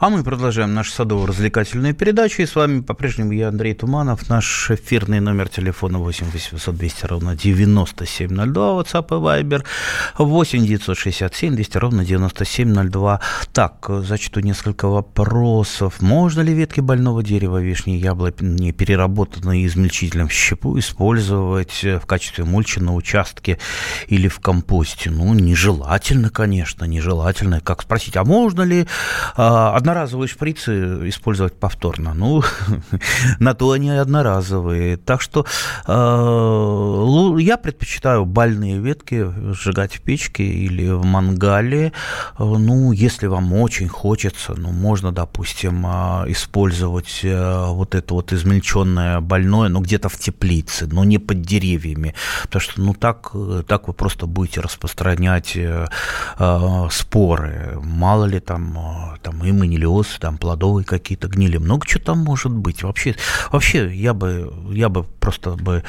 А 0.00 0.08
мы 0.08 0.24
продолжаем 0.24 0.72
нашу 0.72 0.92
садово-развлекательную 0.92 1.92
передачу. 1.92 2.40
И 2.40 2.46
с 2.46 2.54
вами 2.54 2.80
по-прежнему 2.80 3.32
я, 3.32 3.48
Андрей 3.48 3.74
Туманов. 3.74 4.30
Наш 4.30 4.70
эфирный 4.70 5.20
номер 5.20 5.50
телефона 5.50 5.98
8 5.98 6.24
800 6.30 6.74
200 6.74 7.04
ровно 7.04 7.36
9702. 7.36 8.80
WhatsApp 8.80 9.08
и 9.08 9.42
Viber 9.42 9.62
8 10.16 10.64
967 10.64 11.54
200 11.54 11.76
ровно 11.76 12.06
9702. 12.06 13.20
Так, 13.52 13.90
зачту 13.90 14.40
несколько 14.40 14.88
вопросов. 14.88 16.00
Можно 16.00 16.40
ли 16.40 16.54
ветки 16.54 16.80
больного 16.80 17.22
дерева, 17.22 17.58
вишни, 17.58 17.90
яблони, 17.90 18.72
переработанные 18.72 19.66
измельчителем 19.66 20.30
щепу, 20.30 20.78
использовать 20.78 21.82
в 21.82 22.06
качестве 22.06 22.44
мульчи 22.44 22.78
на 22.78 22.94
участке 22.94 23.58
или 24.08 24.28
в 24.28 24.40
компосте? 24.40 25.10
Ну, 25.10 25.34
нежелательно, 25.34 26.30
конечно, 26.30 26.86
нежелательно. 26.86 27.60
Как 27.60 27.82
спросить, 27.82 28.16
а 28.16 28.24
можно 28.24 28.62
ли 28.62 28.86
а, 29.36 29.76
одноразовые 29.90 30.28
шприцы 30.28 31.08
использовать 31.08 31.54
повторно. 31.54 32.14
Ну, 32.14 32.42
на 33.40 33.54
то 33.54 33.72
они 33.72 33.90
одноразовые. 33.90 34.96
Так 34.96 35.20
что 35.20 35.44
э, 35.86 37.42
я 37.42 37.56
предпочитаю 37.56 38.24
бальные 38.24 38.78
ветки 38.78 39.26
сжигать 39.52 39.96
в 39.96 40.00
печке 40.02 40.44
или 40.44 40.88
в 40.90 41.04
мангале. 41.04 41.92
Э, 42.38 42.44
ну, 42.44 42.92
если 42.92 43.26
вам 43.26 43.52
очень 43.52 43.88
хочется, 43.88 44.54
ну, 44.56 44.70
можно, 44.70 45.10
допустим, 45.12 45.84
э, 45.86 46.30
использовать 46.30 47.24
вот 47.24 47.94
это 47.94 48.14
вот 48.14 48.32
измельченное 48.32 49.20
больное, 49.20 49.68
ну, 49.68 49.80
где-то 49.80 50.08
в 50.08 50.16
теплице, 50.16 50.86
но 50.86 51.04
не 51.04 51.18
под 51.18 51.42
деревьями. 51.42 52.14
Потому 52.42 52.60
что, 52.60 52.80
ну, 52.80 52.94
так, 52.94 53.32
так 53.66 53.88
вы 53.88 53.94
просто 53.94 54.26
будете 54.26 54.60
распространять 54.60 55.58
споры. 56.90 57.78
Мало 57.82 58.24
ли 58.26 58.40
там, 58.40 59.18
там 59.22 59.44
им 59.44 59.64
и 59.64 59.68
не 59.68 59.79
гнилез, 59.80 60.18
там 60.20 60.38
плодовые 60.38 60.84
какие-то 60.84 61.28
гнили, 61.28 61.58
много 61.58 61.86
чего 61.86 62.02
там 62.04 62.18
может 62.18 62.52
быть. 62.52 62.82
Вообще, 62.82 63.14
вообще 63.50 63.94
я 63.94 64.14
бы, 64.14 64.52
я 64.70 64.88
бы 64.88 65.04
просто 65.04 65.50
бы 65.52 65.82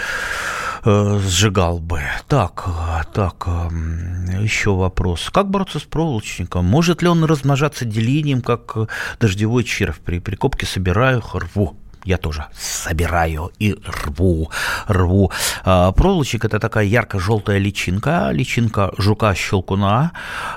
э, 0.84 1.19
сжигал 1.27 1.80
бы. 1.80 2.01
Так, 2.27 2.65
так, 3.13 3.43
э, 3.47 4.43
еще 4.43 4.75
вопрос. 4.75 5.30
Как 5.32 5.49
бороться 5.49 5.80
с 5.80 5.84
проволочником? 5.84 6.65
Может 6.65 7.01
ли 7.01 7.08
он 7.08 7.23
размножаться 7.23 7.86
делением, 7.86 8.41
как 8.41 8.77
дождевой 9.19 9.63
червь? 9.63 9.99
При 9.99 10.19
прикопке 10.19 10.65
собираю, 10.65 11.21
рву 11.34 11.77
я 12.06 12.18
тоже 12.18 12.46
собираю 12.54 13.52
и 13.60 13.76
рву, 13.86 14.50
рву. 14.88 15.32
А, 15.64 15.92
проволочек– 15.92 16.46
это 16.46 16.60
такая 16.60 16.86
ярко-желтая 16.86 17.58
личинка, 17.58 18.30
личинка 18.32 18.92
жука-щелкуна, 18.98 20.12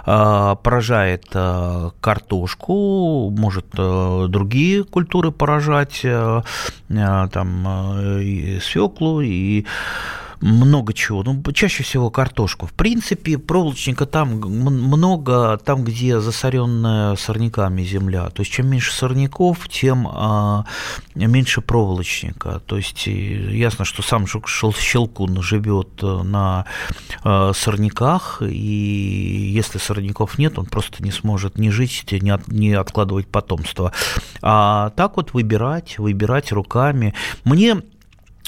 а, 0.07 0.55
поражает 0.57 1.27
а, 1.35 1.91
картошку, 2.01 3.31
может 3.31 3.67
другие 3.75 4.85
культуры 4.85 5.33
поражать, 5.33 6.05
там, 6.89 7.69
и 8.21 8.59
свеклу, 8.61 9.21
и 9.21 9.65
много 10.45 10.93
чего. 10.93 11.23
Ну, 11.23 11.43
чаще 11.53 11.83
всего 11.83 12.11
картошку. 12.11 12.67
В 12.67 12.75
принципе, 12.75 13.39
проволочника 13.39 14.05
там 14.05 14.41
много, 14.41 15.57
там, 15.57 15.85
где 15.85 16.21
засоренная 16.21 17.17
сорняками 17.17 17.83
земля. 17.83 18.29
То 18.29 18.43
есть, 18.43 18.53
чем 18.53 18.69
меньше 18.69 18.93
сорняков, 18.93 19.67
тем 19.71 20.07
а, 20.07 20.67
меньше 21.15 21.63
проволочника. 21.63 22.61
То 22.67 22.77
есть, 22.77 23.07
ясно, 23.07 23.87
что 23.87 24.03
сам 24.03 24.27
щелкун 24.27 25.41
живет 25.41 25.89
э, 26.03 26.23
на 26.23 26.67
а, 27.23 27.53
сорняках, 27.55 28.43
и 28.43 29.51
если 29.51 29.79
сорняков 29.79 30.39
нет, 30.39 30.59
он 30.59 30.67
просто 30.67 31.03
не 31.03 31.11
сможет 31.11 31.59
ни 31.59 31.71
жить, 31.71 32.05
ни, 32.13 32.29
от, 32.29 32.49
ни 32.49 32.71
откладывать 32.71 33.29
потомство. 33.29 33.93
А 34.43 34.91
так 34.91 35.17
вот 35.17 35.33
выбирать, 35.33 35.99
выбирать 35.99 36.53
руками. 36.53 37.15
Мне 37.45 37.81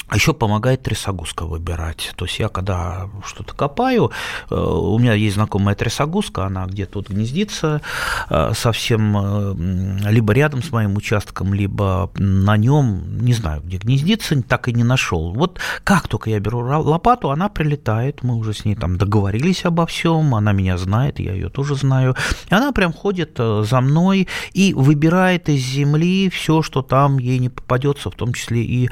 а 0.07 0.15
еще 0.15 0.33
помогает 0.33 0.83
трясогузка 0.83 1.45
выбирать. 1.45 2.13
То 2.15 2.25
есть 2.25 2.39
я 2.39 2.47
когда 2.47 3.09
что-то 3.25 3.53
копаю, 3.53 4.11
э, 4.49 4.55
у 4.55 4.97
меня 4.97 5.13
есть 5.13 5.35
знакомая 5.35 5.75
трясогузка, 5.75 6.45
она 6.45 6.65
где-то 6.65 6.99
вот 6.99 7.09
гнездится 7.09 7.81
э, 8.29 8.53
совсем 8.55 9.17
э, 9.17 10.09
либо 10.09 10.31
рядом 10.31 10.63
с 10.63 10.71
моим 10.71 10.95
участком, 10.95 11.53
либо 11.53 12.09
на 12.15 12.55
нем, 12.55 13.19
не 13.19 13.33
знаю, 13.33 13.61
где 13.65 13.77
гнездится, 13.77 14.41
так 14.43 14.69
и 14.69 14.73
не 14.73 14.83
нашел. 14.83 15.33
Вот 15.33 15.59
как 15.83 16.07
только 16.07 16.29
я 16.29 16.39
беру 16.39 16.59
лопату, 16.59 17.29
она 17.29 17.49
прилетает, 17.49 18.23
мы 18.23 18.35
уже 18.35 18.53
с 18.53 18.63
ней 18.63 18.75
там 18.75 18.97
договорились 18.97 19.65
обо 19.65 19.85
всем, 19.85 20.35
она 20.35 20.53
меня 20.53 20.77
знает, 20.77 21.19
я 21.19 21.33
ее 21.33 21.49
тоже 21.49 21.75
знаю. 21.75 22.15
И 22.49 22.53
она 22.53 22.71
прям 22.71 22.93
ходит 22.93 23.37
за 23.37 23.81
мной 23.81 24.29
и 24.53 24.73
выбирает 24.73 25.49
из 25.49 25.61
земли 25.61 26.29
все, 26.29 26.61
что 26.61 26.81
там 26.81 27.17
ей 27.17 27.39
не 27.39 27.49
попадется, 27.49 28.09
в 28.09 28.15
том 28.15 28.33
числе 28.33 28.63
и 28.63 28.89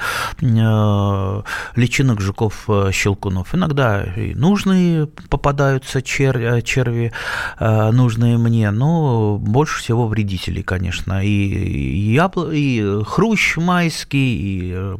личинок 1.76 2.22
жуков-щелкунов. 2.22 3.54
Э, 3.54 3.58
Иногда 3.58 4.04
и 4.04 4.34
нужные 4.34 5.08
попадаются 5.30 6.02
чер, 6.02 6.38
э, 6.38 6.62
черви, 6.62 7.12
нужные 7.60 8.38
мне, 8.38 8.72
но 8.72 9.38
больше 9.38 9.80
всего 9.80 10.08
вредителей, 10.08 10.63
конечно. 10.63 11.24
И, 11.24 12.13
ябл... 12.13 12.50
и 12.52 13.04
хрущ 13.04 13.58
майский, 13.58 14.38
и 14.39 14.98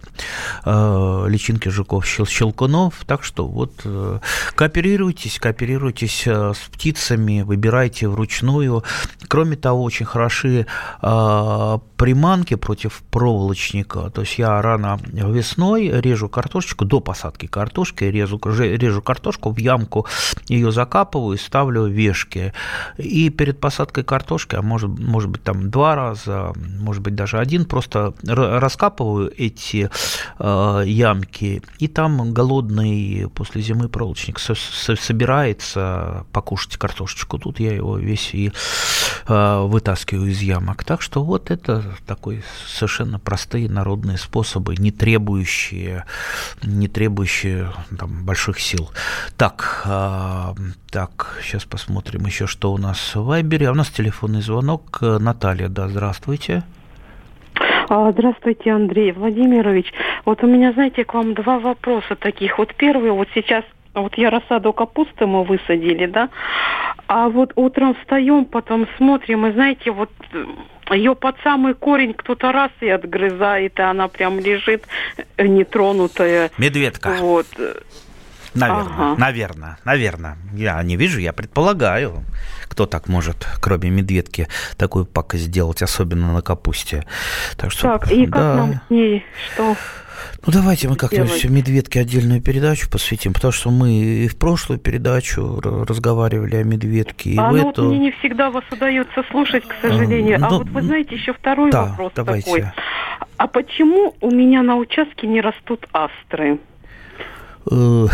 личинки 0.66 1.70
жуков-щелкунов. 1.70 3.04
Так 3.06 3.24
что 3.24 3.48
вот 3.48 3.74
кооперируйтесь, 4.56 5.40
кооперируйтесь 5.40 6.28
с 6.28 6.58
птицами, 6.72 7.42
выбирайте 7.42 8.08
вручную. 8.08 8.84
Кроме 9.28 9.56
того, 9.56 9.84
очень 9.84 10.06
хороши 10.06 10.66
приманки 11.02 12.56
против 12.56 13.04
проволочника. 13.12 14.10
То 14.10 14.22
есть 14.22 14.38
я 14.38 14.62
рано 14.62 15.00
весной 15.06 15.95
режу 16.00 16.30
картошечку 16.30 16.86
до 16.86 17.00
посадки 17.00 17.48
картошки, 17.48 18.04
режу, 18.04 18.40
режу 18.44 19.02
картошку 19.02 19.52
в 19.52 19.58
ямку, 19.58 20.06
ее 20.48 20.72
закапываю 20.72 21.38
и 21.38 21.40
ставлю 21.40 21.86
вешки. 21.86 22.54
И 22.98 23.30
перед 23.30 23.60
посадкой 23.60 24.04
картошки, 24.04 24.56
а 24.56 24.62
может, 24.62 24.90
может 24.90 25.30
быть 25.30 25.44
там 25.44 25.70
два 25.70 25.96
раза, 25.96 26.54
может 26.80 27.02
быть 27.02 27.16
даже 27.16 27.40
один, 27.40 27.66
просто 27.66 28.14
раскапываю 28.24 29.32
эти 29.38 29.90
э, 30.40 30.84
ямки, 30.86 31.62
и 31.80 31.88
там 31.88 32.34
голодный 32.34 33.30
после 33.34 33.62
зимы 33.62 33.90
проволочник 33.90 34.40
собирается 34.40 36.26
покушать 36.32 36.78
картошечку. 36.78 37.38
Тут 37.40 37.60
я 37.60 37.74
его 37.74 37.98
весь 37.98 38.34
и 38.34 38.52
э, 39.28 39.62
вытаскиваю 39.66 40.30
из 40.30 40.42
ямок. 40.42 40.84
Так 40.84 41.02
что 41.02 41.24
вот 41.24 41.52
это 41.52 41.84
такой 42.06 42.44
совершенно 42.68 43.20
простые 43.20 43.70
народные 43.70 44.18
способы, 44.18 44.76
не 44.76 44.92
требующие, 44.92 45.85
не 46.64 46.88
требующие 46.88 47.70
там, 47.98 48.26
больших 48.26 48.60
сил. 48.60 48.90
Так, 49.38 49.84
э, 49.86 50.54
так, 50.92 51.40
сейчас 51.42 51.66
посмотрим 51.66 52.26
еще, 52.26 52.48
что 52.48 52.72
у 52.74 52.78
нас 52.78 53.16
в 53.16 53.26
Вайбере. 53.26 53.70
А 53.70 53.72
у 53.72 53.76
нас 53.76 53.90
телефонный 53.90 54.42
звонок. 54.42 55.00
Наталья, 55.02 55.68
да, 55.68 55.88
здравствуйте. 55.88 56.64
А, 57.90 58.12
здравствуйте, 58.12 58.72
Андрей 58.72 59.12
Владимирович. 59.12 59.94
Вот 60.26 60.44
у 60.44 60.48
меня, 60.48 60.74
знаете, 60.74 61.06
к 61.06 61.14
вам 61.14 61.34
два 61.34 61.60
вопроса 61.60 62.16
таких. 62.16 62.58
Вот 62.58 62.74
первый, 62.76 63.12
вот 63.12 63.28
сейчас 63.34 63.64
вот 63.94 64.18
я 64.18 64.30
рассаду 64.30 64.74
капусты 64.74 65.26
мы 65.26 65.44
высадили, 65.44 66.06
да, 66.06 66.30
а 67.08 67.30
вот 67.30 67.54
утром 67.56 67.96
встаем, 67.96 68.46
потом 68.46 68.88
смотрим, 68.98 69.46
и 69.46 69.52
знаете, 69.54 69.92
вот 69.92 70.10
ее 70.92 71.16
под 71.16 71.36
самый 71.44 71.74
корень 71.74 72.14
кто-то 72.14 72.52
раз 72.52 72.72
и 72.82 72.90
отгрызает, 72.90 73.80
и 73.80 73.82
она 73.82 74.08
прям 74.08 74.40
лежит 74.40 74.86
э, 75.38 75.48
нетронутая. 75.48 76.52
Медведка. 76.58 77.16
Вот. 77.20 77.48
Наверное, 78.56 78.94
ага. 78.94 79.16
наверное, 79.20 79.78
наверное. 79.84 80.38
Я 80.54 80.82
не 80.82 80.96
вижу, 80.96 81.20
я 81.20 81.34
предполагаю, 81.34 82.24
кто 82.70 82.86
так 82.86 83.10
может, 83.10 83.46
кроме 83.62 83.90
медведки, 83.90 84.48
такую 84.78 85.06
пакость 85.06 85.44
сделать, 85.44 85.82
особенно 85.82 86.32
на 86.32 86.42
капусте. 86.42 87.06
Так, 87.58 87.72
что, 87.72 87.98
так 87.98 88.12
и 88.12 88.26
да. 88.26 88.32
как 88.32 88.56
нам 88.56 88.74
с 88.88 88.90
ней, 88.90 89.26
что 89.54 89.76
ну, 90.46 90.54
давайте 90.54 90.88
мы 90.90 90.96
как-нибудь 90.96 91.46
медведке 91.46 92.02
отдельную 92.02 92.42
передачу 92.42 92.90
посвятим, 92.90 93.34
потому 93.34 93.52
что 93.52 93.72
мы 93.72 93.94
и 93.94 94.28
в 94.28 94.38
прошлую 94.38 94.80
передачу 94.80 95.60
разговаривали 95.62 96.56
о 96.58 96.64
медведке. 96.64 97.32
И 97.32 97.38
а 97.38 97.50
в 97.50 97.54
ну, 97.54 97.70
эту... 97.70 97.84
вот 97.84 97.90
мне 97.90 98.00
не 98.00 98.12
всегда 98.12 98.52
вас 98.52 98.64
удается 98.72 99.24
слушать, 99.32 99.66
к 99.66 99.76
сожалению. 99.82 100.40
А, 100.44 100.48
а 100.48 100.50
вот 100.58 100.70
вы 100.70 100.82
знаете, 100.82 101.16
еще 101.16 101.34
второй 101.34 101.72
да, 101.72 101.86
вопрос 101.86 102.12
давайте. 102.16 102.46
такой. 102.46 102.66
А 103.38 103.48
почему 103.48 104.16
у 104.22 104.32
меня 104.32 104.62
на 104.64 104.78
участке 104.78 105.28
не 105.28 105.42
растут 105.42 105.88
астры? 105.92 106.60
Э, 107.72 108.08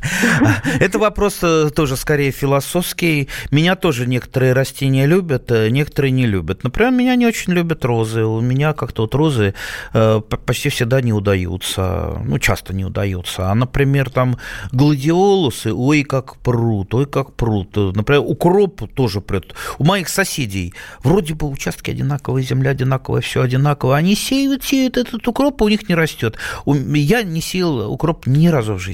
это 0.80 0.98
вопрос 0.98 1.38
э, 1.42 1.70
тоже 1.74 1.96
скорее 1.96 2.30
философский. 2.30 3.28
Меня 3.50 3.76
тоже 3.76 4.06
некоторые 4.06 4.52
растения 4.52 5.06
любят, 5.06 5.50
э, 5.50 5.68
некоторые 5.68 6.12
не 6.12 6.26
любят. 6.26 6.64
Например, 6.64 6.92
меня 6.92 7.14
не 7.16 7.26
очень 7.26 7.52
любят 7.52 7.84
розы. 7.84 8.24
У 8.24 8.40
меня 8.40 8.72
как-то 8.72 9.02
вот 9.02 9.14
розы 9.14 9.54
почти 9.92 10.68
всегда 10.68 11.00
не 11.00 11.12
удаются. 11.12 12.20
Ну, 12.24 12.38
часто 12.38 12.74
не 12.74 12.84
удаются. 12.84 13.50
А, 13.50 13.54
например, 13.54 14.10
там 14.10 14.38
гладиолусы, 14.72 15.72
ой, 15.72 16.02
как 16.02 16.36
прут, 16.36 16.94
ой, 16.94 17.06
как 17.06 17.34
прут. 17.34 17.76
Например, 17.76 18.22
укроп 18.24 18.82
тоже 18.94 19.20
прет. 19.20 19.54
У 19.78 19.84
моих 19.84 20.08
соседей 20.08 20.74
вроде 21.02 21.34
бы 21.34 21.48
участки 21.48 21.90
одинаковые, 21.90 22.44
земля 22.44 22.70
одинаковая, 22.70 23.20
все 23.20 23.42
одинаково. 23.42 23.96
Они 23.96 24.14
сеют, 24.14 24.64
сеют 24.64 24.96
этот 24.96 25.26
укроп, 25.28 25.62
а 25.62 25.64
у 25.66 25.68
них 25.68 25.88
не 25.88 25.94
растет. 25.94 26.36
Я 26.66 27.22
не 27.22 27.40
сеял 27.40 27.92
укроп 27.92 28.26
ни 28.26 28.48
разу 28.48 28.74
в 28.74 28.78
жизни. 28.78 28.85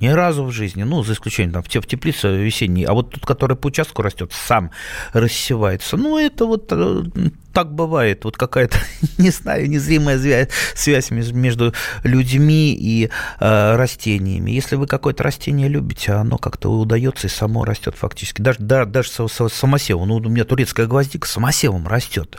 Ни 0.00 0.08
разу 0.08 0.44
в 0.44 0.50
жизни, 0.50 0.82
ну, 0.82 1.02
за 1.02 1.12
исключением 1.12 1.52
там, 1.52 1.62
в 1.62 1.68
теплице 1.68 2.34
весенней, 2.34 2.84
а 2.84 2.94
вот 2.94 3.10
тот, 3.10 3.26
который 3.26 3.54
по 3.54 3.66
участку 3.66 4.00
растет, 4.00 4.32
сам 4.32 4.70
рассевается. 5.12 5.98
Ну, 5.98 6.16
это 6.16 6.46
вот 6.46 6.68
э, 6.70 7.02
так 7.52 7.72
бывает, 7.72 8.24
вот 8.24 8.36
какая-то, 8.36 8.78
не 9.18 9.30
знаю, 9.30 9.68
незримая 9.68 10.48
связь 10.74 11.10
между 11.10 11.74
людьми 12.04 12.72
и 12.72 13.10
э, 13.40 13.76
растениями. 13.76 14.50
Если 14.50 14.76
вы 14.76 14.86
какое-то 14.86 15.22
растение 15.22 15.68
любите, 15.68 16.12
оно 16.12 16.38
как-то 16.38 16.70
удается 16.70 17.26
и 17.26 17.30
само 17.30 17.64
растет 17.64 17.94
фактически. 17.96 18.40
Даже, 18.40 18.58
да, 18.60 18.84
даже 18.84 19.10
самосевом. 19.28 20.08
Ну, 20.08 20.16
у 20.16 20.28
меня 20.28 20.44
турецкая 20.44 20.86
гвоздика 20.86 21.26
самосевом 21.26 21.86
растет. 21.86 22.36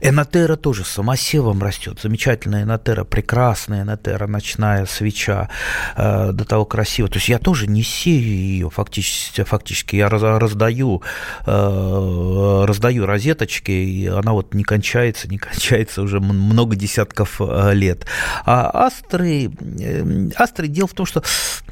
Энотера 0.00 0.56
тоже 0.56 0.84
самосевом 0.84 1.62
растет. 1.62 2.00
Замечательная 2.02 2.62
энотера, 2.62 3.04
прекрасная 3.04 3.82
энотера, 3.82 4.26
ночная 4.26 4.86
свеча, 4.86 5.48
э, 5.96 6.32
до 6.32 6.44
того 6.44 6.64
красиво. 6.64 7.08
То 7.08 7.16
есть 7.16 7.28
я 7.28 7.38
тоже 7.38 7.66
не 7.66 7.82
сею 7.82 8.28
ее 8.28 8.70
фактически, 8.70 9.44
фактически 9.44 9.96
я 9.96 10.08
раздаю, 10.08 11.02
э, 11.46 12.64
раздаю 12.66 13.06
розеточки, 13.06 13.70
и 13.70 14.06
она 14.06 14.32
вот 14.32 14.47
не 14.54 14.64
кончается, 14.64 15.28
не 15.28 15.38
кончается 15.38 16.02
уже 16.02 16.20
много 16.20 16.76
десятков 16.76 17.40
э, 17.40 17.72
лет. 17.74 18.06
А 18.44 18.86
астры, 18.86 19.50
э, 19.80 20.30
астры, 20.36 20.68
дело 20.68 20.88
в 20.88 20.94
том, 20.94 21.06
что, 21.06 21.22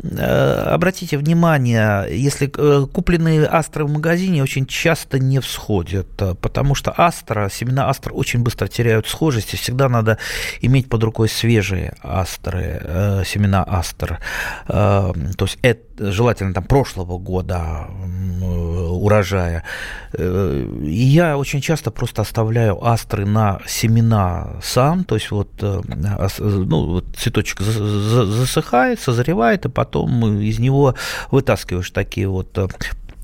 э, 0.03 0.73
обратите 0.75 1.19
внимание, 1.19 2.07
если 2.11 2.47
купленные 2.47 3.47
астры 3.47 3.85
в 3.85 3.93
магазине 3.93 4.43
очень 4.43 4.67
часто 4.67 5.19
не 5.19 5.41
всходят, 5.41 6.09
потому 6.41 6.75
что 6.75 6.93
астра, 6.97 7.49
семена 7.53 7.89
астр 7.89 8.11
очень 8.13 8.41
быстро 8.41 8.69
теряют 8.69 9.07
схожесть, 9.07 9.55
и 9.55 9.57
всегда 9.57 9.89
надо 9.89 10.19
иметь 10.61 10.89
под 10.89 11.03
рукой 11.05 11.29
свежие 11.29 11.95
астры, 12.03 13.23
семена 13.27 13.65
астр. 13.67 14.21
То 14.67 15.15
есть 15.41 15.59
это 15.63 16.13
желательно 16.13 16.55
там 16.55 16.65
прошлого 16.65 17.19
года 17.19 17.89
урожая. 18.97 19.63
И 20.19 21.05
я 21.05 21.37
очень 21.37 21.61
часто 21.61 21.91
просто 21.91 22.23
оставляю 22.23 22.85
астры 22.85 23.27
на 23.27 23.61
семена 23.67 24.57
сам, 24.63 25.05
то 25.05 25.17
есть 25.17 25.31
вот, 25.31 25.51
э, 25.61 25.81
ну, 26.39 26.87
вот 26.87 27.05
цветочек 27.17 27.61
засыхает, 27.61 29.01
созревает, 29.01 29.67
и 29.67 29.69
потом 29.69 30.41
из 30.41 30.59
него 30.59 30.95
вытаскиваешь 31.31 31.91
такие 31.91 32.29
вот 32.29 32.57
э, 32.59 32.69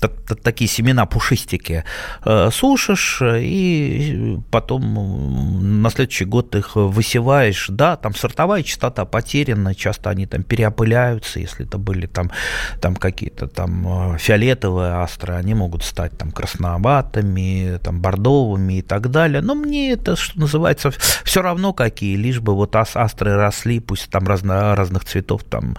такие 0.07 0.69
семена 0.69 1.05
пушистики 1.05 1.83
э, 2.25 2.49
сушишь, 2.51 3.21
и 3.21 4.37
потом 4.51 5.81
на 5.81 5.89
следующий 5.89 6.25
год 6.25 6.55
их 6.55 6.75
высеваешь. 6.75 7.67
Да, 7.69 7.95
там 7.95 8.15
сортовая 8.15 8.63
частота 8.63 9.05
потеряна, 9.05 9.75
часто 9.75 10.09
они 10.09 10.25
там 10.25 10.43
переопыляются, 10.43 11.39
если 11.39 11.65
это 11.65 11.77
были 11.77 12.07
там, 12.07 12.31
там 12.81 12.95
какие-то 12.95 13.47
там 13.47 14.13
э, 14.13 14.17
фиолетовые 14.17 14.93
астры, 14.93 15.33
они 15.33 15.53
могут 15.53 15.83
стать 15.83 16.17
там 16.17 16.31
красноватыми, 16.31 17.77
там 17.83 18.01
бордовыми 18.01 18.79
и 18.79 18.81
так 18.81 19.09
далее. 19.11 19.41
Но 19.41 19.55
мне 19.55 19.91
это, 19.91 20.15
что 20.15 20.39
называется, 20.39 20.91
все 21.23 21.41
равно 21.41 21.73
какие, 21.73 22.15
лишь 22.15 22.39
бы 22.39 22.55
вот 22.55 22.75
астры 22.75 23.35
росли, 23.35 23.79
пусть 23.79 24.09
там 24.09 24.27
разно, 24.27 24.75
разных 24.75 25.05
цветов 25.05 25.43
там. 25.43 25.77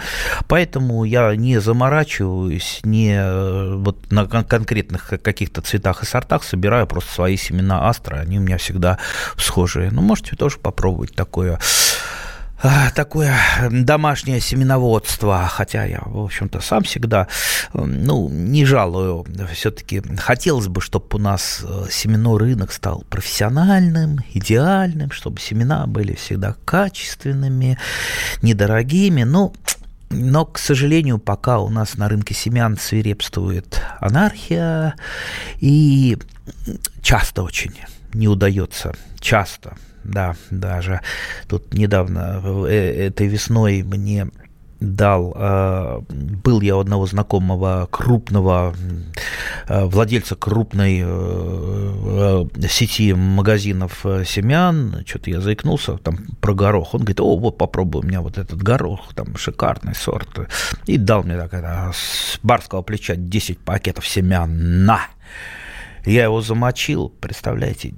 Поэтому 0.48 1.04
я 1.04 1.34
не 1.36 1.58
заморачиваюсь, 1.58 2.80
не 2.84 3.14
э, 3.16 3.74
вот 3.76 4.12
на 4.14 4.26
конкретных 4.26 5.08
каких-то 5.22 5.60
цветах 5.60 6.02
и 6.02 6.06
сортах 6.06 6.44
собираю 6.44 6.86
просто 6.86 7.12
свои 7.12 7.36
семена 7.36 7.88
астра, 7.88 8.16
они 8.16 8.38
у 8.38 8.42
меня 8.42 8.58
всегда 8.58 8.98
схожие. 9.36 9.90
Ну, 9.90 10.02
можете 10.02 10.36
тоже 10.36 10.58
попробовать 10.58 11.14
такое 11.14 11.58
а, 12.66 12.90
такое 12.92 13.36
домашнее 13.70 14.40
семеноводство, 14.40 15.46
хотя 15.48 15.84
я, 15.84 16.00
в 16.06 16.18
общем-то, 16.18 16.60
сам 16.60 16.82
всегда, 16.84 17.28
ну, 17.74 18.30
не 18.30 18.64
жалую, 18.64 19.26
все-таки 19.52 20.00
хотелось 20.16 20.68
бы, 20.68 20.80
чтобы 20.80 21.06
у 21.12 21.18
нас 21.18 21.62
э, 21.62 21.88
семенной 21.90 22.38
рынок 22.38 22.72
стал 22.72 23.04
профессиональным, 23.10 24.20
идеальным, 24.32 25.10
чтобы 25.10 25.40
семена 25.40 25.86
были 25.86 26.14
всегда 26.14 26.56
качественными, 26.64 27.76
недорогими, 28.40 29.24
но 29.24 29.52
но, 30.10 30.44
к 30.44 30.58
сожалению, 30.58 31.18
пока 31.18 31.58
у 31.58 31.68
нас 31.68 31.96
на 31.96 32.08
рынке 32.08 32.34
семян 32.34 32.76
свирепствует 32.76 33.80
анархия, 34.00 34.94
и 35.60 36.18
часто 37.02 37.42
очень 37.42 37.74
не 38.12 38.28
удается, 38.28 38.94
часто, 39.18 39.76
да, 40.04 40.36
даже 40.50 41.00
тут 41.48 41.74
недавно, 41.74 42.40
э, 42.68 43.06
этой 43.08 43.26
весной 43.26 43.82
мне 43.82 44.28
дал, 44.84 45.32
э, 45.36 46.00
был 46.08 46.60
я 46.60 46.76
у 46.76 46.80
одного 46.80 47.06
знакомого 47.06 47.88
крупного 47.90 48.74
э, 49.68 49.84
владельца 49.84 50.36
крупной 50.36 51.02
э, 51.04 52.44
сети 52.68 53.12
магазинов 53.14 54.04
семян, 54.24 55.04
что-то 55.06 55.30
я 55.30 55.40
заикнулся 55.40 55.96
там 55.98 56.18
про 56.40 56.54
горох, 56.54 56.94
он 56.94 57.00
говорит, 57.00 57.20
о, 57.20 57.36
вот 57.36 57.58
попробуй 57.58 58.02
у 58.02 58.06
меня 58.06 58.20
вот 58.20 58.38
этот 58.38 58.62
горох, 58.62 59.14
там 59.14 59.36
шикарный 59.36 59.94
сорт, 59.94 60.28
и 60.86 60.96
дал 60.96 61.22
мне 61.22 61.36
так 61.36 61.54
это, 61.54 61.90
с 61.94 62.38
барского 62.42 62.82
плеча 62.82 63.16
10 63.16 63.58
пакетов 63.58 64.06
семян, 64.06 64.84
на! 64.84 65.00
Я 66.06 66.24
его 66.24 66.42
замочил, 66.42 67.08
представляете, 67.08 67.94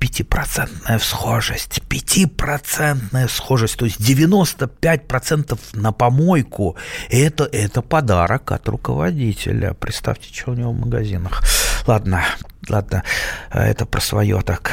пятипроцентная 0.00 0.98
схожесть, 0.98 1.82
пятипроцентная 1.88 3.28
схожесть, 3.28 3.78
то 3.78 3.84
есть 3.84 4.00
95% 4.00 5.58
на 5.74 5.92
помойку. 5.92 6.76
Это, 7.10 7.44
это 7.44 7.82
подарок 7.82 8.50
от 8.50 8.66
руководителя. 8.68 9.74
Представьте, 9.74 10.34
что 10.34 10.52
у 10.52 10.54
него 10.54 10.72
в 10.72 10.80
магазинах. 10.80 11.42
Ладно, 11.86 12.22
ладно, 12.68 13.04
это 13.52 13.86
про 13.86 14.00
свое 14.00 14.40
так. 14.40 14.72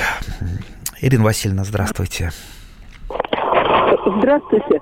Ирина 1.02 1.26
Васильевна, 1.26 1.66
здравствуйте. 1.66 2.32
Здравствуйте. 4.18 4.82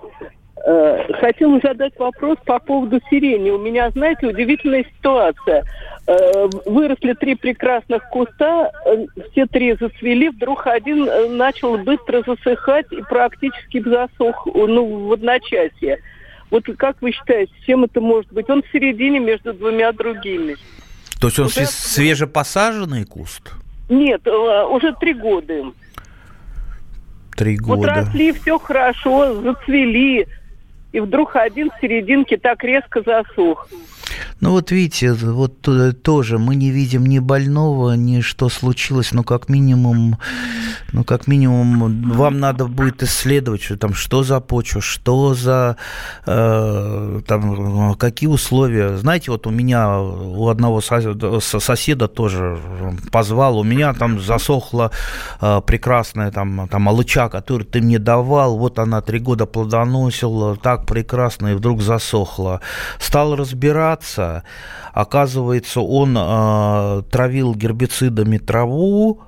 Э, 0.68 1.14
хотела 1.20 1.60
задать 1.60 1.94
вопрос 2.00 2.40
по 2.44 2.58
поводу 2.58 3.00
сирени. 3.12 3.52
У 3.52 3.60
меня, 3.60 3.92
знаете, 3.92 4.26
удивительная 4.26 4.84
ситуация. 4.98 5.64
Э, 6.08 6.48
выросли 6.66 7.14
три 7.14 7.36
прекрасных 7.36 8.10
куста, 8.10 8.72
э, 8.88 9.06
все 9.30 9.46
три 9.46 9.76
зацвели, 9.80 10.30
вдруг 10.30 10.66
один 10.66 11.38
начал 11.38 11.78
быстро 11.78 12.24
засыхать 12.26 12.92
и 12.92 13.02
практически 13.04 13.80
засох 13.80 14.48
ну, 14.48 15.08
в 15.08 15.14
одночасье. 15.14 16.00
Вот 16.50 16.64
как 16.78 17.00
вы 17.00 17.12
считаете, 17.12 17.54
чем 17.68 17.84
это 17.84 18.02
может 18.02 18.34
быть? 18.34 18.50
Он 18.50 18.64
в 18.64 18.72
середине 18.72 19.20
между 19.20 19.54
двумя 19.54 19.92
другими. 19.92 20.56
То 21.22 21.28
есть 21.28 21.38
он 21.38 21.46
уже... 21.46 21.66
свежепосаженный 21.68 23.06
куст? 23.06 23.52
Нет, 23.88 24.28
уже 24.28 24.96
три 25.00 25.14
года. 25.14 25.74
Три 27.36 27.58
года. 27.58 27.78
Вот 27.78 27.88
росли, 27.88 28.32
все 28.32 28.58
хорошо, 28.58 29.42
зацвели, 29.42 30.26
и 30.96 31.02
вдруг 31.02 31.36
один 31.36 31.72
в 31.72 31.82
серединке 31.82 32.38
так 32.38 32.64
резко 32.64 33.02
засух. 33.02 33.68
Ну 34.40 34.52
вот 34.52 34.72
видите, 34.72 35.14
вот 35.14 35.68
тоже 36.04 36.38
мы 36.38 36.56
не 36.56 36.70
видим 36.70 37.06
ни 37.06 37.20
больного, 37.20 37.94
ни 37.94 38.22
что 38.22 38.50
случилось, 38.50 39.12
но 39.12 39.24
как 39.24 39.50
минимум, 39.50 40.18
ну 40.92 41.04
как 41.04 41.28
минимум 41.28 42.12
вам 42.12 42.40
надо 42.40 42.66
будет 42.66 43.04
исследовать, 43.04 43.62
что 43.62 43.78
там, 43.78 43.94
что 43.94 44.24
за 44.24 44.40
почва, 44.40 44.82
что 44.82 45.34
за, 45.34 45.78
э, 46.26 47.22
там, 47.28 47.96
какие 47.96 48.30
условия. 48.30 48.98
Знаете, 48.98 49.32
вот 49.32 49.48
у 49.48 49.52
меня, 49.52 50.00
у 50.00 50.48
одного 50.50 50.82
соседа, 50.82 51.40
соседа 51.40 52.08
тоже 52.08 52.60
позвал, 53.12 53.60
у 53.60 53.64
меня 53.64 53.94
там 53.94 54.20
засохла 54.20 54.92
э, 55.42 55.62
прекрасная 55.66 56.32
там, 56.32 56.68
там 56.70 56.90
алыча, 56.90 57.30
которую 57.30 57.66
ты 57.66 57.82
мне 57.82 58.00
давал, 58.00 58.58
вот 58.58 58.80
она 58.80 59.02
три 59.02 59.20
года 59.20 59.46
плодоносила, 59.46 60.56
так 60.56 60.86
прекрасно, 60.86 61.50
и 61.50 61.54
вдруг 61.56 61.82
засохла. 61.82 62.62
Стал 63.00 63.36
разбираться, 63.36 64.05
Оказывается, 64.94 65.82
он 65.82 66.16
э, 66.18 67.04
травил 67.12 67.54
гербицидами 67.54 68.38
траву, 68.38 69.22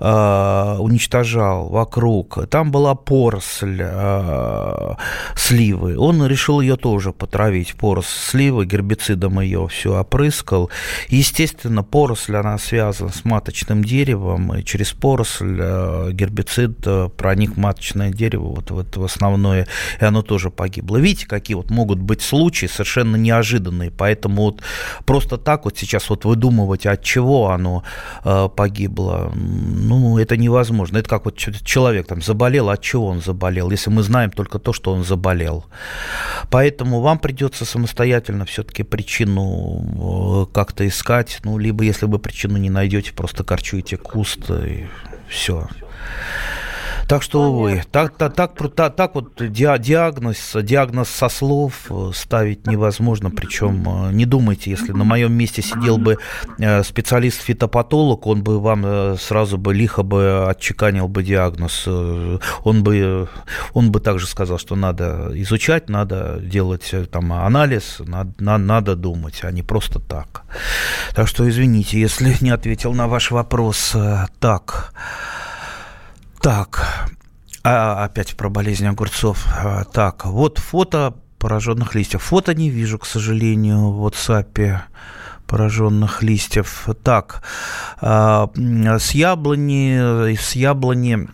э, 0.00 0.76
уничтожал 0.78 1.68
вокруг, 1.68 2.46
там 2.48 2.70
была 2.70 2.94
поросль 2.94 3.80
э, 3.80 4.94
сливы. 5.34 5.98
Он 5.98 6.26
решил 6.26 6.60
ее 6.60 6.76
тоже 6.76 7.12
потравить, 7.12 7.74
поросль 7.74 8.30
сливы, 8.30 8.66
гербицидом 8.66 9.40
ее 9.40 9.68
все 9.68 9.98
опрыскал. 9.98 10.70
Естественно, 11.08 11.82
поросль, 11.82 12.36
она 12.36 12.58
связана 12.58 13.10
с 13.10 13.24
маточным 13.24 13.84
деревом, 13.84 14.54
и 14.54 14.64
через 14.64 14.92
поросль 14.92 15.58
э, 15.60 16.10
гербицид 16.12 16.78
э, 16.86 17.08
проник 17.16 17.54
в 17.54 17.58
маточное 17.58 18.10
дерево, 18.10 18.54
вот, 18.56 18.70
вот 18.70 18.96
в 18.96 19.04
основное, 19.04 19.66
и 20.00 20.04
оно 20.04 20.22
тоже 20.22 20.50
погибло. 20.50 20.96
Видите, 20.98 21.26
какие 21.26 21.54
вот 21.54 21.70
могут 21.70 21.98
быть 21.98 22.22
случаи 22.22 22.66
совершенно 22.66 23.16
неожиданные, 23.16 23.90
поэтому 23.90 24.42
вот 24.42 24.62
просто 25.04 25.36
так 25.38 25.64
вот 25.64 25.78
сейчас 25.78 26.08
вот 26.10 26.24
выдумывать, 26.24 26.86
от 26.86 27.02
чего 27.02 27.50
оно 27.50 27.82
э, 28.24 28.48
погибло, 28.54 29.32
ну, 29.88 30.18
это 30.18 30.36
невозможно. 30.36 30.98
Это 30.98 31.08
как 31.08 31.24
вот 31.24 31.36
человек 31.36 32.06
там 32.06 32.22
заболел, 32.22 32.70
от 32.70 32.82
чего 32.82 33.06
он 33.06 33.20
заболел, 33.20 33.70
если 33.70 33.90
мы 33.90 34.02
знаем 34.02 34.30
только 34.30 34.58
то, 34.58 34.72
что 34.72 34.92
он 34.92 35.04
заболел. 35.04 35.64
Поэтому 36.50 37.00
вам 37.00 37.18
придется 37.18 37.64
самостоятельно 37.64 38.44
все-таки 38.44 38.82
причину 38.82 40.46
э, 40.48 40.54
как-то 40.54 40.86
искать, 40.86 41.40
ну, 41.44 41.58
либо 41.58 41.84
если 41.84 42.06
вы 42.06 42.18
причину 42.18 42.56
не 42.56 42.70
найдете, 42.70 43.12
просто 43.12 43.44
корчуете 43.44 43.96
куст 43.96 44.50
и 44.50 44.86
все. 45.28 45.68
Так 47.08 47.22
что, 47.22 47.52
увы, 47.52 47.84
так, 47.92 48.16
так, 48.16 48.34
так, 48.34 48.54
так, 48.74 48.96
так 48.96 49.14
вот 49.14 49.34
диагноз, 49.38 50.56
диагноз 50.60 51.08
со 51.08 51.28
слов 51.28 51.86
э, 51.88 52.10
ставить 52.12 52.66
невозможно. 52.66 53.30
Причем, 53.30 54.08
э, 54.08 54.12
не 54.12 54.24
думайте, 54.26 54.70
если 54.70 54.90
на 54.90 55.04
моем 55.04 55.32
месте 55.32 55.62
сидел 55.62 55.98
бы 55.98 56.18
э, 56.58 56.82
специалист-фитопатолог, 56.82 58.26
он 58.26 58.42
бы 58.42 58.58
вам 58.58 59.16
сразу 59.18 59.56
бы 59.56 59.72
лихо 59.72 60.02
бы 60.02 60.46
отчеканил 60.48 61.06
бы 61.06 61.22
диагноз. 61.22 61.86
Он 61.86 62.82
бы, 62.82 63.28
он 63.72 63.92
бы 63.92 64.00
также 64.00 64.26
сказал, 64.26 64.58
что 64.58 64.74
надо 64.74 65.30
изучать, 65.34 65.88
надо 65.88 66.40
делать 66.40 66.92
там 67.12 67.32
анализ, 67.32 67.98
надо, 68.00 68.32
надо 68.58 68.96
думать, 68.96 69.40
а 69.44 69.52
не 69.52 69.62
просто 69.62 70.00
так. 70.00 70.42
Так 71.14 71.28
что, 71.28 71.48
извините, 71.48 72.00
если 72.00 72.34
не 72.40 72.50
ответил 72.50 72.92
на 72.94 73.06
ваш 73.06 73.30
вопрос. 73.30 73.94
Так. 74.40 74.92
Так, 76.46 77.08
а, 77.64 78.04
опять 78.04 78.36
про 78.36 78.48
болезнь 78.48 78.86
огурцов. 78.86 79.48
А, 79.52 79.82
так, 79.82 80.26
вот 80.26 80.58
фото 80.58 81.16
пораженных 81.40 81.96
листьев. 81.96 82.22
Фото 82.22 82.54
не 82.54 82.70
вижу, 82.70 83.00
к 83.00 83.04
сожалению, 83.04 83.90
в 83.90 84.06
WhatsApp 84.06 84.78
пораженных 85.48 86.22
листьев. 86.22 86.88
Так, 87.02 87.42
а, 88.00 88.48
с 88.54 89.10
яблони, 89.10 90.36
с 90.36 90.52
яблони, 90.52 91.26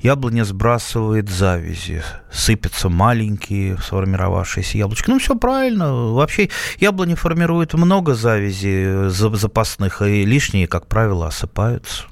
яблоня 0.00 0.44
сбрасывает 0.46 1.28
завязи, 1.28 2.02
сыпятся 2.32 2.88
маленькие 2.88 3.76
сформировавшиеся 3.76 4.78
яблочки. 4.78 5.10
Ну, 5.10 5.18
все 5.18 5.36
правильно. 5.36 5.92
Вообще, 5.92 6.48
яблони 6.80 7.14
формируют 7.14 7.74
много 7.74 8.14
завязи 8.14 9.10
запасных, 9.10 10.00
и 10.00 10.24
лишние, 10.24 10.66
как 10.66 10.86
правило, 10.86 11.26
осыпаются. 11.26 12.04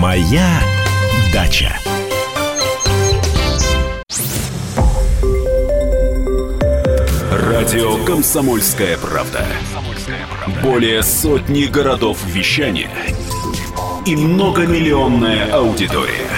Моя 0.00 0.62
дача. 1.32 1.76
Радио 7.32 8.04
Комсомольская 8.04 8.96
правда". 8.96 9.44
Более 10.62 11.02
сотни 11.02 11.64
городов 11.64 12.24
вещания 12.26 12.92
и 14.06 14.14
многомиллионная 14.14 15.52
аудитория. 15.52 16.30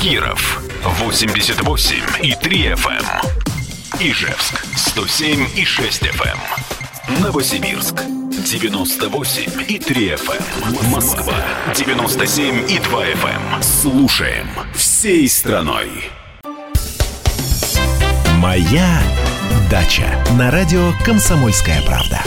Киров 0.00 0.60
88 0.82 1.98
и 2.24 2.34
3 2.34 2.72
FM. 2.72 2.98
Эм. 2.98 4.00
Ижевск 4.00 4.66
107 4.76 5.46
и 5.54 5.64
6 5.64 6.02
FM. 6.02 6.87
Новосибирск 7.08 8.02
98 8.04 9.62
и 9.66 9.78
3 9.78 10.08
FM. 10.10 10.44
Эм. 10.62 10.90
Москва 10.90 11.34
97 11.74 12.70
и 12.70 12.78
2 12.78 13.04
FM. 13.06 13.54
Эм. 13.54 13.62
Слушаем 13.62 14.46
всей 14.74 15.26
страной. 15.26 15.88
Моя 18.36 19.00
дача 19.70 20.22
на 20.38 20.50
радио 20.50 20.92
Комсомольская 21.02 21.80
правда. 21.86 22.20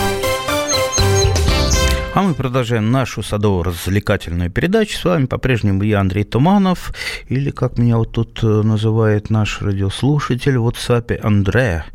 А 2.16 2.24
мы 2.24 2.34
продолжаем 2.34 2.92
нашу 2.92 3.22
садово-развлекательную 3.22 4.50
передачу. 4.50 4.98
С 4.98 5.06
вами 5.06 5.28
по-прежнему 5.28 5.84
я, 5.84 6.00
Андрей 6.00 6.24
Туманов, 6.24 6.92
или, 7.28 7.52
как 7.52 7.78
меня 7.78 7.98
вот 7.98 8.14
тут 8.14 8.40
э, 8.44 8.48
называет 8.48 9.30
наш 9.30 9.62
радиослушатель 9.62 10.58
в 10.58 10.68
WhatsApp, 10.68 11.20
Андре. 11.22 11.86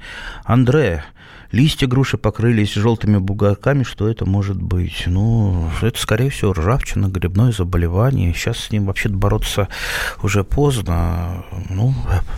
Андре, 0.44 1.04
Листья 1.52 1.86
груши 1.86 2.18
покрылись 2.18 2.74
желтыми 2.74 3.18
бугорками. 3.18 3.82
Что 3.82 4.08
это 4.08 4.26
может 4.26 4.60
быть? 4.60 5.04
Ну, 5.06 5.70
это, 5.80 5.98
скорее 5.98 6.30
всего, 6.30 6.52
ржавчина, 6.52 7.06
грибное 7.06 7.52
заболевание. 7.52 8.34
Сейчас 8.34 8.58
с 8.58 8.70
ним 8.70 8.86
вообще 8.86 9.08
бороться 9.08 9.68
уже 10.22 10.44
поздно. 10.44 11.44
Ну, 11.70 11.94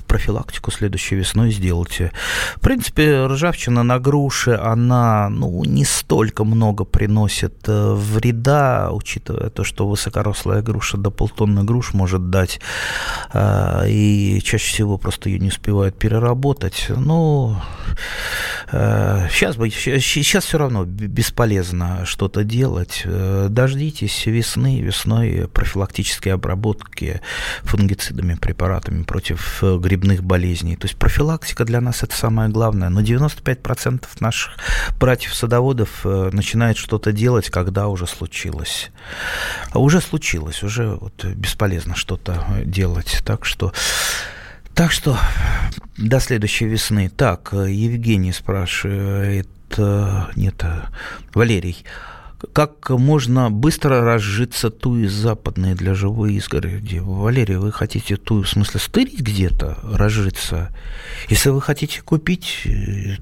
профилактику 0.07 0.71
следующей 0.71 1.17
весной 1.17 1.51
сделайте. 1.51 2.13
В 2.57 2.61
принципе, 2.61 3.27
ржавчина 3.27 3.83
на 3.83 3.99
груше, 3.99 4.53
она, 4.53 5.29
ну, 5.29 5.65
не 5.65 5.85
столько 5.85 6.45
много 6.45 6.85
приносит 6.85 7.69
э, 7.69 7.95
вреда, 7.95 8.91
учитывая 8.93 9.51
то, 9.51 9.65
что 9.65 9.89
высокорослая 9.89 10.63
груша 10.63 10.97
до 10.97 11.11
полтонны 11.11 11.65
груш 11.65 11.95
может 11.95 12.31
дать. 12.31 12.61
Э, 13.33 13.89
и 13.89 14.41
чаще 14.45 14.73
всего 14.73 14.99
просто 14.99 15.29
ее 15.29 15.39
не 15.39 15.49
успевают 15.49 15.99
переработать. 15.99 16.87
Ну, 16.89 17.57
Сейчас, 19.31 19.57
сейчас 19.57 20.45
все 20.45 20.59
равно 20.59 20.85
бесполезно 20.85 22.05
что-то 22.07 22.45
делать. 22.45 23.03
Э, 23.05 23.47
дождитесь 23.51 24.27
весны, 24.27 24.81
весной 24.81 25.49
профилактические 25.49 26.35
обработки 26.35 27.21
фунгицидами, 27.63 28.35
препаратами 28.35 29.03
против 29.03 29.63
э, 29.63 29.79
грибных 29.79 30.23
болезней. 30.23 30.77
То 30.77 30.87
есть 30.87 30.97
профилактика 30.97 31.65
для 31.65 31.81
нас 31.81 32.03
это 32.03 32.17
самое 32.17 32.49
главное. 32.49 32.89
Но 32.89 33.01
95% 33.01 34.05
наших 34.21 34.57
братьев-садоводов 34.99 36.01
э, 36.05 36.31
начинают 36.33 36.79
что-то 36.79 37.13
делать, 37.13 37.51
когда 37.51 37.89
уже 37.89 38.07
случилось. 38.07 38.91
Уже 39.75 40.01
случилось, 40.01 40.63
уже 40.63 40.89
вот 40.89 41.25
бесполезно 41.25 41.95
что-то 41.95 42.45
делать. 42.65 43.23
Так 43.25 43.45
что 43.45 43.73
так 44.79 44.93
что 44.93 45.19
до 45.97 46.21
следующей 46.21 46.67
весны. 46.67 47.11
Так, 47.11 47.53
Евгений 47.53 48.31
спрашивает, 48.31 49.49
нет, 49.77 50.65
Валерий, 51.35 51.85
как 52.53 52.89
можно 52.91 53.51
быстро 53.51 54.03
разжиться 54.03 54.71
туи 54.71 55.09
западные 55.09 55.75
для 55.75 55.95
живой 55.95 56.35
изгороди? 56.35 57.01
Валерий, 57.03 57.57
вы 57.57 57.73
хотите 57.73 58.17
ту, 58.17 58.43
в 58.43 58.49
смысле, 58.49 58.79
стырить 58.79 59.19
где-то, 59.19 59.81
разжиться? 59.83 60.73
Если 61.29 61.51
вы 61.51 61.61
хотите 61.61 62.01
купить, 62.03 62.65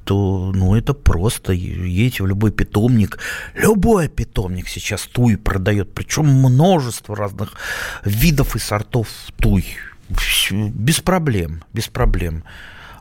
то, 0.04 0.52
ну, 0.54 0.74
это 0.74 0.92
просто. 0.92 1.54
Едете 1.54 2.22
в 2.22 2.26
любой 2.26 2.52
питомник. 2.52 3.18
Любой 3.54 4.08
питомник 4.08 4.68
сейчас 4.68 5.06
туи 5.06 5.36
продает, 5.36 5.94
причем 5.94 6.26
множество 6.26 7.16
разных 7.16 7.54
видов 8.04 8.56
и 8.56 8.58
сортов 8.58 9.08
туй 9.38 9.64
без 10.50 11.00
проблем, 11.00 11.62
без 11.72 11.88
проблем. 11.88 12.44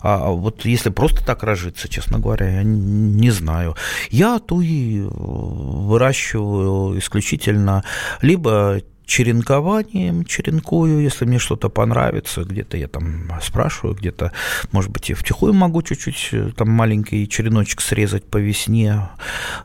А 0.01 0.29
вот 0.29 0.65
если 0.65 0.89
просто 0.91 1.25
так 1.25 1.41
рожиться, 1.43 1.87
честно 1.87 2.19
говоря, 2.19 2.47
я 2.47 2.63
не 2.63 3.31
знаю. 3.31 3.75
Я 4.11 4.37
туи 4.39 5.01
выращиваю 5.01 6.99
исключительно 6.99 7.83
либо 8.21 8.81
черенкованием, 9.05 10.25
черенкую, 10.25 11.01
если 11.01 11.25
мне 11.25 11.39
что-то 11.39 11.69
понравится, 11.69 12.43
где-то 12.43 12.77
я 12.77 12.87
там 12.87 13.31
спрашиваю, 13.41 13.95
где-то, 13.95 14.31
может 14.71 14.91
быть, 14.91 15.09
я 15.09 15.15
втихую 15.15 15.53
могу 15.53 15.81
чуть-чуть 15.81 16.29
э, 16.31 16.51
там 16.55 16.69
маленький 16.69 17.27
череночек 17.27 17.81
срезать 17.81 18.25
по 18.25 18.37
весне, 18.37 19.09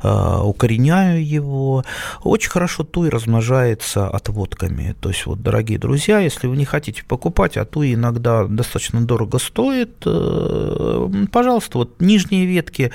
э, 0.02 0.38
укореняю 0.42 1.26
его. 1.26 1.84
Очень 2.22 2.50
хорошо 2.50 2.84
туй 2.84 3.08
размножается 3.08 4.08
отводками. 4.08 4.94
То 5.00 5.08
есть, 5.08 5.26
вот, 5.26 5.42
дорогие 5.42 5.78
друзья, 5.78 6.18
если 6.20 6.46
вы 6.46 6.56
не 6.56 6.64
хотите 6.64 7.02
покупать, 7.04 7.56
а 7.56 7.64
туи 7.64 7.94
иногда 7.94 8.44
достаточно 8.44 9.00
дорого 9.00 9.38
стоит, 9.38 10.02
э, 10.04 11.08
пожалуйста, 11.32 11.78
вот 11.78 12.00
нижние 12.00 12.46
ветки 12.46 12.92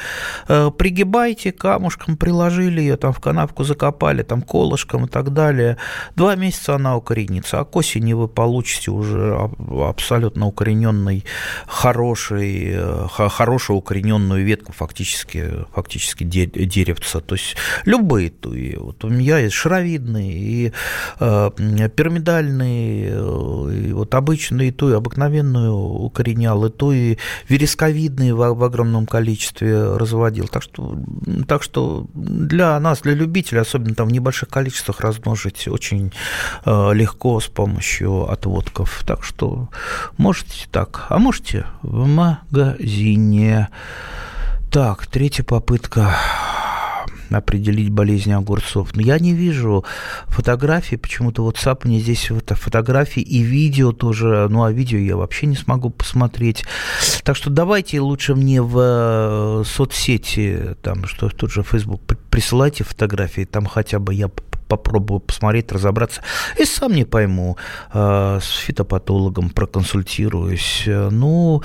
пригибайте, 0.48 1.52
камушком 1.52 2.18
приложили 2.18 2.82
ее, 2.82 2.98
там 2.98 3.14
в 3.14 3.20
канавку 3.20 3.64
закопали, 3.64 4.24
там 4.24 4.42
колышком 4.42 5.06
и 5.06 5.08
так 5.08 5.34
далее. 5.34 5.78
Два 6.16 6.35
месяца 6.36 6.76
она 6.76 6.96
укоренится, 6.96 7.60
а 7.60 7.66
к 7.66 7.76
осени 7.76 8.14
вы 8.14 8.28
получите 8.28 8.92
уже 8.92 9.38
абсолютно 9.70 10.48
укорененный, 10.48 11.26
хороший, 11.68 12.72
э, 12.74 13.08
хорошую 13.10 13.78
укорененную 13.78 14.46
ветку, 14.46 14.72
фактически, 14.72 15.52
фактически 15.74 16.24
деревца. 16.24 17.20
То 17.20 17.36
есть 17.36 17.56
любые. 17.86 18.32
Вот 18.78 19.04
у 19.04 19.10
меня 19.10 19.40
есть 19.40 19.56
шаровидные, 19.56 20.32
и 20.32 20.74
э, 21.20 21.52
пирамидальные, 21.96 23.10
и 23.10 23.94
вот 23.94 24.14
обычные 24.16 24.72
туи, 24.72 24.94
обыкновенную 24.94 25.74
укоренял, 25.74 26.66
и 26.66 26.70
туи 26.70 27.18
вересковидные 27.48 28.34
в, 28.34 28.54
в 28.54 28.64
огромном 28.64 29.06
количестве 29.06 29.96
разводил. 29.96 30.48
Так 30.48 30.64
что, 30.64 30.98
так 31.48 31.64
что 31.64 32.08
для 32.14 32.80
нас, 32.80 33.02
для 33.02 33.14
любителей, 33.14 33.62
особенно 33.62 33.96
там 33.96 34.10
в 34.10 34.12
небольших 34.12 34.50
количествах 34.50 35.02
размножить 35.02 35.68
очень 35.68 36.08
э, 36.08 36.12
легко 36.66 37.40
с 37.40 37.48
помощью 37.48 38.30
отводков. 38.30 39.04
Так 39.06 39.24
что 39.24 39.70
можете 40.18 40.68
так, 40.72 41.06
а 41.10 41.20
можете 41.20 41.66
в 41.82 42.06
магазине. 42.08 43.70
Так, 44.72 45.08
третья 45.08 45.44
попытка 45.44 46.16
определить 47.30 47.90
болезнь 47.90 48.32
огурцов. 48.32 48.96
Но 48.96 49.02
я 49.02 49.20
не 49.20 49.34
вижу 49.34 49.86
фотографий, 50.28 50.98
почему-то 50.98 51.48
WhatsApp 51.48 51.82
мне 51.84 52.00
здесь 52.00 52.30
вот 52.30 52.50
фотографии 52.56 53.22
и 53.22 53.42
видео 53.42 53.92
тоже, 53.92 54.48
ну 54.50 54.64
а 54.64 54.72
видео 54.72 54.98
я 54.98 55.18
вообще 55.18 55.48
не 55.48 55.56
смогу 55.56 55.90
посмотреть. 55.90 56.66
Так 57.24 57.36
что 57.36 57.50
давайте 57.50 58.00
лучше 58.00 58.36
мне 58.36 58.62
в 58.62 58.78
э, 58.80 59.64
соцсети, 59.66 60.76
там, 60.82 61.08
что 61.08 61.30
тут 61.30 61.52
же 61.52 61.64
Facebook, 61.64 62.02
присылайте 62.30 62.84
фотографии, 62.84 63.46
там 63.46 63.66
хотя 63.66 64.00
бы 64.00 64.14
я 64.14 64.30
попробую 64.78 65.20
посмотреть, 65.20 65.72
разобраться. 65.72 66.22
И 66.60 66.66
сам 66.66 66.94
не 66.94 67.06
пойму, 67.06 67.58
э, 67.94 68.40
с 68.42 68.58
фитопатологом 68.58 69.50
проконсультируюсь. 69.50 70.84
Ну, 70.88 71.62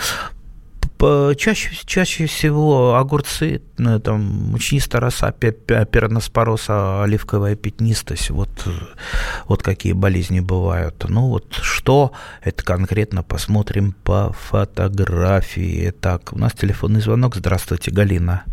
чаще, 1.37 1.71
чаще 1.87 2.27
всего 2.27 2.97
огурцы, 2.97 3.63
ну, 3.79 3.99
там, 4.01 4.21
мучнистая 4.51 5.01
роса, 5.01 5.33
пероноспороса, 5.33 7.03
оливковая 7.03 7.57
пятнистость, 7.57 8.31
вот, 8.31 8.51
вот 9.47 9.63
какие 9.63 9.95
болезни 9.95 10.41
бывают. 10.41 11.05
Ну 11.09 11.29
вот 11.29 11.55
что, 11.55 12.13
это 12.43 12.65
конкретно 12.65 13.23
посмотрим 13.23 13.95
по 14.05 14.33
фотографии. 14.33 15.91
Так, 15.91 16.33
у 16.33 16.39
нас 16.39 16.53
телефонный 16.53 17.01
звонок. 17.01 17.35
Здравствуйте, 17.37 17.91
Галина. 17.91 18.45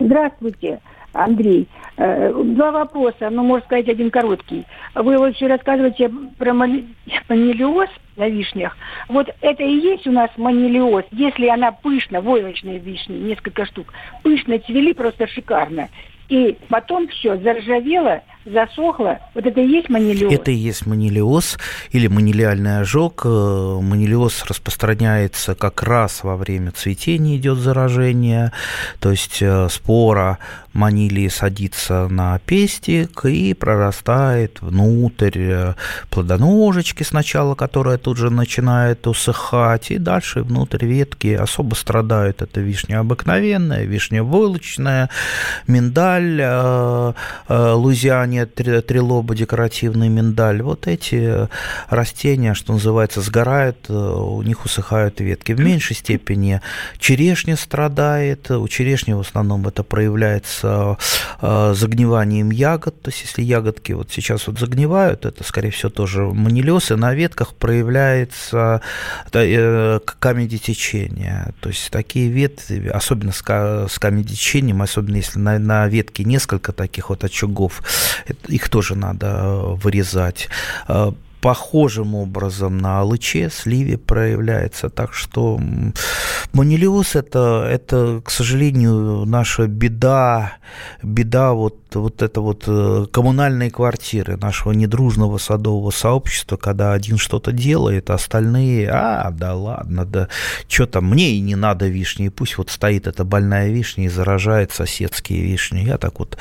Здравствуйте. 0.00 0.80
Андрей, 1.14 1.68
э, 1.96 2.32
два 2.32 2.72
вопроса, 2.72 3.30
ну, 3.30 3.42
можно 3.44 3.64
сказать, 3.64 3.88
один 3.88 4.10
короткий. 4.10 4.66
Вы 4.94 5.16
вот 5.16 5.36
все 5.36 5.46
рассказываете 5.46 6.10
про 6.38 6.52
манилиоз 7.28 7.88
на 8.16 8.28
вишнях. 8.28 8.76
Вот 9.08 9.28
это 9.40 9.62
и 9.62 9.76
есть 9.76 10.06
у 10.06 10.12
нас 10.12 10.30
манилиоз. 10.36 11.04
Если 11.12 11.46
она 11.46 11.72
пышно, 11.72 12.20
войлочные 12.20 12.78
вишни, 12.78 13.14
несколько 13.14 13.64
штук, 13.64 13.92
пышно 14.22 14.58
цвели 14.58 14.92
просто 14.92 15.26
шикарно. 15.26 15.88
И 16.28 16.56
потом 16.68 17.06
все 17.08 17.36
заржавело, 17.36 18.22
засохло. 18.44 19.18
Вот 19.34 19.46
это 19.46 19.60
и 19.60 19.66
есть 19.66 19.88
манилиоз? 19.88 20.32
Это 20.32 20.50
и 20.50 20.54
есть 20.54 20.86
манилиоз 20.86 21.58
или 21.90 22.06
манилиальный 22.06 22.80
ожог. 22.80 23.22
Э, 23.24 23.78
манилиоз 23.80 24.44
распространяется 24.44 25.54
как 25.54 25.82
раз 25.82 26.24
во 26.24 26.36
время 26.36 26.70
цветения 26.72 27.36
идет 27.36 27.58
заражение, 27.58 28.52
то 29.00 29.10
есть 29.10 29.38
э, 29.40 29.68
спора 29.70 30.38
манилии 30.72 31.28
садится 31.28 32.08
на 32.08 32.38
пестик 32.40 33.24
и 33.24 33.54
прорастает 33.54 34.60
внутрь 34.60 35.38
э, 35.38 35.74
плодоножечки 36.10 37.02
сначала, 37.02 37.54
которая 37.54 37.98
тут 37.98 38.18
же 38.18 38.30
начинает 38.30 39.06
усыхать, 39.06 39.90
и 39.90 39.98
дальше 39.98 40.42
внутрь 40.42 40.84
ветки 40.84 41.28
особо 41.28 41.74
страдают. 41.74 42.42
Это 42.42 42.60
вишня 42.60 43.00
обыкновенная, 43.00 43.84
вишня 43.84 44.22
войлочная, 44.22 45.08
миндаль, 45.66 46.42
лузиане 47.48 48.33
растения 48.42 48.80
трилоба, 48.80 49.34
декоративный 49.34 50.08
миндаль, 50.08 50.62
вот 50.62 50.86
эти 50.86 51.48
растения, 51.88 52.54
что 52.54 52.72
называется, 52.72 53.20
сгорают, 53.20 53.86
э, 53.88 53.92
у 53.92 54.42
них 54.42 54.64
усыхают 54.64 55.20
ветки. 55.20 55.52
В 55.52 55.60
меньшей 55.60 55.96
степени 55.96 56.60
черешня 56.98 57.56
страдает, 57.56 58.50
у 58.50 58.66
черешни 58.68 59.12
в 59.12 59.20
основном 59.20 59.66
это 59.66 59.82
проявляется 59.82 60.96
э, 61.40 61.74
загниванием 61.74 62.50
ягод, 62.50 63.00
то 63.02 63.10
есть 63.10 63.22
если 63.22 63.42
ягодки 63.42 63.92
вот 63.92 64.10
сейчас 64.10 64.46
вот 64.46 64.58
загнивают, 64.58 65.26
это, 65.26 65.44
скорее 65.44 65.70
всего, 65.70 65.90
тоже 65.90 66.22
манилез, 66.22 66.90
на 66.90 67.14
ветках 67.14 67.54
проявляется 67.54 68.80
э, 69.32 70.00
камедитечение, 70.18 71.54
то 71.60 71.68
есть 71.68 71.90
такие 71.90 72.28
ветви, 72.28 72.88
особенно 72.88 73.32
с 73.32 73.98
камедитечением, 73.98 74.82
особенно 74.82 75.16
если 75.16 75.38
на, 75.38 75.58
на 75.58 75.88
ветке 75.88 76.24
несколько 76.24 76.72
таких 76.72 77.10
вот 77.10 77.24
очагов, 77.24 77.82
их 78.48 78.68
тоже 78.68 78.94
надо 78.94 79.26
э, 79.26 79.74
вырезать. 79.74 80.48
Э, 80.88 81.12
похожим 81.44 82.14
образом 82.14 82.78
на 82.78 83.00
алыче, 83.00 83.50
сливе 83.50 83.98
проявляется. 83.98 84.88
Так 84.88 85.12
что 85.12 85.60
манилиоз 86.54 87.16
это, 87.16 87.68
это, 87.70 88.22
к 88.24 88.30
сожалению, 88.30 89.26
наша 89.26 89.66
беда, 89.66 90.54
беда 91.02 91.52
вот 91.52 91.84
вот 91.98 92.22
это 92.22 92.40
вот 92.40 92.64
э, 92.66 93.06
коммунальные 93.10 93.70
квартиры 93.70 94.36
нашего 94.36 94.72
недружного 94.72 95.38
садового 95.38 95.90
сообщества, 95.90 96.56
когда 96.56 96.92
один 96.92 97.18
что-то 97.18 97.52
делает, 97.52 98.10
а 98.10 98.14
остальные, 98.14 98.90
а, 98.90 99.30
да 99.30 99.54
ладно, 99.54 100.04
да, 100.04 100.28
что 100.68 100.86
там, 100.86 101.06
мне 101.06 101.32
и 101.32 101.40
не 101.40 101.54
надо 101.54 101.88
вишни, 101.88 102.28
пусть 102.28 102.58
вот 102.58 102.70
стоит 102.70 103.06
эта 103.06 103.24
больная 103.24 103.68
вишня 103.68 104.06
и 104.06 104.08
заражает 104.08 104.72
соседские 104.72 105.42
вишни. 105.42 105.80
Я 105.80 105.98
так 105.98 106.18
вот 106.18 106.36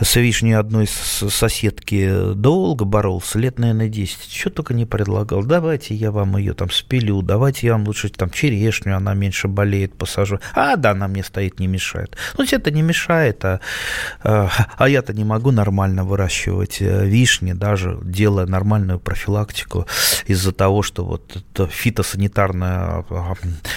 с 0.00 0.16
вишней 0.16 0.56
одной 0.56 0.86
соседки 0.86 2.32
долго 2.34 2.84
боролся, 2.84 3.38
лет, 3.38 3.58
наверное, 3.58 3.88
10, 3.88 4.25
что 4.30 4.50
только 4.50 4.74
не 4.74 4.86
предлагал, 4.86 5.44
давайте 5.44 5.94
я 5.94 6.10
вам 6.10 6.36
ее 6.36 6.54
там 6.54 6.70
спилю, 6.70 7.22
давайте 7.22 7.66
я 7.66 7.72
вам 7.72 7.86
лучше 7.86 8.08
там 8.08 8.30
черешню, 8.30 8.96
она 8.96 9.14
меньше 9.14 9.48
болеет, 9.48 9.96
посажу. 9.96 10.40
А, 10.54 10.76
да, 10.76 10.90
она 10.90 11.08
мне 11.08 11.24
стоит, 11.24 11.60
не 11.60 11.66
мешает. 11.66 12.16
Ну, 12.38 12.44
это 12.50 12.70
не 12.70 12.82
мешает, 12.82 13.44
а, 13.44 13.60
а 14.22 14.86
а 14.86 14.88
я-то 14.88 15.12
не 15.12 15.24
могу 15.24 15.50
нормально 15.50 16.04
выращивать 16.04 16.80
э, 16.80 17.06
вишни, 17.06 17.52
даже 17.52 17.98
делая 18.02 18.46
нормальную 18.46 19.00
профилактику 19.00 19.86
из-за 20.26 20.52
того, 20.52 20.82
что 20.82 21.04
вот 21.04 21.36
эта 21.36 21.66
фитосанитарная 21.66 23.04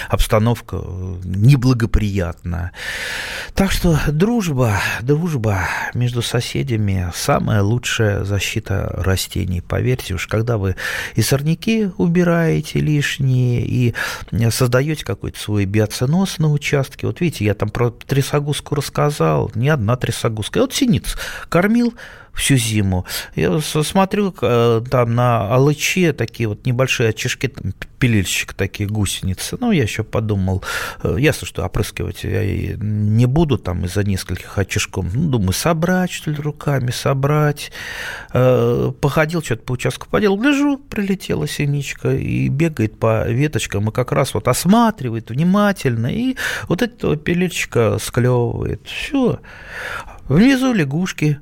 обстановка 0.08 0.78
э, 0.82 1.16
неблагоприятная. 1.24 2.74
Так 3.56 3.72
что 3.72 4.00
дружба, 4.08 4.80
дружба 5.02 5.62
между 5.96 6.22
соседями 6.22 7.12
самая 7.16 7.64
лучшая 7.64 8.24
защита 8.24 8.94
растений. 8.96 9.62
Поверьте 9.62 10.14
уж, 10.14 10.28
когда 10.40 10.58
вы 10.58 10.76
и 11.16 11.22
сорняки 11.22 11.90
убираете 11.98 12.80
лишние, 12.80 13.62
и 13.62 13.94
создаете 14.50 15.04
какой-то 15.04 15.38
свой 15.38 15.66
биоценоз 15.66 16.40
на 16.40 16.52
участке. 16.52 17.08
Вот 17.08 17.20
видите, 17.20 17.44
я 17.44 17.54
там 17.54 17.70
про 17.70 17.92
трясогузку 17.92 18.76
рассказал, 18.76 19.52
не 19.54 19.68
одна 19.68 19.98
трясогузка. 19.98 20.60
И 20.60 20.62
вот 20.62 20.74
синиц 20.74 21.18
кормил 21.50 21.94
всю 22.40 22.56
зиму. 22.56 23.06
Я 23.36 23.60
смотрю 23.62 24.34
э, 24.42 24.82
там 24.90 25.16
на 25.16 25.54
алыче 25.54 26.14
такие 26.14 26.48
вот 26.48 26.66
небольшие 26.66 27.10
очишки, 27.10 27.54
пилильщик 28.00 28.54
такие 28.54 28.88
гусеницы. 28.90 29.58
Ну, 29.60 29.72
я 29.72 29.84
еще 29.84 30.04
подумал, 30.04 30.64
э, 31.04 31.18
ясно, 31.20 31.46
что 31.46 31.66
опрыскивать 31.66 32.24
я 32.24 32.76
не 32.78 33.26
буду 33.26 33.58
там 33.58 33.86
из-за 33.86 34.04
нескольких 34.04 34.58
очишков. 34.58 35.06
Ну, 35.14 35.30
думаю, 35.30 35.54
собрать, 35.54 36.12
что 36.12 36.32
ли, 36.32 36.38
руками, 36.38 36.92
собрать. 36.92 37.72
Э, 38.34 38.92
походил, 39.00 39.44
что-то 39.44 39.64
по 39.64 39.74
участку 39.74 40.08
поделал, 40.10 40.38
гляжу, 40.38 40.78
прилетела 40.78 41.48
синичка 41.48 42.16
и 42.16 42.48
бегает 42.48 42.98
по 42.98 43.28
веточкам, 43.28 43.90
и 43.90 43.92
как 43.92 44.12
раз 44.12 44.34
вот 44.34 44.48
осматривает 44.48 45.30
внимательно, 45.30 46.08
и 46.08 46.36
вот 46.68 46.82
этого 46.82 47.18
пилильщика 47.18 47.98
склевывает. 48.00 48.82
Все. 48.86 49.40
Внизу 50.28 50.74
лягушки 50.74 51.40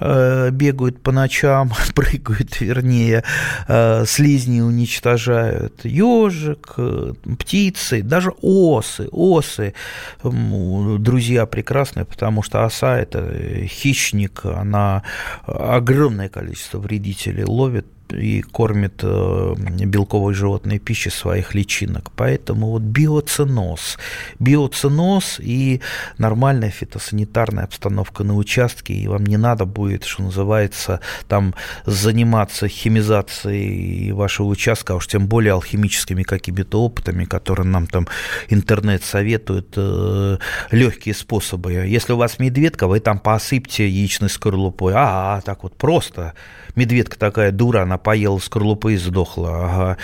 бегают 0.00 1.02
по 1.02 1.12
ночам, 1.12 1.72
прыгают, 1.94 2.60
вернее, 2.60 3.24
э, 3.68 4.04
слизни 4.06 4.60
уничтожают, 4.60 5.84
ежик, 5.84 6.74
э, 6.76 7.12
птицы, 7.38 8.02
даже 8.02 8.32
осы, 8.42 9.08
осы, 9.12 9.74
друзья 10.22 11.46
прекрасные, 11.46 12.04
потому 12.04 12.42
что 12.42 12.64
оса– 12.64 12.98
это 13.00 13.66
хищник, 13.66 14.44
она 14.44 15.02
огромное 15.46 16.28
количество 16.28 16.78
вредителей 16.78 17.44
ловит, 17.44 17.86
и 18.12 18.42
кормит 18.42 19.00
э, 19.02 19.54
белковой 19.56 20.34
животной 20.34 20.78
пищей 20.78 21.10
своих 21.10 21.54
личинок. 21.54 22.10
Поэтому 22.16 22.70
вот 22.70 22.82
биоценоз, 22.82 23.98
биоценоз 24.38 25.38
и 25.40 25.80
нормальная 26.18 26.70
фитосанитарная 26.70 27.64
обстановка 27.64 28.24
на 28.24 28.36
участке, 28.36 28.94
и 28.94 29.08
вам 29.08 29.24
не 29.24 29.36
надо 29.36 29.64
будет, 29.64 30.04
что 30.04 30.22
называется, 30.22 31.00
там 31.28 31.54
заниматься 31.86 32.68
химизацией 32.68 34.12
вашего 34.12 34.46
участка, 34.46 34.94
а 34.94 34.96
уж 34.96 35.06
тем 35.06 35.26
более 35.26 35.52
алхимическими 35.52 36.22
какими-то 36.22 36.82
опытами, 36.82 37.24
которые 37.24 37.66
нам 37.66 37.86
там 37.86 38.06
интернет 38.48 39.04
советует, 39.04 39.72
э, 39.76 40.38
легкие 40.70 41.14
способы. 41.14 41.72
Если 41.72 42.12
у 42.12 42.16
вас 42.16 42.38
медведка, 42.38 42.86
вы 42.86 43.00
там 43.00 43.18
посыпьте 43.18 43.88
яичной 43.88 44.28
скорлупой. 44.28 44.92
А, 44.96 45.40
так 45.42 45.62
вот 45.62 45.76
просто 45.76 46.34
медведка 46.76 47.18
такая 47.18 47.52
дура, 47.52 47.82
она 47.82 47.98
поела 48.02 48.38
скорлупы 48.38 48.94
и 48.94 48.96
сдохла. 48.96 49.64
Ага. 49.64 49.96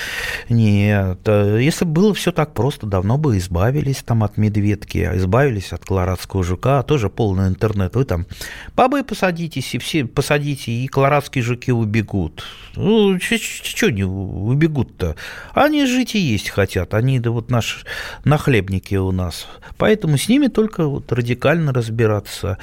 Нет, 0.48 1.20
э, 1.26 1.58
если 1.60 1.84
было 1.84 2.14
все 2.14 2.32
так 2.32 2.54
просто, 2.54 2.86
давно 2.86 3.18
бы 3.18 3.38
избавились 3.38 4.02
там 4.02 4.22
от 4.24 4.36
медведки, 4.36 5.10
избавились 5.14 5.72
от 5.72 5.84
колорадского 5.84 6.44
жука, 6.44 6.82
тоже 6.82 7.10
полный 7.10 7.48
интернет. 7.48 7.94
Вы 7.96 8.04
там 8.04 8.26
бабы 8.74 9.02
посадитесь, 9.02 9.74
и 9.74 9.78
все 9.78 10.04
посадите, 10.04 10.72
и 10.72 10.86
колорадские 10.86 11.42
жуки 11.42 11.70
убегут. 11.72 12.44
Ну, 12.76 13.18
что 13.20 13.90
не 13.90 14.04
убегут-то? 14.04 15.16
Они 15.54 15.86
жить 15.86 16.14
и 16.14 16.18
есть 16.18 16.50
хотят, 16.50 16.94
они 16.94 17.20
да 17.20 17.30
вот 17.30 17.50
наши 17.50 17.86
нахлебники 18.24 18.94
у 18.94 19.12
нас. 19.12 19.46
Поэтому 19.76 20.18
с 20.18 20.28
ними 20.28 20.48
только 20.48 20.86
вот 20.86 21.10
радикально 21.12 21.72
разбираться. 21.72 22.58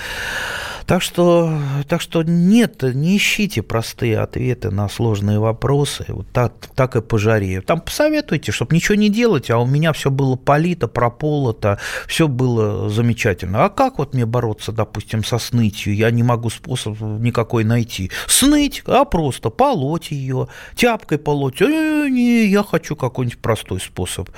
Так 0.86 1.02
что, 1.02 1.60
так 1.88 2.02
что 2.02 2.24
нет, 2.24 2.84
не 2.84 3.16
ищите 3.16 3.62
простые 3.62 4.20
ответы 4.20 4.70
на 4.70 4.90
сложные 4.90 5.23
вопросы, 5.32 6.06
вот 6.08 6.28
так, 6.32 6.54
так 6.76 6.96
и 6.96 7.02
по 7.02 7.18
жаре. 7.18 7.62
Там 7.62 7.82
посоветуйте, 7.82 8.52
чтобы 8.52 8.76
ничего 8.76 8.96
не 8.96 9.10
делать, 9.10 9.50
а 9.50 9.58
у 9.58 9.66
меня 9.66 9.94
все 9.94 10.12
было 10.12 10.36
полито, 10.36 10.88
прополото, 10.88 11.80
все 12.08 12.28
было 12.28 12.90
замечательно. 12.90 13.66
А 13.66 13.70
как 13.70 13.98
вот 13.98 14.14
мне 14.14 14.26
бороться, 14.26 14.72
допустим, 14.72 15.24
со 15.24 15.38
снытью? 15.38 15.96
Я 15.96 16.12
не 16.12 16.24
могу 16.24 16.50
способ 16.50 17.00
никакой 17.02 17.64
найти. 17.64 18.12
Сныть, 18.28 18.84
а 18.86 19.06
просто 19.06 19.50
полоть 19.50 20.12
ее, 20.12 20.48
тяпкой 20.76 21.18
полоть. 21.18 21.62
Э, 21.62 22.08
не, 22.10 22.46
я 22.46 22.64
хочу 22.64 22.96
какой-нибудь 22.96 23.40
простой 23.40 23.80
способ. 23.80 24.30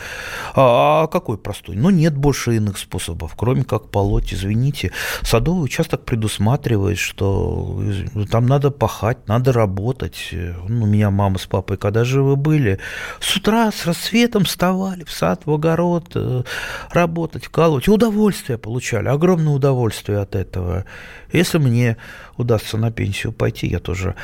А, 0.53 1.03
а 1.03 1.07
какой 1.07 1.37
простой? 1.37 1.75
Ну, 1.75 1.89
нет 1.89 2.15
больше 2.15 2.55
иных 2.55 2.77
способов, 2.77 3.33
кроме 3.35 3.63
как 3.63 3.89
полоть, 3.89 4.33
извините. 4.33 4.91
Садовый 5.21 5.65
участок 5.65 6.05
предусмотрен 6.05 6.45
усматривает, 6.45 6.97
что 6.97 7.81
там 8.29 8.45
надо 8.45 8.71
пахать, 8.71 9.27
надо 9.27 9.51
работать. 9.51 10.29
Ну, 10.75 10.83
у 10.83 10.87
меня 10.87 11.09
мама 11.09 11.37
с 11.37 11.45
папой, 11.45 11.77
когда 11.77 12.03
живы 12.03 12.35
были, 12.35 12.79
с 13.21 13.37
утра 13.37 13.71
с 13.71 13.85
рассветом 13.85 14.43
вставали 14.43 15.05
в 15.05 15.11
сад, 15.11 15.43
в 15.45 15.53
огород, 15.53 16.11
э, 16.15 16.43
работать, 16.91 17.45
вкалывать. 17.45 17.87
Удовольствие 17.87 18.57
получали, 18.57 19.07
огромное 19.07 19.53
удовольствие 19.53 20.19
от 20.19 20.35
этого. 20.35 20.83
Если 21.31 21.59
мне 21.59 21.95
удастся 22.35 22.77
на 22.77 22.91
пенсию 22.91 23.31
пойти, 23.31 23.67
я 23.67 23.79
тоже 23.79 24.15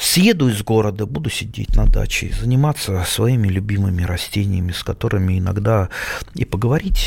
съеду 0.00 0.48
из 0.48 0.62
города, 0.62 1.06
буду 1.06 1.30
сидеть 1.30 1.76
на 1.76 1.86
даче, 1.86 2.32
заниматься 2.40 3.04
своими 3.06 3.48
любимыми 3.48 4.02
растениями, 4.02 4.72
с 4.72 4.82
которыми 4.82 5.38
иногда 5.38 5.88
и 6.34 6.44
поговорить 6.44 7.06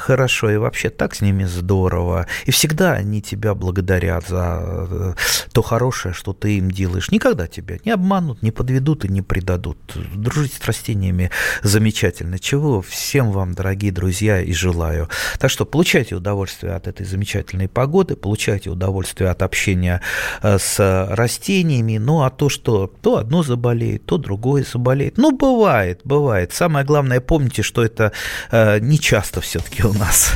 хорошо, 0.00 0.50
и 0.50 0.56
вообще 0.56 0.90
так 0.90 1.14
с 1.14 1.20
ними 1.20 1.44
здорово. 1.44 2.26
И 2.46 2.50
всегда 2.50 2.94
они 2.94 3.22
тебя 3.22 3.54
благодарят 3.54 4.26
за 4.26 4.60
э, 4.62 5.14
то 5.52 5.62
хорошее, 5.62 6.14
что 6.14 6.32
ты 6.32 6.58
им 6.58 6.70
делаешь. 6.70 7.10
Никогда 7.10 7.46
тебя 7.46 7.78
не 7.84 7.92
обманут, 7.92 8.42
не 8.42 8.50
подведут 8.50 9.04
и 9.04 9.08
не 9.08 9.22
предадут. 9.22 9.78
Дружить 10.14 10.54
с 10.54 10.64
растениями 10.66 11.30
замечательно. 11.62 12.38
Чего 12.38 12.82
всем 12.82 13.30
вам, 13.30 13.54
дорогие 13.54 13.92
друзья, 13.92 14.40
и 14.40 14.52
желаю. 14.52 15.08
Так 15.38 15.50
что 15.50 15.64
получайте 15.64 16.16
удовольствие 16.16 16.72
от 16.72 16.88
этой 16.88 17.06
замечательной 17.06 17.68
погоды, 17.68 18.16
получайте 18.16 18.70
удовольствие 18.70 19.30
от 19.30 19.42
общения 19.42 20.00
э, 20.42 20.58
с 20.58 21.06
растениями, 21.10 21.98
ну 21.98 22.22
а 22.22 22.29
то, 22.30 22.48
что 22.48 22.90
то 23.02 23.16
одно 23.16 23.42
заболеет, 23.42 24.06
то 24.06 24.16
другое 24.18 24.64
заболеет. 24.64 25.18
Ну, 25.18 25.32
бывает, 25.32 26.00
бывает. 26.04 26.52
Самое 26.52 26.84
главное, 26.84 27.20
помните, 27.20 27.62
что 27.62 27.84
это 27.84 28.12
э, 28.50 28.78
не 28.80 28.98
часто 28.98 29.40
все-таки 29.40 29.84
у 29.84 29.92
нас. 29.92 30.32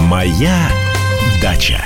Моя 0.00 0.68
дача. 1.42 1.80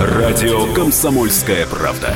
Радио 0.00 0.72
Комсомольская 0.72 1.66
правда". 1.66 2.14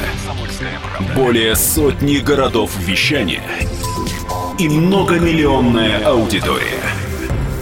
Более 1.14 1.54
сотни 1.56 2.18
городов 2.18 2.70
вещания 2.78 3.42
и 4.58 4.68
многомиллионная 4.68 6.06
аудитория. 6.06 6.95